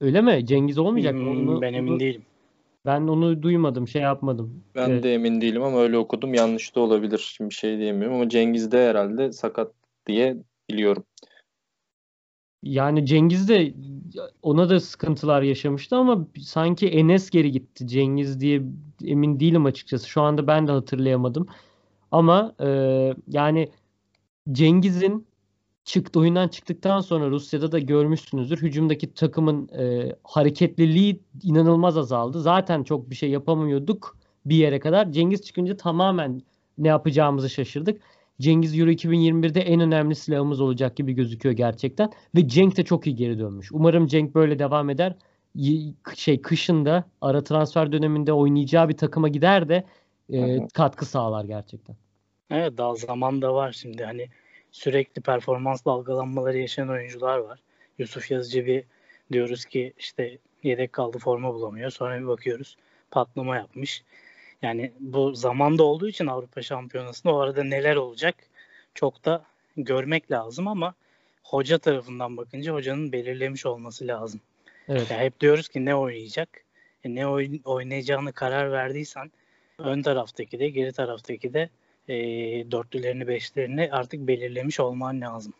Öyle 0.00 0.20
mi? 0.20 0.46
Cengiz 0.46 0.78
olmayacak 0.78 1.14
mı? 1.14 1.20
Hmm, 1.20 1.48
Onu- 1.48 1.60
ben 1.60 1.72
emin 1.72 1.92
onu- 1.92 2.00
değilim. 2.00 2.22
Ben 2.86 3.00
onu 3.00 3.42
duymadım, 3.42 3.88
şey 3.88 4.02
yapmadım. 4.02 4.64
Ben 4.74 4.90
Evet. 4.90 5.02
de 5.02 5.14
emin 5.14 5.40
değilim 5.40 5.62
ama 5.62 5.80
öyle 5.80 5.98
okudum. 5.98 6.34
Yanlış 6.34 6.76
da 6.76 6.80
olabilir. 6.80 7.18
Şimdi 7.36 7.50
bir 7.50 7.54
şey 7.54 7.78
diyemiyorum 7.78 8.16
ama 8.16 8.28
Cengiz 8.28 8.72
de 8.72 8.88
herhalde 8.88 9.32
sakat 9.32 9.72
diye 10.06 10.36
biliyorum. 10.70 11.04
Yani 12.62 13.06
Cengiz 13.06 13.48
de 13.48 13.74
ona 14.42 14.70
da 14.70 14.80
sıkıntılar 14.80 15.42
yaşamıştı 15.42 15.96
ama 15.96 16.26
sanki 16.40 16.88
Enes 16.88 17.30
geri 17.30 17.52
gitti. 17.52 17.86
Cengiz 17.86 18.40
diye 18.40 18.62
emin 19.04 19.40
değilim 19.40 19.64
açıkçası. 19.66 20.08
Şu 20.08 20.22
anda 20.22 20.46
ben 20.46 20.66
de 20.68 20.72
hatırlayamadım. 20.72 21.46
Ama 22.10 22.54
e, 22.60 22.68
yani 23.28 23.68
Cengiz'in 24.52 25.26
çıktı 25.84 26.20
oyundan 26.20 26.48
çıktıktan 26.48 27.00
sonra 27.00 27.30
Rusya'da 27.30 27.72
da 27.72 27.78
görmüşsünüzdür. 27.78 28.62
Hücumdaki 28.62 29.14
takımın 29.14 29.68
e, 29.68 30.12
hareketliliği 30.24 31.20
inanılmaz 31.42 31.98
azaldı. 31.98 32.40
Zaten 32.40 32.84
çok 32.84 33.10
bir 33.10 33.14
şey 33.14 33.30
yapamıyorduk 33.30 34.18
bir 34.46 34.56
yere 34.56 34.80
kadar. 34.80 35.12
Cengiz 35.12 35.42
çıkınca 35.42 35.76
tamamen 35.76 36.42
ne 36.78 36.88
yapacağımızı 36.88 37.50
şaşırdık. 37.50 38.00
Cengiz 38.40 38.78
Euro 38.78 38.90
2021'de 38.90 39.60
en 39.60 39.80
önemli 39.80 40.14
silahımız 40.14 40.60
olacak 40.60 40.96
gibi 40.96 41.12
gözüküyor 41.12 41.54
gerçekten. 41.54 42.12
Ve 42.34 42.48
Cenk 42.48 42.76
de 42.76 42.84
çok 42.84 43.06
iyi 43.06 43.16
geri 43.16 43.38
dönmüş. 43.38 43.72
Umarım 43.72 44.06
Cenk 44.06 44.34
böyle 44.34 44.58
devam 44.58 44.90
eder. 44.90 45.16
Şey 46.14 46.42
kışında 46.42 47.04
ara 47.20 47.44
transfer 47.44 47.92
döneminde 47.92 48.32
oynayacağı 48.32 48.88
bir 48.88 48.96
takıma 48.96 49.28
gider 49.28 49.68
de 49.68 49.84
e, 50.32 50.68
katkı 50.74 51.06
sağlar 51.06 51.44
gerçekten. 51.44 51.96
Evet 52.50 52.78
daha 52.78 52.94
zaman 52.94 53.42
da 53.42 53.54
var 53.54 53.72
şimdi 53.72 54.04
hani 54.04 54.28
sürekli 54.74 55.22
performans 55.22 55.84
dalgalanmaları 55.84 56.58
yaşayan 56.58 56.88
oyuncular 56.90 57.38
var. 57.38 57.58
Yusuf 57.98 58.30
Yazıcı 58.30 58.66
bir 58.66 58.84
diyoruz 59.32 59.64
ki 59.64 59.92
işte 59.98 60.38
yedek 60.62 60.92
kaldı 60.92 61.18
forma 61.18 61.54
bulamıyor. 61.54 61.90
Sonra 61.90 62.20
bir 62.20 62.26
bakıyoruz 62.26 62.76
patlama 63.10 63.56
yapmış. 63.56 64.02
Yani 64.62 64.92
bu 65.00 65.34
zamanda 65.34 65.82
olduğu 65.82 66.08
için 66.08 66.26
Avrupa 66.26 66.62
Şampiyonası'nda 66.62 67.34
o 67.34 67.38
arada 67.38 67.64
neler 67.64 67.96
olacak 67.96 68.34
çok 68.94 69.24
da 69.24 69.44
görmek 69.76 70.30
lazım 70.30 70.68
ama 70.68 70.94
hoca 71.42 71.78
tarafından 71.78 72.36
bakınca 72.36 72.74
hocanın 72.74 73.12
belirlemiş 73.12 73.66
olması 73.66 74.06
lazım. 74.06 74.40
Evet. 74.88 75.10
Ya 75.10 75.18
hep 75.18 75.40
diyoruz 75.40 75.68
ki 75.68 75.84
ne 75.84 75.94
oynayacak? 75.94 76.48
E 77.04 77.14
ne 77.14 77.26
oyn- 77.26 77.62
oynayacağını 77.64 78.32
karar 78.32 78.72
verdiysen 78.72 79.30
ön 79.78 80.02
taraftaki 80.02 80.58
de 80.58 80.68
geri 80.68 80.92
taraftaki 80.92 81.54
de 81.54 81.68
e, 82.08 82.16
dörtlülerini 82.70 83.28
beşlerini 83.28 83.88
artık 83.92 84.26
belirlemiş 84.28 84.80
olman 84.80 85.20
lazım. 85.20 85.52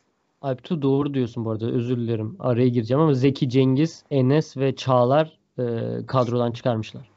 Alptu 0.42 0.82
doğru 0.82 1.14
diyorsun 1.14 1.44
bu 1.44 1.50
arada. 1.50 1.70
Özür 1.70 1.96
dilerim. 1.96 2.36
Araya 2.38 2.68
gireceğim 2.68 3.00
ama 3.00 3.14
Zeki, 3.14 3.48
Cengiz, 3.48 4.04
Enes 4.10 4.56
ve 4.56 4.76
Çağlar 4.76 5.38
e, 5.58 5.62
kadrodan 6.06 6.52
çıkarmışlar. 6.52 7.13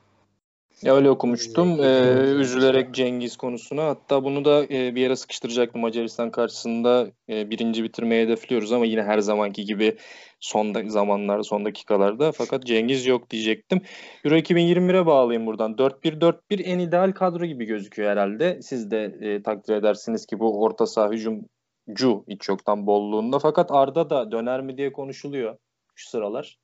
Ya 0.83 0.95
öyle 0.95 1.09
okumuştum. 1.09 1.69
Ee, 1.69 1.83
Cengiz. 1.83 2.39
üzülerek 2.39 2.93
Cengiz 2.93 3.37
konusuna. 3.37 3.83
Hatta 3.85 4.23
bunu 4.23 4.45
da 4.45 4.63
e, 4.63 4.95
bir 4.95 5.01
yere 5.01 5.15
sıkıştıracaktım 5.15 5.81
Macaristan 5.81 6.31
karşısında. 6.31 7.07
E, 7.29 7.49
birinci 7.49 7.83
bitirmeyi 7.83 8.25
hedefliyoruz 8.25 8.71
ama 8.71 8.85
yine 8.85 9.03
her 9.03 9.19
zamanki 9.19 9.65
gibi 9.65 9.97
son 10.39 10.75
da- 10.75 10.89
zamanlarda, 10.89 11.43
son 11.43 11.65
dakikalarda. 11.65 12.31
Fakat 12.31 12.65
Cengiz 12.65 13.05
yok 13.05 13.29
diyecektim. 13.29 13.81
Euro 14.25 14.35
2021'e 14.35 15.05
bağlayayım 15.05 15.47
buradan. 15.47 15.77
4-1-4-1 15.77 16.59
en 16.65 16.79
ideal 16.79 17.11
kadro 17.11 17.45
gibi 17.45 17.65
gözüküyor 17.65 18.11
herhalde. 18.11 18.59
Siz 18.61 18.91
de 18.91 19.17
e, 19.21 19.43
takdir 19.43 19.75
edersiniz 19.75 20.25
ki 20.25 20.39
bu 20.39 20.61
orta 20.63 20.85
saha 20.85 21.09
hücumcu 21.11 22.23
hiç 22.27 22.49
yoktan 22.49 22.87
bolluğunda. 22.87 23.39
Fakat 23.39 23.71
Arda 23.71 24.09
da 24.09 24.31
döner 24.31 24.61
mi 24.61 24.77
diye 24.77 24.91
konuşuluyor 24.91 25.57
şu 25.95 26.09
sıralar. 26.09 26.57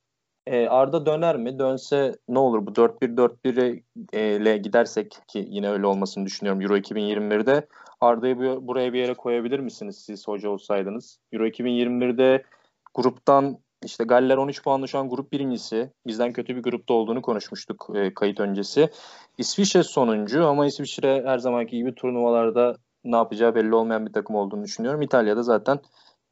E, 0.48 0.68
Arda 0.68 1.06
döner 1.06 1.38
mi? 1.38 1.60
Dönse 1.60 2.16
ne 2.28 2.40
olur 2.40 2.66
bu 2.66 2.76
4-1-4-1'e 2.76 4.54
e, 4.54 4.58
gidersek 4.58 5.18
ki 5.28 5.46
yine 5.50 5.70
öyle 5.70 5.86
olmasını 5.88 6.26
düşünüyorum 6.26 6.62
Euro 6.62 6.78
2021'de 6.78 7.68
Arda'yı 8.02 8.38
bu- 8.38 8.68
buraya 8.68 8.94
bir 8.94 9.00
yere 9.00 9.14
koyabilir 9.14 9.60
misiniz 9.60 9.98
siz 10.06 10.28
hoca 10.28 10.50
olsaydınız? 10.50 11.20
Euro 11.32 11.46
2021'de 11.48 12.44
gruptan 12.94 13.58
işte 13.86 14.04
Galler 14.04 14.38
13 14.38 14.64
puanla 14.64 14.88
şu 14.88 15.00
an 15.00 15.10
grup 15.10 15.32
birincisi. 15.32 15.92
Bizden 16.08 16.34
kötü 16.34 16.56
bir 16.56 16.64
grupta 16.64 16.94
olduğunu 16.94 17.22
konuşmuştuk 17.22 17.90
e, 17.96 18.14
kayıt 18.14 18.40
öncesi. 18.40 18.90
İsviçre 19.38 19.84
sonuncu 19.84 20.48
ama 20.48 20.66
İsviçre 20.66 21.24
her 21.26 21.38
zamanki 21.38 21.78
gibi 21.78 21.96
turnuvalarda 21.96 22.76
ne 23.04 23.16
yapacağı 23.16 23.56
belli 23.56 23.76
olmayan 23.76 24.06
bir 24.06 24.14
takım 24.14 24.36
olduğunu 24.36 24.64
düşünüyorum. 24.64 25.02
İtalya'da 25.02 25.44
zaten 25.44 25.80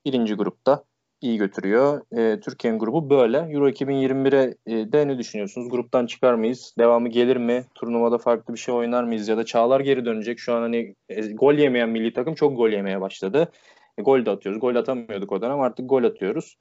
birinci 0.05 0.33
grupta 0.33 0.83
iyi 1.21 1.37
götürüyor. 1.37 2.01
E, 2.17 2.39
Türkiye'nin 2.39 2.79
grubu 2.79 3.09
böyle. 3.09 3.37
Euro 3.37 3.69
2021'e 3.69 4.55
e, 4.65 4.91
de 4.91 5.07
ne 5.07 5.17
düşünüyorsunuz? 5.17 5.69
Gruptan 5.69 6.05
çıkar 6.05 6.33
mıyız? 6.33 6.75
Devamı 6.79 7.09
gelir 7.09 7.37
mi? 7.37 7.65
Turnuvada 7.75 8.17
farklı 8.17 8.53
bir 8.53 8.59
şey 8.59 8.75
oynar 8.75 9.03
mıyız? 9.03 9.27
Ya 9.27 9.37
da 9.37 9.45
Çağlar 9.45 9.79
geri 9.79 10.05
dönecek. 10.05 10.39
Şu 10.39 10.53
an 10.53 10.61
hani 10.61 10.95
e, 11.09 11.21
gol 11.21 11.53
yemeyen 11.53 11.89
milli 11.89 12.13
takım 12.13 12.35
çok 12.35 12.57
gol 12.57 12.69
yemeye 12.69 13.01
başladı. 13.01 13.51
E, 13.97 14.01
gol 14.01 14.25
de 14.25 14.29
atıyoruz. 14.29 14.61
Gol 14.61 14.75
atamıyorduk 14.75 15.31
o 15.31 15.41
dönem. 15.41 15.61
Artık 15.61 15.89
gol 15.89 16.03
atıyoruz. 16.03 16.57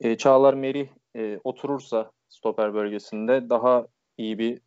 E, 0.00 0.16
Çağlar 0.16 0.54
Merih 0.54 0.88
e, 1.16 1.38
oturursa 1.44 2.10
stoper 2.28 2.74
bölgesinde 2.74 3.50
daha 3.50 3.86
iyi 4.18 4.38
bir 4.38 4.60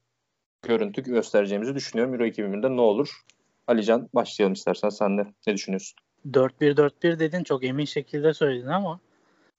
görüntü 0.61 1.03
göstereceğimizi 1.03 1.75
düşünüyorum. 1.75 2.13
Euro 2.13 2.25
2021'de 2.25 2.75
ne 2.75 2.81
olur? 2.81 3.21
Alican 3.67 4.09
başlayalım 4.13 4.53
istersen 4.53 4.89
sen 4.89 5.17
de. 5.17 5.25
Ne 5.47 5.53
düşünüyorsun? 5.53 5.97
4-1-4-1 6.31 7.19
dedin 7.19 7.43
çok 7.43 7.63
emin 7.63 7.85
şekilde 7.85 8.33
söyledin 8.33 8.67
ama 8.67 8.99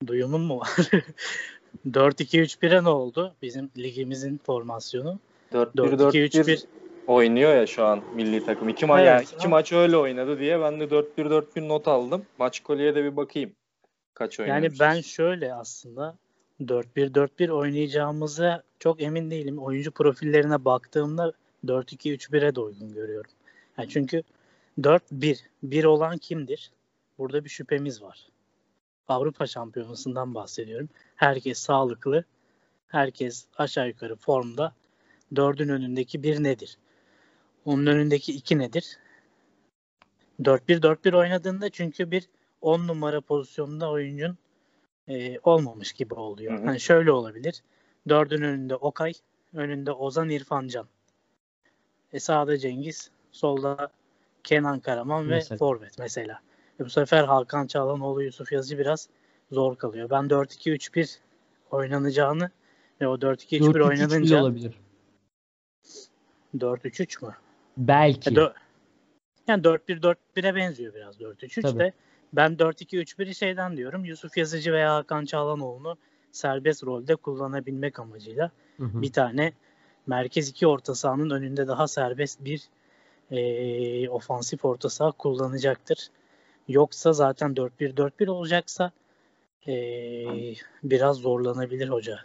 duyumun 0.07 0.41
mu 0.41 0.61
var? 0.61 0.69
4-2-3-1'e 1.91 2.85
ne 2.85 2.89
oldu? 2.89 3.35
Bizim 3.43 3.71
ligimizin 3.79 4.41
formasyonu. 4.47 5.19
4-2-3-1 5.53 6.65
oynuyor 7.07 7.57
ya 7.57 7.67
şu 7.67 7.85
an 7.85 8.03
milli 8.15 8.47
takım. 8.47 8.69
İki, 8.69 8.87
ma 8.87 9.01
Evet, 9.01 9.09
yani 9.09 9.27
iki 9.37 9.49
maç 9.49 9.73
öyle 9.73 9.97
oynadı 9.97 10.39
diye 10.39 10.61
ben 10.61 10.81
de 10.81 10.85
4-1-4-1 10.85 11.69
not 11.69 11.89
aldım. 11.89 12.23
Maç 12.39 12.61
kolye 12.61 12.95
de 12.95 13.05
bir 13.05 13.17
bakayım. 13.17 13.53
Kaç 14.15 14.41
oynamış. 14.41 14.65
Yani 14.65 14.81
ben 14.81 15.01
şöyle 15.01 15.55
aslında 15.55 16.17
4-1-4-1 16.61 17.51
oynayacağımıza 17.51 18.63
çok 18.79 19.03
emin 19.03 19.31
değilim. 19.31 19.59
Oyuncu 19.59 19.91
profillerine 19.91 20.65
baktığımda 20.65 21.33
4-2-3-1'e 21.67 22.55
de 22.55 22.61
uygun 22.61 22.95
görüyorum. 22.95 23.31
Yani 23.79 23.89
çünkü 23.89 24.23
4-1 24.81 25.39
1 25.63 25.85
olan 25.85 26.19
kimdir? 26.19 26.71
Burada 27.19 27.45
bir 27.45 27.51
şüphemiz 27.51 28.03
var. 28.03 28.29
Avrupa 29.09 29.47
Şampiyonası'ndan 29.47 30.35
bahsediyorum. 30.35 30.89
Herkes 31.17 31.59
sağlıklı. 31.59 32.25
Herkes 32.89 33.47
aşağı 33.57 33.89
yukarı 33.89 34.17
formda. 34.17 34.75
Dördün 35.37 35.69
önündeki 35.69 36.23
bir 36.23 36.43
nedir? 36.43 36.79
Onun 37.65 37.87
önündeki 37.87 38.33
iki 38.33 38.59
nedir? 38.59 38.99
4-1-4-1 40.43 41.17
oynadığında 41.17 41.71
çünkü 41.71 42.11
bir 42.11 42.29
10 42.61 42.89
numara 42.89 43.21
pozisyonunda 43.21 43.91
oyuncun 43.91 44.39
e, 45.09 45.39
olmamış 45.39 45.93
gibi 45.93 46.15
oluyor. 46.15 46.59
Hı 46.59 46.63
hı. 46.63 46.67
Hani 46.67 46.81
şöyle 46.81 47.13
olabilir. 47.13 47.63
Dördün 48.09 48.43
önünde 48.43 48.77
Okay, 48.77 49.13
önünde 49.55 49.93
Ozan 49.93 50.29
İrfancan. 50.29 50.87
E 52.13 52.21
sağda 52.21 52.59
Cengiz, 52.59 53.11
solda 53.33 53.91
Kenan 54.45 54.81
Karaman 54.81 55.31
ve 55.31 55.35
Mesela. 55.35 55.59
Forvet 55.59 55.99
mesela. 55.99 56.41
E 56.81 56.85
bu 56.85 56.91
sefer 56.91 57.25
Hakan 57.25 57.67
Çalhanoğlu, 57.67 58.23
Yusuf 58.23 58.53
Yazıcı 58.53 58.79
biraz 58.79 59.09
zor 59.53 59.77
kalıyor. 59.77 60.11
Ben 60.11 60.25
4-2-3-1 60.25 61.19
oynanacağını 61.71 62.51
ve 63.01 63.09
o 63.09 63.15
4-2-3-1 63.15 63.61
4-3-3 63.61 63.75
bile 63.75 63.85
oynanınca 63.85 64.43
olabilir. 64.43 64.81
4-3-3 66.59 67.27
mü? 67.27 67.35
Belki. 67.77 68.31
E, 68.31 68.33
dö- 68.33 68.55
yani 69.49 69.63
4-1-4-1'e 69.63 70.55
benziyor 70.55 70.95
biraz 70.95 71.21
4-3-3 71.21 71.63
Tabii. 71.63 71.79
de. 71.79 71.93
Ben 72.33 72.53
4-2-3-1'i 72.53 73.35
şeyden 73.35 73.77
diyorum. 73.77 74.05
Yusuf 74.05 74.37
Yazıcı 74.37 74.73
veya 74.73 74.95
Hakan 74.95 75.25
Çağlanoğlu'nu 75.25 75.97
serbest 76.33 76.85
rolde 76.85 77.17
kullanabilmek 77.17 77.99
amacıyla 78.01 78.51
Hı 78.77 78.85
hı. 78.85 79.03
bir 79.03 79.13
tane 79.13 79.53
merkez 80.07 80.49
iki 80.49 80.67
orta 80.67 80.95
sahanın 80.95 81.31
önünde 81.31 81.69
daha 81.69 81.89
serbest 81.89 82.45
bir 82.45 82.69
e, 83.31 84.09
ofansif 84.09 84.65
orta 84.65 84.89
saha 84.89 85.11
kullanacaktır. 85.11 86.09
Yoksa 86.69 87.13
zaten 87.13 87.57
4-1-4-1 87.57 88.29
olacaksa 88.29 88.93
e, 89.69 89.75
biraz 90.83 91.17
zorlanabilir 91.17 91.89
hoca 91.89 92.19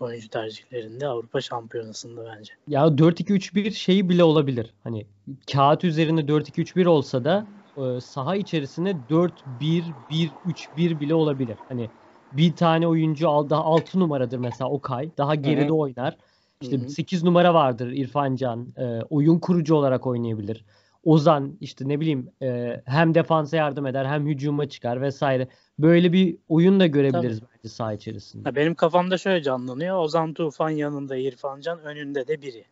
oyuncu 0.00 0.28
tercihlerinde 0.28 1.06
Avrupa 1.06 1.40
Şampiyonası'nda 1.40 2.24
bence. 2.24 2.52
Ya 2.68 2.98
4-2-3-1 2.98 3.70
şeyi 3.70 4.08
bile 4.08 4.24
olabilir. 4.24 4.70
Hani 4.84 5.06
kağıt 5.52 5.84
üzerinde 5.84 6.28
4-2-3-1 6.28 6.86
olsa 6.86 7.24
da 7.24 7.46
e, 7.76 8.00
saha 8.00 8.36
içerisinde 8.36 8.90
4-1-1-3-1 8.90 11.00
bile 11.00 11.14
olabilir. 11.14 11.56
Hani 11.68 11.88
bir 12.32 12.56
tane 12.56 12.88
oyuncu 12.88 13.28
al, 13.28 13.50
daha 13.50 13.64
6 13.64 14.00
numaradır 14.00 14.38
mesela 14.38 14.70
Okay. 14.70 15.10
Daha 15.18 15.34
geride 15.34 15.72
oynar. 15.72 16.16
İşte 16.62 16.76
Hı 16.76 16.84
hı. 16.84 16.88
8 16.88 17.22
numara 17.22 17.54
vardır 17.54 17.92
İrfan 17.92 18.36
Can. 18.36 18.66
e, 18.76 19.00
oyun 19.10 19.38
kurucu 19.38 19.74
olarak 19.74 20.06
oynayabilir. 20.06 20.64
Ozan 21.04 21.56
işte 21.60 21.88
ne 21.88 22.00
bileyim 22.00 22.30
e, 22.42 22.80
hem 22.86 23.14
defansa 23.14 23.56
yardım 23.56 23.86
eder 23.86 24.04
hem 24.04 24.26
hücuma 24.26 24.68
çıkar 24.68 25.00
vesaire. 25.00 25.48
Böyle 25.78 26.12
bir 26.12 26.36
oyun 26.48 26.80
da 26.80 26.86
görebiliriz 26.86 27.40
bence 27.42 27.68
saha 27.68 27.92
içerisinde. 27.92 28.48
Ha, 28.48 28.54
benim 28.54 28.74
kafamda 28.74 29.18
şöyle 29.18 29.42
canlanıyor. 29.42 29.98
Ozan 29.98 30.34
Tufan 30.34 30.70
yanında 30.70 31.16
İrfan 31.16 31.60
Can 31.60 31.78
önünde 31.78 32.26
de 32.28 32.42
biri. 32.42 32.64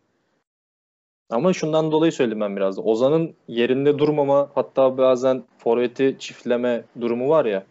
Ama 1.30 1.52
şundan 1.52 1.92
dolayı 1.92 2.12
söyledim 2.12 2.40
ben 2.40 2.56
biraz 2.56 2.76
da. 2.76 2.82
Ozan'ın 2.82 3.34
yerinde 3.48 3.98
durmama 3.98 4.50
hatta 4.54 4.98
bazen 4.98 5.42
forveti 5.58 6.16
çiftleme 6.18 6.84
durumu 7.00 7.28
var 7.28 7.44
ya. 7.44 7.64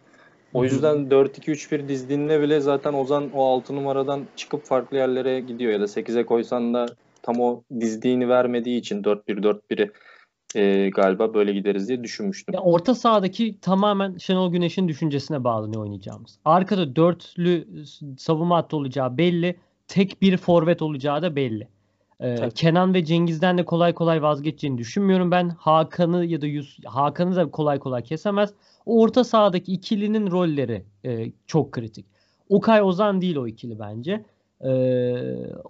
O 0.54 0.64
yüzden 0.64 0.96
4-2-3-1 0.96 1.88
dizdiğinde 1.88 2.40
bile 2.40 2.60
zaten 2.60 2.92
Ozan 2.92 3.30
o 3.34 3.44
6 3.44 3.76
numaradan 3.76 4.20
çıkıp 4.36 4.64
farklı 4.64 4.96
yerlere 4.96 5.40
gidiyor 5.40 5.72
ya 5.72 5.80
da 5.80 5.84
8'e 5.84 6.26
koysan 6.26 6.74
da 6.74 6.86
tam 7.22 7.40
o 7.40 7.62
dizdiğini 7.80 8.28
vermediği 8.28 8.78
için 8.78 9.02
4-1-4-1'i 9.02 9.90
e, 10.54 10.90
galiba 10.90 11.34
böyle 11.34 11.52
gideriz 11.52 11.88
diye 11.88 12.04
düşünmüştüm. 12.04 12.54
Ya 12.54 12.60
orta 12.60 12.94
sahadaki 12.94 13.60
tamamen 13.60 14.18
Şenol 14.18 14.52
Güneş'in 14.52 14.88
düşüncesine 14.88 15.44
bağlanıyor 15.44 15.82
oynayacağımız. 15.82 16.38
Arkada 16.44 16.96
dörtlü 16.96 17.84
savunma 18.18 18.56
hattı 18.56 18.76
olacağı 18.76 19.18
belli. 19.18 19.56
Tek 19.88 20.22
bir 20.22 20.36
forvet 20.36 20.82
olacağı 20.82 21.22
da 21.22 21.36
belli. 21.36 21.68
Ee, 22.20 22.34
Tabii. 22.34 22.54
Kenan 22.54 22.94
ve 22.94 23.04
Cengiz'den 23.04 23.58
de 23.58 23.64
kolay 23.64 23.94
kolay 23.94 24.22
vazgeçeceğini 24.22 24.78
düşünmüyorum 24.78 25.30
ben. 25.30 25.48
Hakan'ı 25.48 26.24
ya 26.24 26.40
da 26.40 26.46
Yus 26.46 26.78
Hakan'ı 26.84 27.36
da 27.36 27.50
kolay 27.50 27.78
kolay 27.78 28.02
kesemez. 28.02 28.50
O 28.86 29.00
orta 29.00 29.24
sahadaki 29.24 29.72
ikilinin 29.72 30.30
rolleri 30.30 30.84
e, 31.04 31.32
çok 31.46 31.72
kritik. 31.72 32.06
Okay 32.48 32.82
Ozan 32.82 33.20
değil 33.20 33.36
o 33.36 33.46
ikili 33.46 33.78
bence. 33.78 34.24
Ee, 34.64 35.14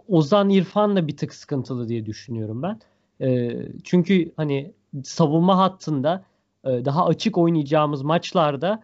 Ozan 0.09 0.51
İrfan 0.51 0.97
da 0.97 1.09
bir 1.09 1.17
tık 1.17 1.35
sıkıntılı 1.35 1.89
diye 1.89 2.07
düşünüyorum 2.07 2.63
ben. 2.63 2.81
Ee, 3.21 3.51
çünkü 3.85 4.33
hani 4.37 4.73
savunma 5.05 5.59
hattında 5.59 6.25
e, 6.65 6.85
daha 6.85 7.07
açık 7.07 7.39
oynayacağımız 7.39 8.03
maçlarda 8.03 8.83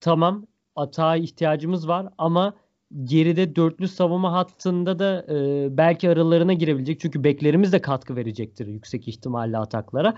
tamam 0.00 0.46
atağa 0.76 1.16
ihtiyacımız 1.16 1.88
var 1.88 2.08
ama 2.18 2.54
geride 3.04 3.56
dörtlü 3.56 3.88
savunma 3.88 4.32
hattında 4.32 4.98
da 4.98 5.26
e, 5.34 5.68
belki 5.76 6.10
aralarına 6.10 6.52
girebilecek. 6.52 7.00
Çünkü 7.00 7.24
beklerimiz 7.24 7.72
de 7.72 7.80
katkı 7.80 8.16
verecektir 8.16 8.66
yüksek 8.66 9.08
ihtimalle 9.08 9.58
ataklara. 9.58 10.14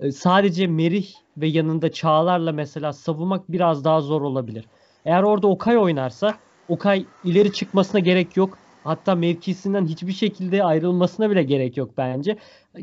E, 0.00 0.12
sadece 0.12 0.66
Merih 0.66 1.08
ve 1.36 1.46
yanında 1.46 1.92
Çağlar'la 1.92 2.52
mesela 2.52 2.92
savunmak 2.92 3.52
biraz 3.52 3.84
daha 3.84 4.00
zor 4.00 4.22
olabilir. 4.22 4.64
Eğer 5.04 5.22
orada 5.22 5.46
Okay 5.46 5.78
oynarsa 5.78 6.34
Okay 6.68 7.04
ileri 7.24 7.52
çıkmasına 7.52 8.00
gerek 8.00 8.36
yok. 8.36 8.58
Hatta 8.86 9.14
mevkisinden 9.14 9.86
hiçbir 9.86 10.12
şekilde 10.12 10.64
ayrılmasına 10.64 11.30
bile 11.30 11.42
gerek 11.42 11.76
yok 11.76 11.90
bence. 11.96 12.36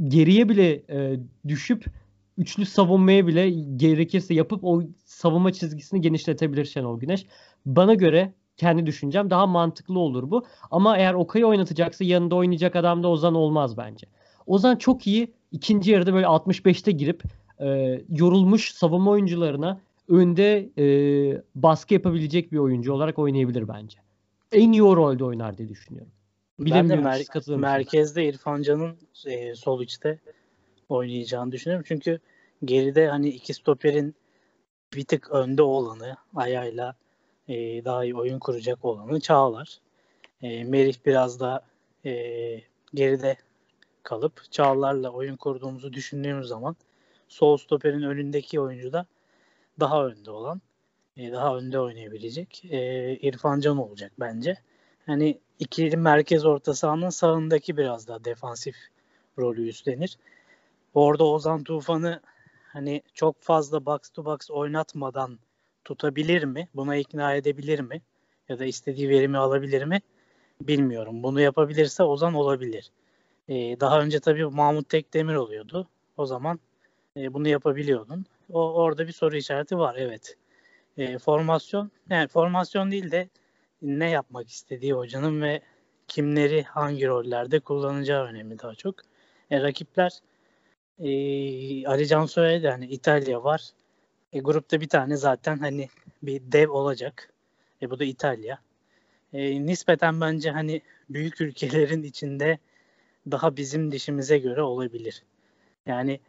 Geriye 0.07 0.49
bile 0.49 0.71
e, 0.89 1.19
düşüp 1.47 1.85
üçlü 2.37 2.65
savunmaya 2.65 3.27
bile 3.27 3.49
gerekirse 3.75 4.33
yapıp 4.33 4.63
o 4.63 4.81
savunma 5.05 5.51
çizgisini 5.51 6.01
genişletebilir 6.01 6.65
Şenol 6.65 6.99
Güneş. 6.99 7.25
Bana 7.65 7.93
göre 7.93 8.33
kendi 8.57 8.85
düşüncem 8.85 9.29
daha 9.29 9.47
mantıklı 9.47 9.99
olur 9.99 10.31
bu. 10.31 10.43
Ama 10.71 10.97
eğer 10.97 11.13
Okay'ı 11.13 11.45
oynatacaksa 11.45 12.03
yanında 12.03 12.35
oynayacak 12.35 12.75
adam 12.75 13.03
da 13.03 13.07
Ozan 13.07 13.35
olmaz 13.35 13.77
bence. 13.77 14.07
Ozan 14.47 14.75
çok 14.75 15.07
iyi 15.07 15.33
ikinci 15.51 15.91
yarıda 15.91 16.13
böyle 16.13 16.25
65'te 16.25 16.91
girip 16.91 17.23
e, 17.59 18.01
yorulmuş 18.09 18.71
savunma 18.71 19.11
oyuncularına 19.11 19.79
önde 20.07 20.69
e, 20.77 20.85
baskı 21.55 21.93
yapabilecek 21.93 22.51
bir 22.51 22.57
oyuncu 22.57 22.93
olarak 22.93 23.19
oynayabilir 23.19 23.67
bence. 23.67 24.02
En 24.53 24.71
iyi 24.71 24.83
o 24.83 24.95
rolde 24.95 25.23
oynar 25.23 25.57
diye 25.57 25.69
düşünüyorum. 25.69 26.11
Ben 26.59 26.65
de 26.65 26.65
Bilemiyorum, 26.65 27.05
mer- 27.05 27.57
merkezde 27.57 28.25
İrfan 28.25 28.61
Can'ın 28.61 28.97
e, 29.25 29.55
sol 29.55 29.81
içte 29.81 30.19
oynayacağını 30.89 31.51
düşünüyorum. 31.51 31.85
Çünkü 31.87 32.19
geride 32.65 33.07
hani 33.07 33.29
iki 33.29 33.53
stoperin 33.53 34.15
bir 34.93 35.05
tık 35.05 35.31
önde 35.31 35.61
olanı 35.61 36.17
ayağıyla 36.35 36.95
e, 37.47 37.85
daha 37.85 38.03
iyi 38.03 38.15
oyun 38.15 38.39
kuracak 38.39 38.85
olanı 38.85 39.19
Çağlar. 39.19 39.79
E, 40.41 40.63
Merih 40.63 40.95
biraz 41.05 41.39
da 41.39 41.65
e, 42.05 42.11
geride 42.93 43.37
kalıp 44.03 44.51
Çağlar'la 44.51 45.09
oyun 45.09 45.35
kurduğumuzu 45.35 45.93
düşündüğümüz 45.93 46.47
zaman 46.47 46.75
sol 47.27 47.57
stoperin 47.57 48.01
önündeki 48.01 48.59
oyuncu 48.59 48.93
da 48.93 49.05
daha 49.79 50.05
önde 50.05 50.31
olan 50.31 50.61
e, 51.17 51.31
daha 51.31 51.57
önde 51.57 51.79
oynayabilecek 51.79 52.65
e, 52.69 52.79
İrfan 53.15 53.59
Can 53.59 53.77
olacak 53.77 54.11
bence. 54.19 54.57
Hani 55.05 55.39
ikili 55.59 55.97
merkez 55.97 56.45
orta 56.45 56.73
sahanın 56.73 57.09
sağındaki 57.09 57.77
biraz 57.77 58.07
daha 58.07 58.25
defansif 58.25 58.75
rolü 59.37 59.67
üstlenir. 59.69 60.17
Orada 60.93 61.23
Ozan 61.23 61.63
Tufan'ı 61.63 62.21
hani 62.73 63.01
çok 63.13 63.41
fazla 63.41 63.85
box 63.85 63.99
to 64.09 64.25
box 64.25 64.51
oynatmadan 64.51 65.39
tutabilir 65.85 66.43
mi? 66.43 66.67
Buna 66.75 66.95
ikna 66.95 67.35
edebilir 67.35 67.79
mi? 67.79 68.01
Ya 68.49 68.59
da 68.59 68.65
istediği 68.65 69.09
verimi 69.09 69.37
alabilir 69.37 69.83
mi? 69.83 70.01
Bilmiyorum. 70.61 71.23
Bunu 71.23 71.41
yapabilirse 71.41 72.03
Ozan 72.03 72.33
olabilir. 72.33 72.91
Ee, 73.49 73.79
daha 73.79 74.01
önce 74.01 74.19
tabii 74.19 74.45
Mahmut 74.45 74.89
Tekdemir 74.89 75.35
oluyordu. 75.35 75.87
O 76.17 76.25
zaman 76.25 76.59
e, 77.17 77.33
bunu 77.33 77.47
yapabiliyordun. 77.47 78.25
O 78.53 78.73
orada 78.73 79.07
bir 79.07 79.11
soru 79.11 79.37
işareti 79.37 79.77
var. 79.77 79.95
Evet. 79.97 80.37
E, 80.97 81.17
formasyon, 81.17 81.91
yani 82.09 82.27
formasyon 82.27 82.91
değil 82.91 83.11
de 83.11 83.29
ne 83.81 84.09
yapmak 84.09 84.49
istediği 84.49 84.93
hocanın 84.93 85.41
ve 85.41 85.61
kimleri 86.07 86.63
hangi 86.63 87.07
rollerde 87.07 87.59
kullanacağı 87.59 88.25
önemli 88.25 88.59
daha 88.59 88.75
çok. 88.75 88.95
E, 89.51 89.61
rakipler 89.61 90.19
e, 90.99 91.07
Ali 91.87 92.07
Can 92.07 92.25
söyledi 92.25 92.67
hani 92.67 92.85
İtalya 92.85 93.43
var. 93.43 93.69
E, 94.33 94.39
grupta 94.39 94.81
bir 94.81 94.89
tane 94.89 95.17
zaten 95.17 95.57
hani 95.57 95.89
bir 96.23 96.41
dev 96.51 96.69
olacak. 96.69 97.33
E, 97.81 97.89
bu 97.89 97.99
da 97.99 98.03
İtalya. 98.03 98.59
E, 99.33 99.65
nispeten 99.65 100.21
bence 100.21 100.51
hani 100.51 100.81
büyük 101.09 101.41
ülkelerin 101.41 102.03
içinde 102.03 102.57
daha 103.31 103.57
bizim 103.57 103.91
dişimize 103.91 104.37
göre 104.37 104.61
olabilir. 104.61 105.23
Yani 105.85 106.19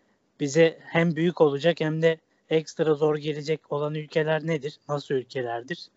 bize 0.40 0.78
hem 0.82 1.16
büyük 1.16 1.40
olacak 1.40 1.80
hem 1.80 2.02
de 2.02 2.18
ekstra 2.54 2.94
zor 2.94 3.16
gelecek 3.16 3.72
olan 3.72 3.94
ülkeler 3.94 4.46
nedir? 4.46 4.78
Nasıl 4.88 5.14
ülkelerdir? 5.14 5.88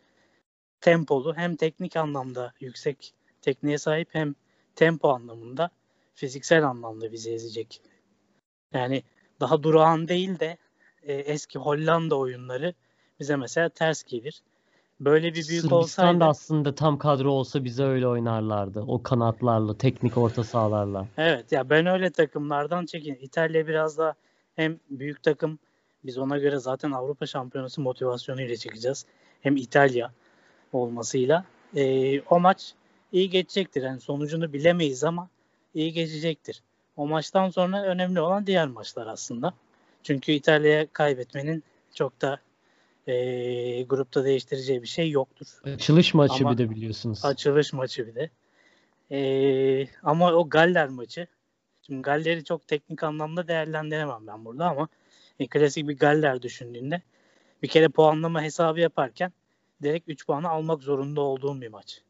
Tempolu 0.81 1.35
hem 1.35 1.55
teknik 1.55 1.95
anlamda 1.95 2.53
yüksek 2.59 3.13
tekniğe 3.41 3.77
sahip 3.77 4.07
hem 4.11 4.35
tempo 4.75 5.09
anlamında 5.09 5.69
fiziksel 6.15 6.67
anlamda 6.67 7.11
bizi 7.11 7.31
ezecek. 7.31 7.81
Yani 8.73 9.03
daha 9.39 9.63
durağan 9.63 10.07
değil 10.07 10.39
de 10.39 10.57
e, 11.03 11.13
eski 11.13 11.59
Hollanda 11.59 12.15
oyunları 12.15 12.73
bize 13.19 13.35
mesela 13.35 13.69
ters 13.69 14.03
gelir. 14.03 14.41
Böyle 14.99 15.27
bir 15.27 15.33
büyük 15.33 15.61
Sırbistan 15.61 15.77
olsaydı 15.77 16.19
da 16.19 16.25
aslında 16.25 16.75
tam 16.75 16.97
kadro 16.97 17.31
olsa 17.31 17.63
bize 17.63 17.83
öyle 17.83 18.07
oynarlardı. 18.07 18.81
O 18.87 19.03
kanatlarla, 19.03 19.77
teknik 19.77 20.17
orta 20.17 20.43
sahalarla. 20.43 21.07
Evet 21.17 21.51
ya 21.51 21.69
ben 21.69 21.85
öyle 21.85 22.09
takımlardan 22.09 22.85
çekin. 22.85 23.15
İtalya 23.15 23.67
biraz 23.67 23.97
da 23.97 24.15
hem 24.55 24.79
büyük 24.89 25.23
takım 25.23 25.59
biz 26.07 26.17
ona 26.17 26.37
göre 26.37 26.59
zaten 26.59 26.91
Avrupa 26.91 27.25
Şampiyonası 27.25 27.81
motivasyonu 27.81 28.41
ile 28.41 28.57
çıkacağız. 28.57 29.05
Hem 29.41 29.57
İtalya 29.57 30.11
olmasıyla. 30.73 31.45
Ee, 31.75 32.21
o 32.21 32.39
maç 32.39 32.73
iyi 33.11 33.29
geçecektir. 33.29 33.83
Yani 33.83 34.01
sonucunu 34.01 34.53
bilemeyiz 34.53 35.03
ama 35.03 35.29
iyi 35.73 35.93
geçecektir. 35.93 36.63
O 36.97 37.07
maçtan 37.07 37.49
sonra 37.49 37.83
önemli 37.83 38.21
olan 38.21 38.47
diğer 38.47 38.67
maçlar 38.67 39.07
aslında. 39.07 39.53
Çünkü 40.03 40.31
İtalya'ya 40.31 40.87
kaybetmenin 40.93 41.63
çok 41.93 42.21
da 42.21 42.39
ee, 43.07 43.83
grupta 43.83 44.23
değiştireceği 44.25 44.81
bir 44.81 44.87
şey 44.87 45.09
yoktur. 45.09 45.47
Açılış 45.63 46.13
maçı 46.13 46.43
Ama 46.43 46.51
bir 46.53 46.57
de 46.57 46.69
biliyorsunuz. 46.69 47.25
Açılış 47.25 47.73
maçı 47.73 48.07
bir 48.07 48.15
de. 48.15 48.29
Ee, 49.11 49.87
ama 50.03 50.33
o 50.33 50.49
Galler 50.49 50.87
maçı. 50.87 51.27
Şimdi 51.81 52.01
Galler'i 52.01 52.43
çok 52.43 52.67
teknik 52.67 53.03
anlamda 53.03 53.47
değerlendiremem 53.47 54.27
ben 54.27 54.45
burada 54.45 54.65
ama 54.65 54.87
e, 55.39 55.47
klasik 55.49 55.87
bir 55.87 55.97
Galler 55.97 56.41
düşündüğünde 56.41 57.01
bir 57.63 57.67
kere 57.67 57.89
puanlama 57.89 58.41
hesabı 58.41 58.79
yaparken 58.79 59.31
direkt 59.83 60.09
3 60.09 60.27
puanı 60.27 60.49
almak 60.49 60.83
zorunda 60.83 61.21
olduğum 61.21 61.61
bir 61.61 61.67
maç. 61.67 62.01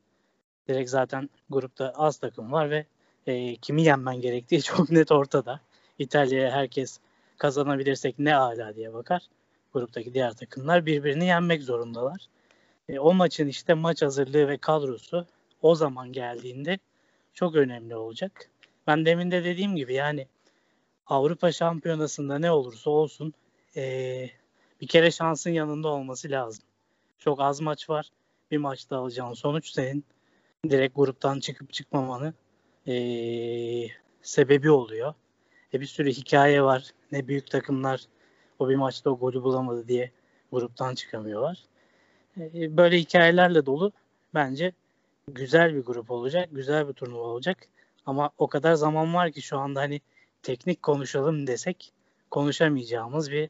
Direkt 0.67 0.89
zaten 0.89 1.29
grupta 1.49 1.93
az 1.95 2.17
takım 2.17 2.51
var 2.51 2.69
ve 2.69 2.85
e, 3.27 3.55
kimi 3.55 3.83
yenmen 3.83 4.21
gerektiği 4.21 4.61
çok 4.63 4.91
net 4.91 5.11
ortada. 5.11 5.59
İtalya'ya 5.99 6.51
herkes 6.51 6.99
kazanabilirsek 7.37 8.19
ne 8.19 8.35
ala 8.35 8.75
diye 8.75 8.93
bakar. 8.93 9.21
Gruptaki 9.73 10.13
diğer 10.13 10.33
takımlar 10.33 10.85
birbirini 10.85 11.25
yenmek 11.25 11.63
zorundalar. 11.63 12.27
E, 12.89 12.99
o 12.99 13.13
maçın 13.13 13.47
işte 13.47 13.73
maç 13.73 14.01
hazırlığı 14.01 14.47
ve 14.47 14.57
kadrosu 14.57 15.25
o 15.61 15.75
zaman 15.75 16.13
geldiğinde 16.13 16.79
çok 17.33 17.55
önemli 17.55 17.95
olacak. 17.95 18.49
Ben 18.87 19.05
demin 19.05 19.31
de 19.31 19.43
dediğim 19.43 19.75
gibi 19.75 19.93
yani 19.93 20.27
Avrupa 21.09 21.51
Şampiyonası'nda 21.51 22.39
ne 22.39 22.51
olursa 22.51 22.89
olsun 22.89 23.33
e, 23.75 24.29
bir 24.81 24.87
kere 24.87 25.11
şansın 25.11 25.49
yanında 25.49 25.87
olması 25.87 26.29
lazım. 26.29 26.63
Çok 27.19 27.41
az 27.41 27.61
maç 27.61 27.89
var. 27.89 28.09
Bir 28.51 28.57
maçta 28.57 28.97
alacağın 28.97 29.33
sonuç 29.33 29.69
senin 29.69 30.05
direkt 30.69 30.95
gruptan 30.95 31.39
çıkıp 31.39 31.73
çıkmamanı 31.73 32.33
e, 32.87 32.93
sebebi 34.21 34.71
oluyor. 34.71 35.13
E, 35.73 35.81
bir 35.81 35.85
sürü 35.85 36.11
hikaye 36.11 36.63
var. 36.63 36.91
Ne 37.11 37.27
büyük 37.27 37.51
takımlar 37.51 38.01
o 38.59 38.69
bir 38.69 38.75
maçta 38.75 39.09
o 39.09 39.19
golü 39.19 39.43
bulamadı 39.43 39.87
diye 39.87 40.11
gruptan 40.51 40.95
çıkamıyorlar. 40.95 41.63
E, 42.37 42.77
böyle 42.77 42.97
hikayelerle 42.97 43.65
dolu 43.65 43.91
bence 44.33 44.71
güzel 45.27 45.75
bir 45.75 45.81
grup 45.81 46.11
olacak, 46.11 46.49
güzel 46.51 46.87
bir 46.87 46.93
turnuva 46.93 47.23
olacak. 47.23 47.57
Ama 48.05 48.29
o 48.37 48.47
kadar 48.47 48.73
zaman 48.73 49.13
var 49.13 49.31
ki 49.31 49.41
şu 49.41 49.57
anda 49.57 49.81
hani 49.81 50.01
teknik 50.47 50.83
konuşalım 50.83 51.47
desek 51.47 51.91
konuşamayacağımız 52.31 53.31
bir 53.31 53.49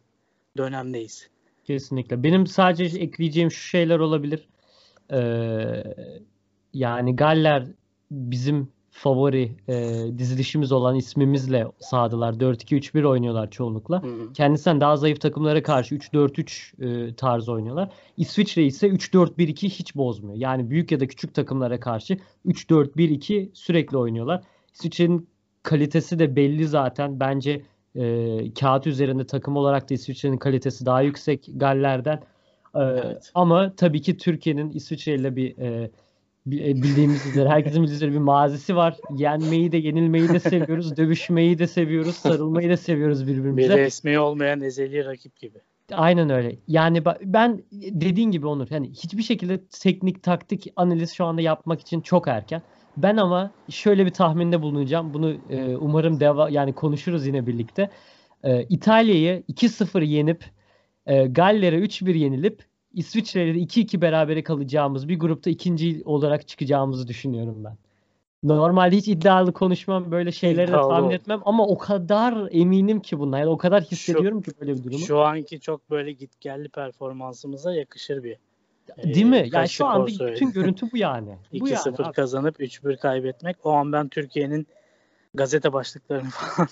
dönemdeyiz. 0.58 1.30
Kesinlikle. 1.64 2.24
Benim 2.24 2.48
sadece 2.48 3.00
ekleyeceğim 3.00 3.52
şu 3.52 3.68
şeyler 3.68 4.00
olabilir. 4.00 4.48
Ee, 5.12 5.84
yani 6.74 7.16
Galler 7.16 7.68
bizim 8.12 8.72
favori 8.92 9.52
e, 9.68 10.06
dizilişimiz 10.18 10.72
olan 10.72 10.96
ismimizle 10.96 11.68
sahadalar. 11.80 12.34
4-2-3-1 12.34 13.06
oynuyorlar 13.06 13.52
çoğunlukla. 13.52 14.04
Hı 14.04 14.08
hı. 14.08 14.34
Kendisinden 14.34 14.82
daha 14.82 14.98
zayıf 14.98 15.22
takımlara 15.22 15.64
karşı 15.64 15.96
3-4-3 15.96 17.10
e, 17.10 17.16
tarzı 17.16 17.52
oynuyorlar. 17.52 17.90
İsviçre 18.18 18.64
ise 18.64 18.88
3-4-1-2 18.88 19.70
hiç 19.70 19.96
bozmuyor. 19.96 20.38
Yani 20.38 20.70
büyük 20.70 20.92
ya 20.92 21.00
da 21.00 21.08
küçük 21.08 21.34
takımlara 21.34 21.80
karşı 21.80 22.18
3-4-1-2 22.46 23.50
sürekli 23.54 23.98
oynuyorlar. 23.98 24.44
İsviçre'nin 24.74 25.30
kalitesi 25.68 26.20
de 26.20 26.36
belli 26.36 26.68
zaten. 26.68 27.20
Bence 27.20 27.62
e, 27.96 28.04
kağıt 28.60 28.88
üzerinde 28.88 29.26
takım 29.26 29.58
olarak 29.58 29.90
da 29.90 29.94
İsviçre'nin 29.94 30.38
kalitesi 30.38 30.86
daha 30.86 31.02
yüksek 31.02 31.50
Galler'den. 31.56 32.18
E, 32.76 32.80
Evet. 32.80 33.32
Ama 33.36 33.74
tabii 33.78 34.02
ki 34.02 34.18
Türkiye'nin 34.18 34.72
İsviçre 34.72 35.16
ile 35.16 35.36
bir 35.36 35.58
e, 35.58 35.90
e, 36.48 36.76
bildiğimiz 36.76 37.26
üzere, 37.26 37.50
herkesin 37.50 37.82
bildiği 37.84 37.96
üzere 37.96 38.12
bir 38.12 38.18
mazisi 38.18 38.76
var. 38.76 38.98
Yenmeyi 39.16 39.72
de, 39.72 39.78
yenilmeyi 39.78 40.30
de 40.30 40.40
seviyoruz, 40.40 40.98
dövüşmeyi 40.98 41.60
de 41.60 41.68
seviyoruz, 41.68 42.16
sarılmayı 42.16 42.70
da 42.70 42.78
seviyoruz 42.78 43.28
Bir 43.28 43.34
birbirimize. 43.38 43.78
resmi 43.78 44.20
olmayan 44.20 44.62
ezeli 44.62 45.06
rakip 45.06 45.40
gibi. 45.40 45.58
Aynen 45.92 46.30
öyle. 46.30 46.56
Yani 46.68 47.04
ben 47.24 47.62
dediğin 47.72 48.32
gibi 48.32 48.48
Onur, 48.48 48.68
hani 48.70 48.90
hiçbir 48.90 49.24
şekilde 49.24 49.60
teknik, 49.82 50.24
taktik 50.24 50.74
analiz 50.76 51.12
şu 51.14 51.26
anda 51.26 51.42
yapmak 51.42 51.82
için 51.82 52.02
çok 52.02 52.28
erken. 52.28 52.62
Ben 52.98 53.18
ama 53.18 53.52
şöyle 53.70 54.06
bir 54.06 54.12
tahminde 54.12 54.62
bulunacağım. 54.62 55.14
Bunu 55.14 55.34
e, 55.50 55.76
umarım 55.76 56.20
deva 56.20 56.50
yani 56.50 56.74
konuşuruz 56.74 57.28
yine 57.28 57.48
birlikte. 57.48 57.90
E, 58.44 58.64
İtalya'yı 58.64 59.44
2-0 59.50 60.04
yenip 60.04 60.46
e, 61.06 61.26
Galler'e 61.26 61.80
3-1 61.80 62.18
yenilip 62.18 62.66
İsviçre'yle 62.94 63.56
de 63.56 63.60
2-2 63.60 64.02
berabere 64.02 64.44
kalacağımız 64.44 65.08
bir 65.08 65.20
grupta 65.20 65.50
ikinci 65.50 66.02
olarak 66.06 66.48
çıkacağımızı 66.48 67.08
düşünüyorum 67.08 67.64
ben. 67.64 67.78
Normalde 68.44 68.98
hiç 68.98 69.08
iddialı 69.08 69.54
konuşmam, 69.54 70.12
böyle 70.12 70.32
şeyleri 70.32 70.68
de 70.68 70.72
tahmin 70.72 71.10
etmem 71.10 71.42
ama 71.46 71.68
o 71.68 71.78
kadar 71.78 72.48
eminim 72.52 73.00
ki 73.00 73.20
bundan. 73.20 73.38
Yani 73.38 73.50
o 73.50 73.58
kadar 73.58 73.84
hissediyorum 73.84 74.42
ki 74.42 74.52
böyle 74.62 74.74
bir 74.74 74.84
durumu. 74.84 75.00
Şu 75.00 75.20
anki 75.20 75.60
çok 75.60 75.90
böyle 75.90 76.12
gitgelli 76.12 76.70
performansımıza 76.70 77.74
yakışır 77.74 78.24
bir. 78.24 78.38
Değil 79.04 79.26
mi? 79.26 79.50
Yani 79.54 79.70
şu 79.70 79.86
anda 79.86 80.08
bütün 80.08 80.52
görüntü 80.52 80.92
bu 80.94 80.98
yani. 80.98 81.38
Bu 81.60 81.68
yani 81.68 81.78
2-0 81.78 82.04
abi. 82.04 82.14
kazanıp 82.14 82.60
3-1 82.60 82.98
kaybetmek. 82.98 83.58
O 83.64 83.72
an 83.72 83.92
ben 83.94 84.08
Türkiye'nin 84.08 84.68
gazete 85.34 85.74
başlıklarını 85.74 86.30
falan 86.30 86.70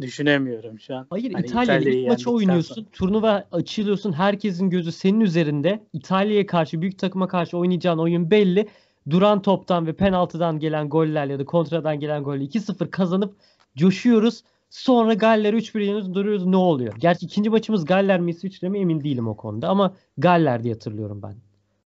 düşünemiyorum 0.00 0.80
şu 0.80 0.96
an. 0.96 1.06
Hayır 1.10 1.32
Hani 1.32 1.46
İtalya 1.46 1.62
İtalya'yı 1.78 2.02
ilk 2.02 2.08
maçı 2.08 2.30
oynuyorsun. 2.30 2.74
sonra. 2.74 2.86
Turnuva 2.92 3.44
açılıyorsun. 3.52 4.12
Herkesin 4.12 4.70
gözü 4.70 4.92
senin 4.92 5.20
üzerinde. 5.20 5.80
İtalya'ya 5.92 6.46
karşı, 6.46 6.82
büyük 6.82 6.98
takıma 6.98 7.28
karşı 7.28 7.58
oynayacağın 7.58 7.98
oyun 7.98 8.30
belli. 8.30 8.68
Duran 9.10 9.42
toptan 9.42 9.86
ve 9.86 9.92
penaltıdan 9.92 10.58
gelen 10.58 10.88
gollerle 10.88 11.32
ya 11.32 11.38
da 11.38 11.44
kontradan 11.44 12.00
gelen 12.00 12.22
golle 12.22 12.44
2-0 12.44 12.90
kazanıp 12.90 13.34
coşuyoruz. 13.76 14.42
Sonra 14.70 15.14
Galler 15.14 15.54
3-1 15.54 15.80
yeniyoruz. 15.80 16.14
Duruyoruz 16.14 16.46
ne 16.46 16.56
oluyor? 16.56 16.94
Gerçi 16.98 17.26
ikinci 17.26 17.50
maçımız 17.50 17.84
Galler 17.84 18.20
mi 18.20 18.30
İsviçre 18.30 18.68
mi 18.68 18.78
emin 18.78 19.04
değilim 19.04 19.28
o 19.28 19.36
konuda 19.36 19.68
ama 19.68 19.94
Galler 20.18 20.62
diye 20.64 20.72
hatırlıyorum 20.74 21.22
ben. 21.22 21.34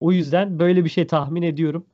O 0.03 0.13
yüzden 0.13 0.59
böyle 0.59 0.85
bir 0.85 0.91
şey 0.91 1.07
tahmin 1.07 1.43
ediyorum. 1.43 1.87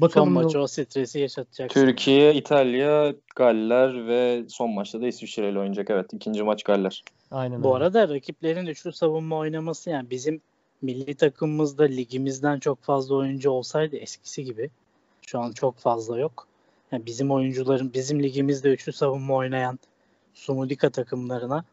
Bakalım 0.00 0.34
Son 0.34 0.44
maçı 0.44 0.60
o 0.60 0.66
stresi 0.66 1.18
yaşatacak. 1.18 1.70
Türkiye, 1.70 2.34
İtalya, 2.34 3.14
Galler 3.36 4.06
ve 4.06 4.44
son 4.48 4.70
maçta 4.70 5.00
da 5.00 5.06
İsviçre 5.06 5.50
ile 5.50 5.58
oynayacak. 5.58 5.90
Evet 5.90 6.12
ikinci 6.12 6.42
maç 6.42 6.62
Galler. 6.62 7.04
Aynen 7.30 7.62
Bu 7.62 7.74
öyle. 7.74 7.84
arada 7.84 8.08
rakiplerin 8.08 8.66
üçlü 8.66 8.92
savunma 8.92 9.36
oynaması 9.36 9.90
yani 9.90 10.10
bizim 10.10 10.40
milli 10.82 11.14
takımımızda 11.14 11.84
ligimizden 11.84 12.58
çok 12.58 12.82
fazla 12.82 13.14
oyuncu 13.14 13.50
olsaydı 13.50 13.96
eskisi 13.96 14.44
gibi 14.44 14.70
şu 15.26 15.38
an 15.38 15.52
çok 15.52 15.78
fazla 15.78 16.18
yok. 16.18 16.46
Yani 16.92 17.06
bizim 17.06 17.30
oyuncuların 17.30 17.92
bizim 17.94 18.22
ligimizde 18.22 18.72
üçlü 18.72 18.92
savunma 18.92 19.34
oynayan 19.34 19.78
Sumudika 20.34 20.90
takımlarına 20.90 21.64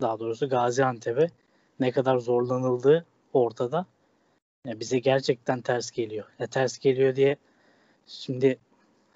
daha 0.00 0.18
doğrusu 0.18 0.48
Gaziantep'e 0.48 1.30
ne 1.80 1.90
kadar 1.90 2.18
zorlanıldığı 2.18 3.04
ortada. 3.32 3.86
Yani 4.66 4.80
bize 4.80 4.98
gerçekten 4.98 5.60
ters 5.60 5.90
geliyor. 5.90 6.24
Ya 6.38 6.46
ters 6.46 6.78
geliyor 6.78 7.16
diye 7.16 7.36
şimdi 8.06 8.58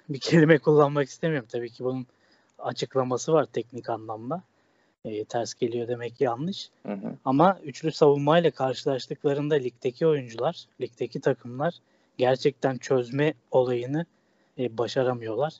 bir 0.09 0.19
kelime 0.19 0.57
kullanmak 0.57 1.07
istemiyorum. 1.07 1.47
Tabii 1.51 1.69
ki 1.69 1.83
bunun 1.83 2.05
açıklaması 2.59 3.33
var 3.33 3.45
teknik 3.45 3.89
anlamda. 3.89 4.43
E, 5.05 5.25
ters 5.25 5.53
geliyor 5.53 5.87
demek 5.87 6.21
yanlış. 6.21 6.69
Hı 6.85 6.93
hı. 6.93 7.15
Ama 7.25 7.59
üçlü 7.63 7.91
savunmayla 7.91 8.51
karşılaştıklarında 8.51 9.55
ligdeki 9.55 10.07
oyuncular, 10.07 10.65
ligdeki 10.81 11.21
takımlar 11.21 11.73
gerçekten 12.17 12.77
çözme 12.77 13.33
olayını 13.51 14.05
e, 14.59 14.77
başaramıyorlar. 14.77 15.53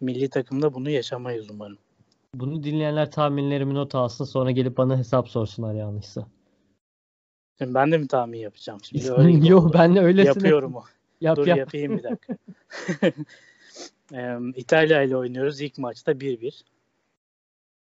Milli 0.00 0.28
takımda 0.28 0.74
bunu 0.74 0.90
yaşamayız 0.90 1.50
umarım. 1.50 1.78
Bunu 2.34 2.62
dinleyenler 2.62 3.10
tahminlerimi 3.10 3.74
not 3.74 3.94
alsın 3.94 4.24
sonra 4.24 4.50
gelip 4.50 4.76
bana 4.76 4.98
hesap 4.98 5.28
sorsunlar 5.28 5.74
yanlışsa. 5.74 6.26
Şimdi 7.58 7.74
ben 7.74 7.92
de 7.92 7.98
mi 7.98 8.08
tahmin 8.08 8.38
yapacağım? 8.38 8.80
Şimdi 8.82 9.12
öyle 9.16 9.48
Yok 9.48 9.74
ben 9.74 9.94
de 9.96 10.00
öylesine 10.00 10.28
Yapıyorum 10.28 10.74
o. 10.74 10.84
yap 11.20 11.36
Dur 11.36 11.46
yap. 11.46 11.58
yapayım 11.58 11.98
bir 11.98 12.02
dakika. 12.02 12.36
İtalya 14.56 15.02
ile 15.02 15.16
oynuyoruz. 15.16 15.60
İlk 15.60 15.78
maçta 15.78 16.12
1-1. 16.12 16.62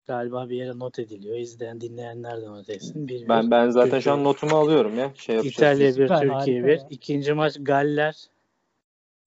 Galiba 0.07 0.49
bir 0.49 0.55
yere 0.55 0.79
not 0.79 0.99
ediliyor. 0.99 1.37
İzleyen 1.37 1.81
dinleyenler 1.81 2.41
de 2.41 2.45
not 2.45 2.69
etsin. 2.69 3.07
1-1. 3.07 3.29
Ben 3.29 3.51
ben 3.51 3.69
zaten 3.69 3.99
şu 3.99 4.11
an 4.11 4.17
Türkiye- 4.17 4.23
notumu 4.33 4.55
alıyorum 4.55 4.97
ya. 4.97 5.11
Şey. 5.15 5.39
İtalya 5.39 5.87
1, 5.87 5.91
Süper, 5.93 6.07
Türkiye 6.19 6.33
harika 6.33 6.67
1. 6.67 6.71
ya. 6.77 6.87
İkinci 6.89 7.33
maç 7.33 7.57
Galler 7.59 8.15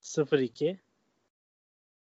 0-2. 0.03 0.77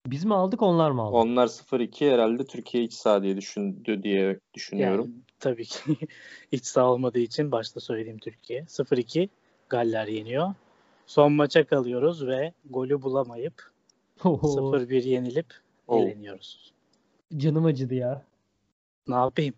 Biz 0.07 0.25
mi 0.25 0.35
aldık 0.35 0.61
onlar 0.61 0.91
mı 0.91 1.01
aldı? 1.01 1.15
Onlar 1.15 1.47
0-2 1.47 2.11
herhalde 2.11 2.45
Türkiye 2.45 2.83
iç 2.83 2.93
saha 2.93 3.23
diye 3.23 3.37
düşündü 3.37 4.03
diye 4.03 4.39
düşünüyorum. 4.53 5.05
Yani 5.05 5.21
tabii 5.39 5.65
ki 5.65 5.97
iç 6.51 6.65
saha 6.65 6.85
olmadığı 6.85 7.19
için 7.19 7.51
başta 7.51 7.79
söylediğim 7.79 8.17
Türkiye. 8.17 8.61
0-2 8.61 9.29
Galler 9.69 10.07
yeniyor. 10.07 10.53
Son 11.05 11.33
maça 11.33 11.65
kalıyoruz 11.65 12.27
ve 12.27 12.53
golü 12.69 13.01
bulamayıp 13.01 13.53
0-1 14.19 15.07
yenilip 15.07 15.45
Oo. 15.87 15.99
eleniyoruz. 15.99 16.73
Canım 17.37 17.65
acıdı 17.65 17.95
ya. 17.95 18.23
Ne 19.07 19.15
yapayım? 19.15 19.53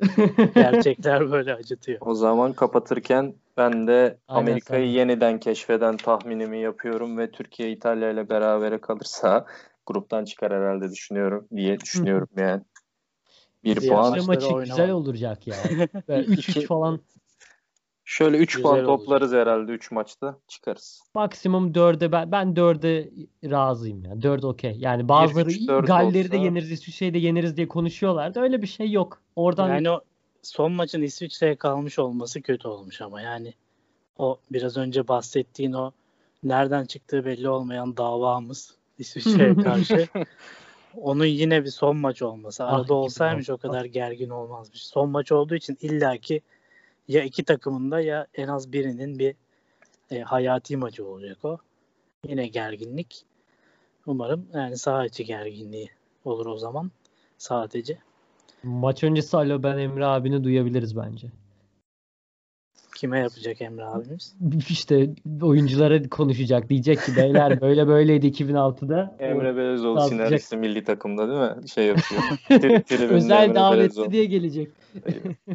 Gerçekler 0.54 1.30
böyle 1.30 1.54
acıtıyor. 1.54 1.98
O 2.00 2.14
zaman 2.14 2.52
kapatırken 2.52 3.34
ben 3.56 3.86
de 3.86 4.18
Amerika'yı 4.28 4.90
yeniden 4.90 5.40
keşfeden 5.40 5.96
tahminimi 5.96 6.60
yapıyorum 6.60 7.18
ve 7.18 7.30
Türkiye 7.30 7.70
İtalya 7.70 8.10
ile 8.10 8.28
berabere 8.28 8.78
kalırsa 8.78 9.46
gruptan 9.92 10.24
çıkar 10.24 10.52
herhalde 10.52 10.90
düşünüyorum 10.90 11.46
diye 11.56 11.80
düşünüyorum 11.80 12.28
yani. 12.36 12.62
Bir 13.64 13.80
Diğer 13.80 13.94
puan. 13.94 14.26
maçı 14.26 14.46
oynamam. 14.46 14.64
güzel 14.64 14.90
olacak 14.90 15.46
ya. 15.46 15.56
Böyle 16.08 16.26
3-3 16.26 16.50
İki- 16.50 16.66
falan. 16.66 17.00
Şöyle 18.04 18.36
3 18.36 18.48
Güzel 18.56 18.62
puan 18.62 18.74
olacak. 18.74 18.86
toplarız 18.86 19.32
herhalde 19.32 19.72
3 19.72 19.90
maçta 19.90 20.38
çıkarız. 20.48 21.02
Maksimum 21.14 21.72
4'e 21.72 22.12
ben, 22.12 22.32
ben 22.32 22.46
4'e 22.54 23.10
razıyım 23.50 24.04
ya. 24.04 24.22
4 24.22 24.44
okey. 24.44 24.76
Yani 24.78 25.08
bazıları 25.08 25.48
üç, 25.50 25.68
dört 25.68 25.86
Galler'i 25.86 26.30
de 26.30 26.36
yeniriz, 26.36 26.70
İsviçre'yi 26.72 27.14
de 27.14 27.18
yeniriz 27.18 27.56
diye 27.56 27.68
konuşuyorlardı. 27.68 28.40
Öyle 28.40 28.62
bir 28.62 28.66
şey 28.66 28.90
yok. 28.90 29.20
Oradan 29.36 29.68
Yani 29.68 29.90
o 29.90 30.00
son 30.42 30.72
maçın 30.72 31.02
İsviçre'ye 31.02 31.56
kalmış 31.56 31.98
olması 31.98 32.42
kötü 32.42 32.68
olmuş 32.68 33.00
ama 33.00 33.20
yani 33.20 33.54
o 34.18 34.38
biraz 34.52 34.76
önce 34.76 35.08
bahsettiğin 35.08 35.72
o 35.72 35.92
nereden 36.42 36.84
çıktığı 36.84 37.24
belli 37.24 37.48
olmayan 37.48 37.96
davamız 37.96 38.74
İsviçre'ye 39.00 39.54
karşı 39.54 40.08
onun 40.96 41.24
yine 41.24 41.64
bir 41.64 41.70
son 41.70 41.96
maç 41.96 42.22
olması. 42.22 42.64
Ah, 42.64 42.72
Arada 42.72 42.82
gibi 42.82 42.92
olsaymış 42.92 43.50
o 43.50 43.56
kadar 43.56 43.84
gergin 43.84 44.30
olmazmış. 44.30 44.86
Son 44.86 45.10
maç 45.10 45.32
olduğu 45.32 45.54
için 45.54 45.78
illaki 45.80 46.42
ya 47.08 47.22
iki 47.22 47.44
takımın 47.44 47.90
da 47.90 48.00
ya 48.00 48.26
en 48.34 48.48
az 48.48 48.72
birinin 48.72 49.18
bir 49.18 49.34
e, 50.10 50.20
hayati 50.20 50.76
maçı 50.76 51.06
olacak 51.06 51.44
o. 51.44 51.58
Yine 52.28 52.46
gerginlik. 52.46 53.24
Umarım 54.06 54.46
yani 54.54 54.78
saha 54.78 55.06
içi 55.06 55.24
gerginliği 55.24 55.90
olur 56.24 56.46
o 56.46 56.56
zaman 56.56 56.90
sadece. 57.38 57.98
maç 58.62 59.04
öncesi 59.04 59.36
alo 59.36 59.62
ben 59.62 59.78
Emre 59.78 60.06
abini 60.06 60.44
duyabiliriz 60.44 60.96
bence. 60.96 61.26
Kime 63.00 63.18
yapacak 63.18 63.60
Emre 63.62 63.84
abimiz? 63.84 64.36
İşte 64.68 65.10
oyunculara 65.42 66.08
konuşacak. 66.08 66.68
Diyecek 66.68 67.02
ki 67.02 67.16
beyler 67.16 67.60
böyle 67.60 67.86
böyleydi 67.88 68.26
2006'da. 68.26 69.16
Emre 69.18 69.56
Belezoğlu 69.56 70.00
senaristi 70.00 70.56
milli 70.56 70.84
takımda 70.84 71.28
değil 71.28 71.40
mi? 71.40 71.68
Şey 71.68 71.86
yapıyor. 71.86 72.22
Özel 73.10 73.54
davetli 73.54 74.12
diye 74.12 74.24
gelecek. 74.24 74.68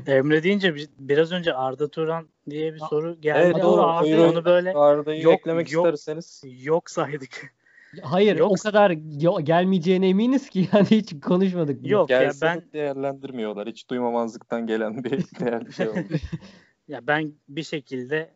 Emre 0.07 0.43
deyince 0.43 0.75
bir- 0.75 0.89
biraz 0.99 1.31
önce 1.31 1.53
Arda 1.53 1.87
Turan 1.87 2.27
diye 2.49 2.73
bir 2.73 2.79
soru 2.79 3.21
geldi. 3.21 3.39
Evet, 3.45 3.63
doğru, 3.63 3.81
Arda- 3.81 4.15
onu, 4.21 4.31
onu 4.31 4.45
böyle 4.45 4.73
Arda'yı 4.73 5.21
Yok, 5.21 5.33
eklemek 5.33 5.71
yok. 5.71 5.85
isterseniz. 5.85 6.41
yok 6.65 6.89
saydık. 6.89 7.55
Hayır 8.01 8.35
Yok. 8.35 8.51
o 8.51 8.55
kadar 8.63 8.91
ge- 8.91 9.41
gelmeyeceğine 9.41 10.09
eminiz 10.09 10.49
ki 10.49 10.67
yani 10.73 10.85
hiç 10.91 11.13
konuşmadık. 11.21 11.83
bunu. 11.83 11.91
Yok 11.91 12.09
ya 12.09 12.31
ben 12.41 12.57
de 12.57 12.73
değerlendirmiyorlar. 12.73 13.67
Hiç 13.67 13.89
duymamazlıktan 13.89 14.67
gelen 14.67 15.03
bir 15.03 15.11
değerli 15.39 15.73
şey 15.73 15.89
oldu. 15.89 15.97
ya 16.87 17.07
ben 17.07 17.33
bir 17.49 17.63
şekilde 17.63 18.29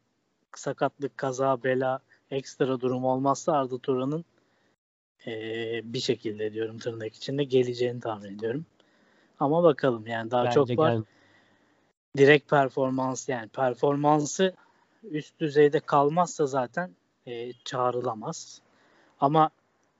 sakatlık, 0.56 1.18
kaza, 1.18 1.64
bela, 1.64 2.00
ekstra 2.32 2.80
durum 2.82 3.06
olmazsa 3.06 3.54
Arda 3.54 3.78
Turan'ın 3.78 4.26
eee, 5.26 5.82
bir 5.84 6.00
şekilde 6.00 6.54
diyorum 6.54 6.78
tırnak 6.78 7.16
içinde 7.16 7.44
geleceğini 7.44 8.00
tahmin 8.00 8.36
ediyorum. 8.36 8.66
Ama 9.40 9.64
bakalım 9.64 10.08
yani 10.08 10.32
daha 10.32 10.46
Bence 10.46 10.56
çok 10.56 10.78
var. 10.78 10.92
gel- 10.94 11.04
direkt 12.18 12.50
performans 12.50 13.30
yani 13.30 13.48
performansı 13.50 14.56
üst 15.04 15.40
düzeyde 15.40 15.80
kalmazsa 15.80 16.46
zaten 16.46 16.92
e, 17.26 17.54
çağrılamaz. 17.54 18.62
Ama 19.20 19.50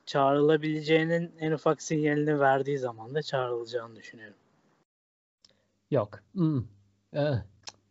çağrılabileceğinin 0.06 1.32
en 1.40 1.52
ufak 1.52 1.82
sinyalini 1.82 2.40
verdiği 2.40 2.78
zaman 2.78 3.16
da 3.16 3.22
çağrılacağını 3.22 3.96
düşünüyorum. 3.96 4.38
Yok. 5.92 6.20
Hmm. 6.34 6.64
Eh, 7.14 7.36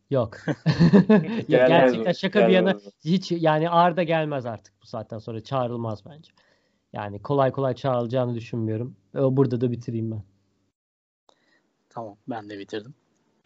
Yok. 0.10 0.38
Gelmez 0.46 1.48
Ya 1.48 1.66
gerçekten 1.66 2.12
şaka 2.12 2.48
bir 2.48 2.52
yana 2.52 2.70
Gelmez 2.70 2.92
hiç 3.04 3.32
yani 3.32 3.70
Arda 3.70 4.02
gelmez 4.02 4.46
artık 4.46 4.74
bu 4.82 4.86
saatten 4.86 5.18
sonra 5.18 5.40
çağrılmaz 5.40 6.06
bence. 6.06 6.32
Yani 6.92 7.22
kolay 7.22 7.52
kolay 7.52 7.74
çağrılacağını 7.74 8.34
düşünmüyorum. 8.34 8.96
O 9.18 9.36
burada 9.36 9.60
da 9.60 9.70
bitireyim 9.70 10.10
ben. 10.10 10.22
Tamam 11.88 12.16
ben 12.28 12.50
de 12.50 12.58
bitirdim. 12.58 12.94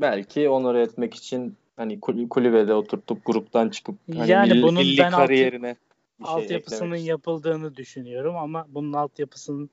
Belki 0.01 0.49
onore 0.49 0.83
etmek 0.83 1.15
için 1.15 1.57
hani 1.77 2.01
kul- 2.01 2.29
kulübede 2.29 2.75
oturtup 2.75 3.27
gruptan 3.27 3.69
çıkıp 3.69 3.97
hani 4.17 4.31
Yani 4.31 4.53
milli, 4.53 4.63
bunun 4.63 4.87
milli 4.87 4.99
ben 4.99 5.11
kariyerine 5.11 5.77
bir 6.21 6.25
şey 6.25 6.35
altyapısının 6.35 6.97
yapıldığını 6.97 7.77
düşünüyorum 7.77 8.37
ama 8.37 8.67
bunun 8.69 8.93
altyapısının 8.93 9.71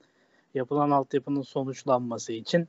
yapılan 0.53 0.91
altyapının 0.91 1.41
sonuçlanması 1.41 2.33
için 2.33 2.67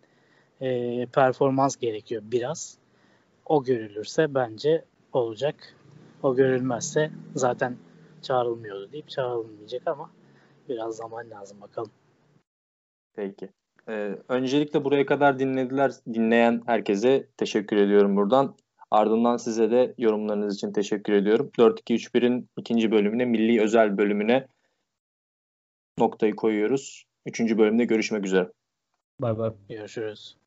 e, 0.60 1.06
performans 1.06 1.76
gerekiyor 1.76 2.22
biraz. 2.24 2.79
O 3.46 3.64
görülürse 3.64 4.34
bence 4.34 4.84
olacak. 5.12 5.76
O 6.22 6.36
görülmezse 6.36 7.10
zaten 7.34 7.76
çağrılmıyordu 8.22 8.92
deyip 8.92 9.08
çağrılmayacak 9.08 9.82
ama 9.86 10.10
biraz 10.68 10.96
zaman 10.96 11.30
lazım 11.30 11.60
bakalım. 11.60 11.90
Peki. 13.14 13.48
Ee, 13.88 14.18
öncelikle 14.28 14.84
buraya 14.84 15.06
kadar 15.06 15.38
dinlediler, 15.38 15.92
dinleyen 16.14 16.62
herkese 16.66 17.26
teşekkür 17.36 17.76
ediyorum 17.76 18.16
buradan. 18.16 18.56
Ardından 18.90 19.36
size 19.36 19.70
de 19.70 19.94
yorumlarınız 19.98 20.54
için 20.54 20.72
teşekkür 20.72 21.12
ediyorum. 21.12 21.50
4-2-3-1'in 21.58 22.48
ikinci 22.58 22.90
bölümüne, 22.90 23.24
milli 23.24 23.60
özel 23.62 23.98
bölümüne 23.98 24.46
noktayı 25.98 26.36
koyuyoruz. 26.36 27.04
Üçüncü 27.26 27.58
bölümde 27.58 27.84
görüşmek 27.84 28.26
üzere. 28.26 28.52
Bay 29.20 29.38
bay. 29.38 29.52
Görüşürüz. 29.68 30.39